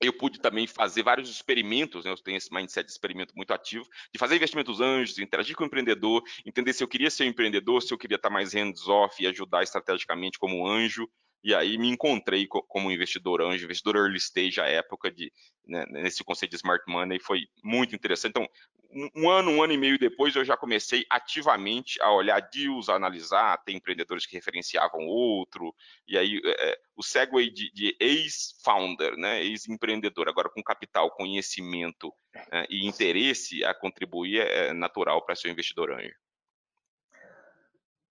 eu 0.02 0.14
pude 0.14 0.40
também 0.40 0.68
fazer 0.68 1.04
vários 1.04 1.30
experimentos, 1.30 2.04
né? 2.04 2.12
eu 2.12 2.18
tenho 2.18 2.38
esse 2.38 2.54
mindset 2.54 2.86
de 2.86 2.92
experimento 2.92 3.34
muito 3.36 3.54
ativo, 3.54 3.86
de 4.12 4.20
fazer 4.20 4.36
investimentos 4.36 4.82
anjos, 4.82 5.18
interagir 5.20 5.56
com 5.56 5.64
o 5.64 5.68
empreendedor, 5.68 6.24
entender 6.46 6.74
se 6.74 6.84
eu 6.84 6.88
queria 6.88 7.10
ser 7.10 7.24
um 7.24 7.28
empreendedor, 7.28 7.82
se 7.82 7.94
eu 7.94 7.98
queria 7.98 8.16
estar 8.16 8.30
mais 8.30 8.54
hands-off 8.54 9.22
e 9.22 9.28
ajudar 9.28 9.64
estrategicamente 9.64 10.38
como 10.38 10.68
anjo, 10.68 11.08
e 11.44 11.54
aí 11.54 11.78
me 11.78 11.90
encontrei 11.90 12.48
como 12.48 12.92
investidor 12.92 13.42
anjo, 13.42 13.66
investidor 13.66 13.98
early 13.98 14.18
stage 14.18 14.62
à 14.62 14.66
época 14.66 15.12
de 15.12 15.32
né, 15.66 15.86
nesse 15.90 16.24
conceito 16.24 16.52
de 16.52 16.58
smart 16.58 16.84
money 16.88 17.20
foi 17.20 17.48
muito 17.64 17.96
interessante. 17.96 18.32
Então, 18.32 18.48
um 19.16 19.30
ano, 19.30 19.52
um 19.52 19.64
ano 19.64 19.74
e 19.74 19.78
meio 19.78 19.98
depois, 19.98 20.36
eu 20.36 20.46
já 20.46 20.56
comecei 20.56 21.06
ativamente 21.10 22.02
a 22.02 22.12
olhar 22.12 22.40
deals, 22.40 22.90
a 22.90 22.96
analisar, 22.96 23.58
tem 23.64 23.78
empreendedores 23.78 24.26
que 24.26 24.36
referenciavam 24.36 25.02
outro, 25.08 25.74
e 26.08 26.18
aí 26.18 26.40
é, 26.46 26.70
é 26.70 26.78
o 26.96 27.02
segue 27.02 27.50
de, 27.50 27.72
de 27.74 27.96
ex-founder, 28.00 29.18
né, 29.18 29.44
ex-empreendedor, 29.44 30.30
agora 30.30 30.50
com 30.50 30.62
capital, 30.62 31.10
conhecimento 31.12 32.14
é, 32.52 32.68
e 32.70 32.86
interesse 32.88 33.66
a 33.66 33.74
contribuir 33.74 34.42
é 34.42 34.74
natural 34.74 35.26
para 35.26 35.36
ser 35.36 35.48
um 35.48 35.52
investidor 35.52 35.92
anjo. 35.92 36.14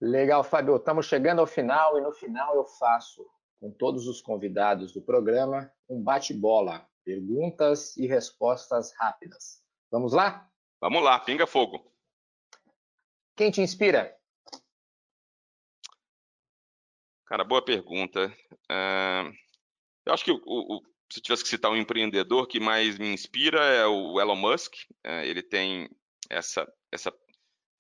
Legal, 0.05 0.43
Fábio. 0.43 0.75
Estamos 0.75 1.07
chegando 1.07 1.39
ao 1.39 1.47
final 1.47 1.97
e 1.97 2.01
no 2.01 2.11
final 2.11 2.57
eu 2.57 2.65
faço 2.65 3.25
com 3.61 3.71
todos 3.71 4.09
os 4.09 4.21
convidados 4.21 4.93
do 4.93 5.01
programa 5.01 5.73
um 5.89 6.03
bate-bola, 6.03 6.85
perguntas 7.05 7.97
e 7.97 8.09
respostas 8.09 8.93
rápidas. 8.99 9.63
Vamos 9.93 10.13
lá? 10.13 10.51
Vamos 10.81 11.05
lá, 11.05 11.21
pinga 11.21 11.47
fogo. 11.47 11.89
Quem 13.37 13.53
te 13.53 13.61
inspira? 13.61 14.13
Cara, 17.27 17.45
boa 17.45 17.65
pergunta. 17.65 18.27
Uh, 18.69 19.33
eu 20.05 20.13
acho 20.13 20.25
que 20.25 20.33
o, 20.33 20.41
o, 20.45 20.83
se 21.13 21.21
tivesse 21.21 21.45
que 21.45 21.49
citar 21.49 21.71
um 21.71 21.77
empreendedor 21.77 22.49
que 22.49 22.59
mais 22.59 22.99
me 22.99 23.15
inspira 23.15 23.61
é 23.67 23.87
o 23.87 24.21
Elon 24.21 24.35
Musk. 24.35 24.75
Uh, 25.07 25.23
ele 25.23 25.45
tem 25.45 25.89
essa, 26.29 26.67
essa 26.91 27.13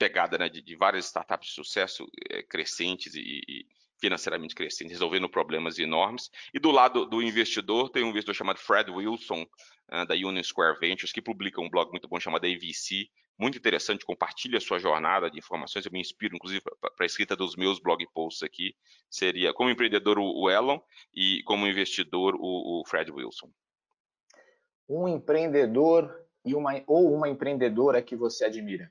pegada 0.02 0.36
né, 0.36 0.48
de, 0.48 0.60
de, 0.60 0.74
várias 0.74 1.06
startups 1.06 1.50
de 1.50 1.54
sucesso 1.54 2.08
é, 2.28 2.42
crescentes 2.42 3.14
e, 3.14 3.40
e, 3.48 3.66
financeiramente 4.00 4.52
crescentes, 4.52 4.90
resolvendo 4.90 5.28
problemas 5.28 5.78
enormes. 5.78 6.28
E 6.52 6.58
do 6.58 6.72
lado 6.72 7.06
do 7.06 7.22
investidor, 7.22 7.88
tem 7.88 8.02
um 8.02 8.08
investidor 8.08 8.34
chamado 8.34 8.58
Fred 8.58 8.90
Wilson, 8.90 9.42
uh, 9.42 10.04
da 10.04 10.14
Union 10.14 10.42
Square 10.42 10.80
Ventures, 10.80 11.12
que 11.12 11.22
publica 11.22 11.60
um 11.60 11.70
blog 11.70 11.92
muito 11.92 12.08
bom 12.08 12.18
chamado 12.18 12.44
AVC, 12.44 13.08
muito 13.38 13.56
interessante, 13.56 14.04
compartilha 14.04 14.58
a 14.58 14.60
sua 14.60 14.80
jornada 14.80 15.30
de 15.30 15.38
informações, 15.38 15.86
eu 15.86 15.92
me 15.92 16.00
inspiro, 16.00 16.34
inclusive, 16.34 16.62
para 16.80 16.90
a 17.00 17.06
escrita 17.06 17.36
dos 17.36 17.54
meus 17.54 17.78
blog 17.78 18.04
posts 18.12 18.42
aqui, 18.42 18.74
seria 19.08 19.54
como 19.54 19.70
empreendedor 19.70 20.18
o 20.18 20.50
Elon 20.50 20.80
e 21.14 21.42
como 21.44 21.68
investidor 21.68 22.34
o, 22.34 22.80
o 22.80 22.84
Fred 22.86 23.10
Wilson. 23.12 23.48
Um 24.88 25.06
empreendedor 25.06 26.12
e 26.44 26.56
uma, 26.56 26.82
ou 26.88 27.14
uma 27.14 27.28
empreendedora 27.28 28.02
que 28.02 28.16
você 28.16 28.44
admira? 28.44 28.90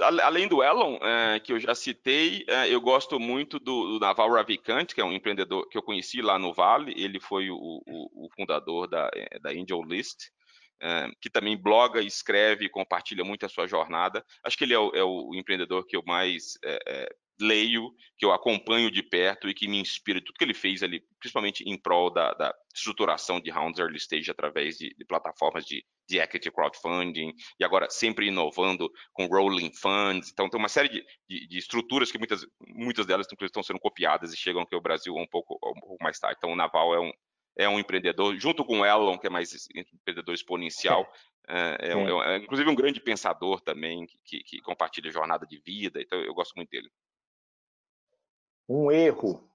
Além 0.00 0.48
do 0.48 0.62
Elon, 0.62 0.98
é, 1.00 1.40
que 1.40 1.52
eu 1.52 1.60
já 1.60 1.74
citei, 1.74 2.44
é, 2.48 2.72
eu 2.72 2.80
gosto 2.80 3.18
muito 3.18 3.58
do, 3.58 3.92
do, 3.92 4.00
Naval 4.00 4.30
Ravikant, 4.32 4.92
que 4.92 5.00
é 5.00 5.04
um 5.04 5.12
empreendedor 5.12 5.68
que 5.68 5.78
eu 5.78 5.82
conheci 5.82 6.20
lá 6.20 6.38
no 6.38 6.52
Vale. 6.52 6.92
Ele 6.96 7.20
foi 7.20 7.50
o, 7.50 7.56
o, 7.56 8.26
o 8.26 8.28
fundador 8.34 8.88
da, 8.88 9.10
é, 9.14 9.38
da 9.38 9.50
Angel 9.50 9.82
List, 9.82 10.30
é, 10.82 11.08
que 11.20 11.30
também 11.30 11.56
bloga, 11.56 12.02
escreve, 12.02 12.68
compartilha 12.68 13.24
muito 13.24 13.46
a 13.46 13.48
sua 13.48 13.66
jornada. 13.66 14.24
Acho 14.44 14.56
que 14.58 14.64
ele 14.64 14.74
é 14.74 14.78
o, 14.78 14.90
é 14.94 15.02
o 15.02 15.34
empreendedor 15.34 15.86
que 15.86 15.96
eu 15.96 16.02
mais 16.04 16.58
é, 16.64 17.08
leio, 17.40 17.90
que 18.16 18.24
eu 18.24 18.32
acompanho 18.32 18.90
de 18.90 19.02
perto 19.02 19.48
e 19.48 19.54
que 19.54 19.66
me 19.66 19.78
inspira 19.78 20.20
tudo 20.20 20.36
que 20.36 20.44
ele 20.44 20.54
fez 20.54 20.82
ali, 20.82 21.02
principalmente 21.18 21.64
em 21.64 21.76
prol 21.76 22.10
da, 22.10 22.32
da 22.34 22.54
estruturação 22.74 23.40
de 23.40 23.50
rounds 23.50 23.78
early 23.78 23.96
stage 23.96 24.30
através 24.30 24.76
de, 24.76 24.94
de 24.96 25.04
plataformas 25.04 25.64
de, 25.64 25.84
de, 26.08 26.18
equity 26.18 26.50
crowdfunding 26.50 27.32
e 27.58 27.64
agora 27.64 27.88
sempre 27.90 28.28
inovando 28.28 28.90
com 29.12 29.26
rolling 29.26 29.72
funds. 29.74 30.30
Então 30.30 30.48
tem 30.48 30.58
uma 30.58 30.68
série 30.68 30.88
de, 30.88 31.04
de, 31.48 31.58
estruturas 31.58 32.12
que 32.12 32.18
muitas, 32.18 32.46
muitas 32.68 33.06
delas 33.06 33.26
inclusive 33.26 33.50
estão 33.50 33.62
sendo 33.62 33.80
copiadas 33.80 34.32
e 34.32 34.36
chegam 34.36 34.62
aqui 34.62 34.74
ao 34.74 34.82
Brasil 34.82 35.14
um 35.14 35.26
pouco, 35.26 35.54
um 35.54 35.80
pouco 35.80 36.02
mais 36.02 36.18
tarde. 36.18 36.36
Então 36.38 36.52
o 36.52 36.56
Naval 36.56 36.94
é 36.94 37.00
um 37.00 37.12
é 37.56 37.68
um 37.68 37.78
empreendedor, 37.78 38.36
junto 38.36 38.64
com 38.64 38.80
o 38.80 38.84
Elon, 38.84 39.16
que 39.16 39.28
é 39.28 39.30
mais 39.30 39.68
empreendedor 39.94 40.34
exponencial, 40.34 41.06
é, 41.48 41.90
é, 41.90 41.96
um, 41.96 42.22
é, 42.22 42.38
inclusive 42.38 42.68
um 42.68 42.74
grande 42.74 43.00
pensador 43.00 43.60
também, 43.60 44.06
que, 44.24 44.42
que, 44.42 44.60
compartilha 44.60 45.10
jornada 45.10 45.46
de 45.46 45.60
vida, 45.60 46.00
então 46.00 46.18
eu 46.20 46.34
gosto 46.34 46.54
muito 46.54 46.70
dele. 46.70 46.90
Um 48.68 48.90
erro. 48.90 49.48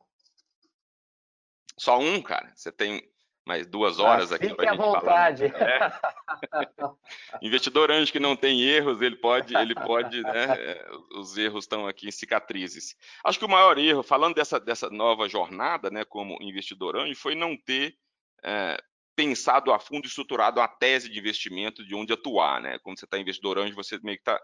Só 1.78 1.98
um, 1.98 2.22
cara? 2.22 2.52
Você 2.56 2.72
tem 2.72 3.10
mais 3.50 3.66
duas 3.66 3.98
horas 3.98 4.32
ah, 4.32 4.36
aqui 4.36 4.54
para 4.54 4.70
gente 4.70 4.78
vontade. 4.78 5.50
falar. 5.50 6.20
É. 6.52 7.46
Investidor 7.46 7.92
anjo 7.92 8.12
que 8.12 8.20
não 8.20 8.36
tem 8.36 8.62
erros, 8.62 9.02
ele 9.02 9.16
pode, 9.16 9.56
ele 9.56 9.74
pode, 9.74 10.22
né? 10.22 10.46
É, 10.58 10.88
os 11.16 11.36
erros 11.38 11.64
estão 11.64 11.88
aqui 11.88 12.08
em 12.08 12.12
cicatrizes. 12.12 12.96
Acho 13.24 13.40
que 13.40 13.46
o 13.46 13.50
maior 13.50 13.78
erro, 13.80 14.04
falando 14.04 14.36
dessa, 14.36 14.60
dessa 14.60 14.90
nova 14.92 15.28
jornada, 15.28 15.90
né, 15.90 16.06
como 16.06 16.38
investidor 16.40 16.96
anjo, 16.96 17.20
foi 17.20 17.34
não 17.34 17.58
ter 17.58 17.96
é, 18.44 18.78
pensado 19.16 19.74
a 19.74 19.80
fundo 19.80 20.06
e 20.06 20.08
estruturado 20.08 20.62
a 20.62 20.68
tese 20.68 21.10
de 21.10 21.18
investimento 21.18 21.84
de 21.84 21.96
onde 21.96 22.14
atuar, 22.14 22.62
né? 22.62 22.78
Quando 22.84 23.00
você 23.00 23.06
está 23.06 23.18
investidor 23.18 23.58
anjo, 23.58 23.76
você 23.76 24.00
meio 24.04 24.18
que 24.18 24.22
está 24.22 24.40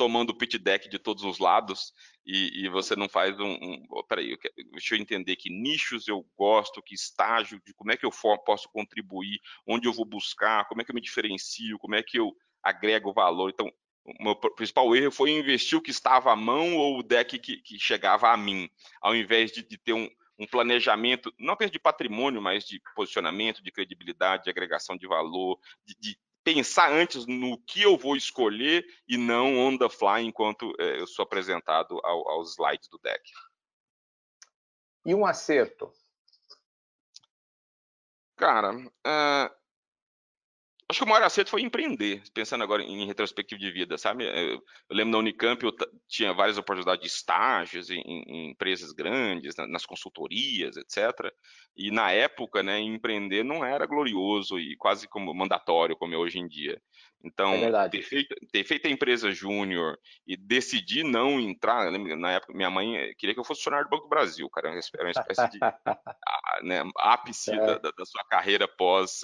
tomando 0.00 0.30
o 0.30 0.34
pitch 0.34 0.54
deck 0.54 0.88
de 0.88 0.98
todos 0.98 1.24
os 1.24 1.38
lados 1.38 1.92
e, 2.24 2.64
e 2.64 2.68
você 2.70 2.96
não 2.96 3.06
faz 3.06 3.38
um, 3.38 3.52
um 3.52 3.86
oh, 3.90 4.02
peraí, 4.02 4.30
eu 4.30 4.38
quero, 4.38 4.54
deixa 4.72 4.94
eu 4.94 4.98
entender 4.98 5.36
que 5.36 5.50
nichos 5.50 6.08
eu 6.08 6.26
gosto, 6.38 6.82
que 6.82 6.94
estágio, 6.94 7.60
de 7.66 7.74
como 7.74 7.92
é 7.92 7.98
que 7.98 8.06
eu 8.06 8.10
for, 8.10 8.38
posso 8.38 8.66
contribuir, 8.70 9.38
onde 9.66 9.86
eu 9.86 9.92
vou 9.92 10.06
buscar, 10.06 10.66
como 10.68 10.80
é 10.80 10.84
que 10.86 10.90
eu 10.90 10.94
me 10.94 11.02
diferencio, 11.02 11.78
como 11.78 11.96
é 11.96 12.02
que 12.02 12.18
eu 12.18 12.34
agrego 12.62 13.12
valor. 13.12 13.50
Então, 13.50 13.70
o 14.06 14.24
meu 14.24 14.34
principal 14.34 14.96
erro 14.96 15.12
foi 15.12 15.32
investir 15.32 15.76
o 15.76 15.82
que 15.82 15.90
estava 15.90 16.32
à 16.32 16.36
mão 16.36 16.78
ou 16.78 16.98
o 16.98 17.02
deck 17.02 17.38
que, 17.38 17.58
que 17.58 17.78
chegava 17.78 18.30
a 18.30 18.38
mim, 18.38 18.70
ao 19.02 19.14
invés 19.14 19.52
de, 19.52 19.62
de 19.62 19.76
ter 19.76 19.92
um, 19.92 20.08
um 20.38 20.46
planejamento, 20.46 21.30
não 21.38 21.52
apenas 21.52 21.70
de 21.70 21.78
patrimônio, 21.78 22.40
mas 22.40 22.64
de 22.64 22.80
posicionamento, 22.96 23.62
de 23.62 23.70
credibilidade, 23.70 24.44
de 24.44 24.50
agregação 24.50 24.96
de 24.96 25.06
valor, 25.06 25.58
de, 25.84 25.94
de 26.00 26.18
pensar 26.42 26.92
antes 26.92 27.26
no 27.26 27.58
que 27.64 27.82
eu 27.82 27.96
vou 27.96 28.16
escolher 28.16 28.84
e 29.08 29.16
não 29.16 29.58
on 29.58 29.76
the 29.76 29.88
fly 29.88 30.22
enquanto 30.22 30.72
é, 30.78 31.00
eu 31.00 31.06
sou 31.06 31.22
apresentado 31.22 32.00
ao, 32.04 32.28
aos 32.30 32.52
slides 32.52 32.88
do 32.88 32.98
deck. 32.98 33.22
E 35.04 35.14
um 35.14 35.24
acerto? 35.24 35.92
Cara, 38.36 38.74
uh, 38.74 39.59
acho 40.90 41.00
que 41.00 41.04
o 41.04 41.08
maior 41.08 41.24
acerto 41.24 41.50
foi 41.50 41.62
empreender, 41.62 42.22
pensando 42.34 42.64
agora 42.64 42.82
em 42.82 43.06
retrospectiva 43.06 43.58
de 43.58 43.70
vida, 43.70 43.96
sabe? 43.96 44.24
Eu, 44.24 44.54
eu 44.54 44.62
lembro 44.90 45.12
na 45.12 45.18
Unicamp 45.18 45.62
eu 45.64 45.72
tinha 46.08 46.32
várias 46.32 46.58
oportunidades 46.58 47.02
de 47.02 47.08
estágios 47.08 47.90
em, 47.90 48.00
em 48.04 48.50
empresas 48.50 48.92
grandes, 48.92 49.54
na, 49.56 49.66
nas 49.66 49.86
consultorias, 49.86 50.76
etc. 50.76 51.32
E 51.76 51.90
na 51.90 52.10
época, 52.10 52.62
né, 52.62 52.80
empreender 52.80 53.44
não 53.44 53.64
era 53.64 53.86
glorioso 53.86 54.58
e 54.58 54.76
quase 54.76 55.08
como 55.08 55.34
mandatório 55.34 55.96
como 55.96 56.14
é 56.14 56.18
hoje 56.18 56.38
em 56.38 56.48
dia. 56.48 56.80
Então, 57.22 57.52
é 57.52 57.88
ter, 57.88 58.02
feito, 58.02 58.34
ter 58.50 58.64
feito 58.64 58.86
a 58.86 58.90
empresa 58.90 59.30
júnior 59.30 59.98
e 60.26 60.36
decidir 60.36 61.04
não 61.04 61.38
entrar, 61.38 61.90
na 61.90 62.32
época 62.32 62.54
minha 62.54 62.70
mãe 62.70 63.14
queria 63.18 63.34
que 63.34 63.40
eu 63.40 63.44
fosse 63.44 63.60
funcionário 63.60 63.86
do 63.86 63.90
Banco 63.90 64.04
do 64.04 64.08
Brasil, 64.08 64.48
cara, 64.48 64.68
era 64.68 65.04
uma 65.04 65.10
espécie 65.10 65.50
de 65.50 65.58
né, 66.64 66.82
ápice 66.96 67.52
é. 67.52 67.56
da, 67.56 67.76
da, 67.78 68.04
sua 68.06 68.24
carreira 68.24 68.66
pós 68.66 69.20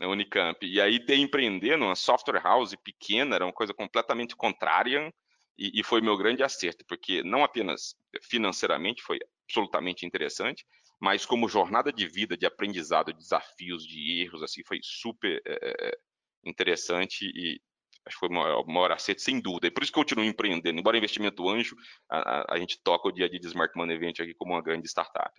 é, 0.00 0.04
é, 0.04 0.06
Unicamp. 0.06 0.66
E 0.66 0.80
aí 0.80 1.04
ter 1.04 1.16
empreender 1.16 1.76
numa 1.76 1.94
software 1.94 2.42
house 2.42 2.74
pequena 2.76 3.36
era 3.36 3.46
uma 3.46 3.52
coisa 3.52 3.74
completamente 3.74 4.36
contrária 4.36 5.12
e, 5.56 5.80
e, 5.80 5.84
foi 5.84 6.00
meu 6.00 6.16
grande 6.16 6.42
acerto, 6.42 6.84
porque 6.86 7.22
não 7.22 7.44
apenas 7.44 7.94
financeiramente 8.22 9.02
foi 9.02 9.18
absolutamente 9.44 10.04
interessante, 10.04 10.64
mas 11.00 11.24
como 11.24 11.48
jornada 11.48 11.92
de 11.92 12.08
vida, 12.08 12.36
de 12.36 12.46
aprendizado, 12.46 13.12
de 13.12 13.18
desafios, 13.18 13.86
de 13.86 14.22
erros, 14.22 14.42
assim, 14.42 14.62
foi 14.64 14.80
super 14.82 15.40
é, 15.46 15.96
interessante 16.44 17.24
e 17.26 17.60
acho 18.06 18.16
que 18.16 18.20
foi 18.20 18.28
o 18.28 18.32
maior, 18.32 18.66
maior 18.66 18.92
acerto, 18.92 19.22
sem 19.22 19.40
dúvida. 19.40 19.66
E 19.66 19.70
por 19.70 19.82
isso 19.82 19.92
que 19.92 19.98
eu 19.98 20.02
continuo 20.02 20.24
empreendendo. 20.24 20.78
Embora 20.78 20.96
investimento 20.96 21.48
anjo, 21.48 21.76
a, 22.10 22.18
a, 22.18 22.54
a 22.54 22.58
gente 22.58 22.80
toca 22.82 23.08
o 23.08 23.12
dia 23.12 23.26
a 23.26 23.28
dia 23.28 23.40
de 23.40 23.46
Smart 23.46 23.72
Money 23.76 23.96
Event 23.96 24.20
aqui 24.20 24.34
como 24.34 24.52
uma 24.52 24.62
grande 24.62 24.86
startup. 24.88 25.32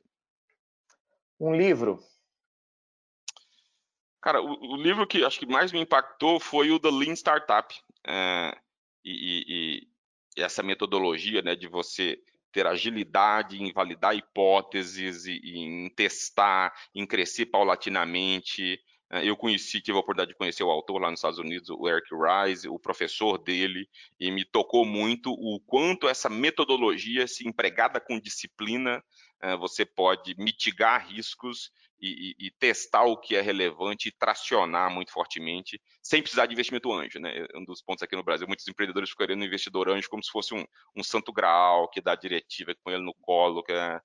Um 1.39 1.53
livro 1.53 1.99
Cara, 4.26 4.41
o, 4.41 4.73
o, 4.73 4.76
livro 4.76 5.05
que 5.05 5.23
acho 5.23 5.38
que 5.38 5.45
mais 5.45 5.71
me 5.71 5.80
impactou 5.80 6.39
foi 6.39 6.71
o 6.71 6.80
The 6.80 6.89
Lean 6.89 7.13
Startup. 7.13 7.71
É, 8.07 8.57
e, 9.05 9.11
e, 9.11 9.88
e, 10.36 10.41
essa 10.41 10.63
metodologia 10.63 11.43
né, 11.43 11.55
de 11.55 11.67
você 11.67 12.17
ter 12.51 12.65
agilidade 12.65 13.61
em 13.61 13.71
validar 13.71 14.15
hipóteses, 14.15 15.28
e, 15.28 15.39
em 15.43 15.89
testar, 15.91 16.73
em 16.95 17.05
crescer 17.05 17.45
paulatinamente. 17.45 18.80
É, 19.11 19.23
eu 19.23 19.38
conheci, 19.38 19.80
tive 19.80 19.95
a 19.95 19.99
oportunidade 19.99 20.32
de 20.32 20.38
conhecer 20.39 20.63
o 20.63 20.71
autor 20.71 20.99
lá 20.99 21.11
nos 21.11 21.19
Estados 21.19 21.38
Unidos, 21.38 21.69
o 21.69 21.88
Eric 21.88 22.09
Rice, 22.11 22.67
o 22.67 22.80
professor 22.80 23.38
dele, 23.38 23.88
e 24.19 24.32
me 24.32 24.43
tocou 24.43 24.88
muito 24.88 25.32
o 25.34 25.59
quanto 25.67 26.09
essa 26.09 26.32
metodologia, 26.32 27.28
se 27.28 27.47
empregada 27.47 28.01
com 28.01 28.19
disciplina, 28.19 29.03
é, 29.39 29.55
você 29.55 29.86
pode 29.86 30.34
mitigar 30.36 31.07
riscos 31.07 31.69
e, 31.99 32.35
e, 32.39 32.47
e, 32.47 32.51
testar 32.51 33.03
o 33.03 33.17
que 33.17 33.35
é 33.35 33.41
relevante 33.41 34.09
e 34.09 34.11
tracionar 34.11 34.91
muito 34.91 35.11
fortemente, 35.11 35.81
sem 36.01 36.21
precisar 36.21 36.45
de 36.45 36.53
investimento 36.53 36.91
anjo. 36.91 37.19
Né? 37.19 37.47
Um 37.55 37.63
dos 37.63 37.81
pontos 37.81 38.03
aqui 38.03 38.15
no 38.15 38.23
Brasil, 38.23 38.47
muitos 38.47 38.67
empreendedores 38.67 39.09
ficariam 39.09 39.37
no 39.37 39.45
investidor 39.45 39.89
anjo 39.89 40.09
como 40.09 40.23
se 40.23 40.31
fosse 40.31 40.53
um, 40.53 40.65
um 40.95 41.03
santo 41.03 41.31
graal, 41.31 41.89
que 41.89 42.01
dá 42.01 42.15
diretiva, 42.15 42.73
que 42.73 42.81
põe 42.83 42.93
ele 42.93 43.03
no 43.03 43.13
colo, 43.21 43.63
que 43.63 43.71
é, 43.71 43.99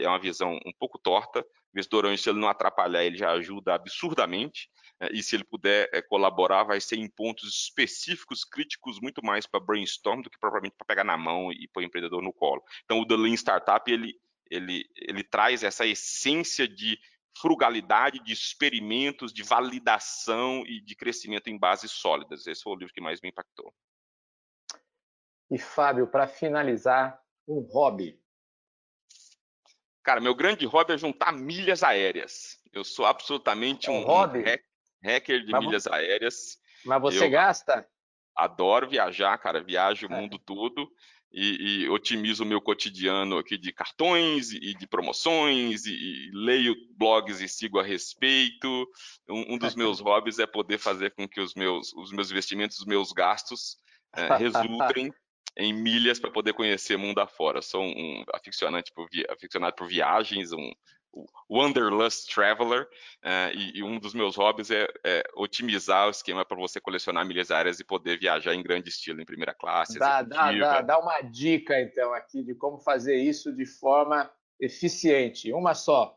é 0.00 0.08
uma 0.08 0.18
visão 0.18 0.58
um 0.66 0.72
pouco 0.78 0.98
torta. 0.98 1.40
O 1.40 1.44
investidor 1.78 2.06
anjo, 2.06 2.22
se 2.22 2.30
ele 2.30 2.40
não 2.40 2.48
atrapalhar, 2.48 3.04
ele 3.04 3.16
já 3.16 3.30
ajuda 3.32 3.74
absurdamente, 3.74 4.68
é, 5.00 5.10
e 5.12 5.22
se 5.22 5.34
ele 5.34 5.44
puder 5.44 5.88
é, 5.92 6.00
colaborar, 6.00 6.64
vai 6.64 6.80
ser 6.80 6.96
em 6.96 7.08
pontos 7.08 7.64
específicos, 7.64 8.44
críticos, 8.44 9.00
muito 9.00 9.24
mais 9.24 9.46
para 9.46 9.58
brainstorm 9.58 10.22
do 10.22 10.30
que 10.30 10.38
propriamente 10.38 10.76
para 10.76 10.86
pegar 10.86 11.04
na 11.04 11.16
mão 11.16 11.52
e 11.52 11.68
pôr 11.68 11.82
o 11.82 11.86
empreendedor 11.86 12.22
no 12.22 12.32
colo. 12.32 12.62
Então, 12.84 13.00
o 13.00 13.06
The 13.06 13.16
Lean 13.16 13.34
Startup, 13.34 13.90
ele, 13.90 14.14
ele, 14.50 14.84
ele 14.96 15.24
traz 15.24 15.64
essa 15.64 15.86
essência 15.86 16.68
de 16.68 16.98
frugalidade, 17.38 18.22
de 18.22 18.32
experimentos, 18.32 19.32
de 19.32 19.42
validação 19.42 20.64
e 20.66 20.80
de 20.80 20.94
crescimento 20.94 21.48
em 21.48 21.58
bases 21.58 21.90
sólidas. 21.90 22.46
Esse 22.46 22.62
foi 22.62 22.72
o 22.72 22.76
livro 22.76 22.94
que 22.94 23.00
mais 23.00 23.20
me 23.20 23.28
impactou. 23.28 23.74
E 25.50 25.58
Fábio, 25.58 26.06
para 26.06 26.26
finalizar, 26.26 27.20
um 27.46 27.60
hobby. 27.60 28.18
Cara, 30.02 30.20
meu 30.20 30.34
grande 30.34 30.66
hobby 30.66 30.94
é 30.94 30.98
juntar 30.98 31.32
milhas 31.32 31.82
aéreas. 31.82 32.60
Eu 32.72 32.84
sou 32.84 33.04
absolutamente 33.04 33.88
é 33.88 33.92
um, 33.92 34.00
um, 34.00 34.04
hobby? 34.04 34.40
Um 34.40 35.08
hacker 35.08 35.44
de 35.44 35.52
mas 35.52 35.64
milhas 35.64 35.86
aéreas. 35.86 36.58
Mas 36.84 37.00
você 37.00 37.24
Eu 37.24 37.30
gasta? 37.30 37.88
Adoro 38.34 38.88
viajar, 38.88 39.36
cara. 39.38 39.62
Viajo 39.62 40.06
o 40.06 40.12
é. 40.12 40.16
mundo 40.16 40.38
todo 40.38 40.90
e, 41.32 41.84
e, 41.84 41.88
otimizo 41.88 42.44
o 42.44 42.46
meu 42.46 42.60
cotidiano 42.60 43.38
aqui 43.38 43.56
de 43.56 43.72
cartões 43.72 44.52
e 44.52 44.74
de 44.74 44.86
promoções 44.86 45.86
e, 45.86 45.92
e 45.92 46.30
leio 46.32 46.74
blogs 46.96 47.40
e 47.40 47.48
sigo 47.48 47.78
a 47.78 47.82
respeito. 47.82 48.86
Um, 49.28 49.54
um, 49.54 49.58
dos 49.58 49.74
meus 49.74 50.00
hobbies 50.00 50.38
é 50.38 50.46
poder 50.46 50.78
fazer 50.78 51.10
com 51.12 51.26
que 51.26 51.40
os 51.40 51.54
meus, 51.54 51.92
os 51.94 52.12
meus 52.12 52.30
investimentos, 52.30 52.78
os 52.78 52.86
meus 52.86 53.12
gastos 53.12 53.78
é, 54.14 54.28
resultem 54.36 55.10
em 55.56 55.72
milhas 55.72 56.18
para 56.18 56.30
poder 56.30 56.52
conhecer 56.52 56.96
mundo 56.96 57.18
afora. 57.18 57.62
Sou 57.62 57.82
um 57.82 58.24
aficionante 58.34 58.92
por, 58.94 59.08
aficionado 59.30 59.74
por 59.74 59.88
viagens, 59.88 60.52
um, 60.52 60.72
Wanderlust 61.50 62.32
Traveler, 62.32 62.88
uh, 63.22 63.54
e, 63.54 63.78
e, 63.78 63.82
um 63.82 63.98
dos 63.98 64.14
meus 64.14 64.36
hobbies 64.36 64.70
é, 64.70 64.88
é 65.04 65.22
otimizar 65.34 66.06
o 66.06 66.10
esquema 66.10 66.44
para 66.44 66.56
você 66.56 66.80
colecionar 66.80 67.26
milhas 67.26 67.50
aéreas 67.50 67.78
e 67.78 67.84
poder 67.84 68.18
viajar 68.18 68.54
em 68.54 68.62
grande 68.62 68.88
estilo, 68.88 69.20
em 69.20 69.26
primeira 69.26 69.52
classe. 69.52 69.98
Dá, 69.98 70.22
dá, 70.22 70.52
dá, 70.52 70.80
dá 70.80 70.98
uma 70.98 71.20
dica, 71.20 71.78
então, 71.80 72.14
aqui 72.14 72.42
de 72.42 72.54
como 72.54 72.78
fazer 72.78 73.16
isso 73.16 73.54
de 73.54 73.66
forma 73.66 74.30
eficiente. 74.58 75.52
Uma 75.52 75.74
só. 75.74 76.16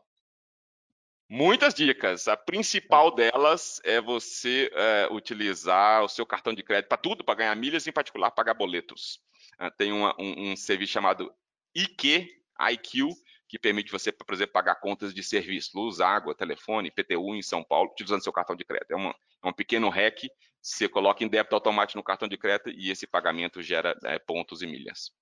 Muitas 1.28 1.74
dicas. 1.74 2.28
A 2.28 2.36
principal 2.36 3.12
delas 3.12 3.80
é 3.84 4.00
você 4.00 4.70
é, 4.72 5.08
utilizar 5.10 6.04
o 6.04 6.08
seu 6.08 6.24
cartão 6.24 6.54
de 6.54 6.62
crédito 6.62 6.88
para 6.88 6.96
tudo, 6.96 7.24
para 7.24 7.34
ganhar 7.34 7.54
milhas, 7.56 7.86
em 7.86 7.92
particular 7.92 8.30
pagar 8.30 8.54
boletos. 8.54 9.20
Uh, 9.60 9.70
tem 9.76 9.92
uma, 9.92 10.14
um, 10.20 10.52
um 10.52 10.56
serviço 10.56 10.92
chamado 10.92 11.34
IQ, 11.74 12.28
IQ, 12.70 13.08
que 13.48 13.58
permite 13.58 13.92
você, 13.92 14.10
por 14.10 14.34
exemplo, 14.34 14.52
pagar 14.52 14.76
contas 14.76 15.14
de 15.14 15.22
serviço, 15.22 15.70
luz, 15.74 16.00
água, 16.00 16.34
telefone, 16.34 16.90
PTU 16.90 17.34
em 17.34 17.42
São 17.42 17.62
Paulo, 17.62 17.90
utilizando 17.90 18.22
seu 18.22 18.32
cartão 18.32 18.56
de 18.56 18.64
crédito. 18.64 18.90
É, 18.90 18.96
uma, 18.96 19.14
é 19.44 19.48
um 19.48 19.52
pequeno 19.52 19.88
hack, 19.88 20.28
você 20.60 20.88
coloca 20.88 21.22
em 21.22 21.28
débito 21.28 21.54
automático 21.54 21.98
no 21.98 22.04
cartão 22.04 22.26
de 22.26 22.36
crédito 22.36 22.70
e 22.70 22.90
esse 22.90 23.06
pagamento 23.06 23.62
gera 23.62 23.96
é, 24.04 24.18
pontos 24.18 24.62
e 24.62 24.66
milhas. 24.66 25.12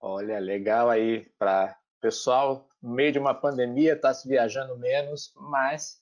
Olha, 0.00 0.38
legal 0.38 0.88
aí 0.88 1.28
para 1.38 1.76
pessoal, 2.00 2.68
no 2.80 2.94
meio 2.94 3.12
de 3.12 3.18
uma 3.18 3.34
pandemia, 3.34 3.94
está 3.94 4.14
se 4.14 4.28
viajando 4.28 4.78
menos, 4.78 5.32
mas 5.34 6.00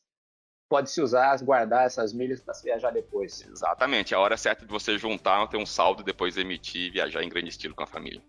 pode 0.69 0.91
se 0.91 1.01
usar, 1.01 1.43
guardar 1.43 1.87
essas 1.87 2.13
milhas 2.13 2.41
para 2.41 2.53
se 2.53 2.65
viajar 2.65 2.91
depois. 2.91 3.47
Exatamente, 3.49 4.15
a 4.15 4.19
hora 4.19 4.37
certa 4.37 4.67
de 4.67 4.71
você 4.71 4.99
juntar, 4.99 5.47
ter 5.49 5.57
um 5.57 5.65
saldo, 5.65 6.03
depois 6.03 6.37
emitir 6.37 6.89
e 6.89 6.91
viajar 6.91 7.23
em 7.23 7.29
grande 7.29 7.49
estilo 7.49 7.75
com 7.75 7.83
a 7.83 7.87
família. 7.87 8.23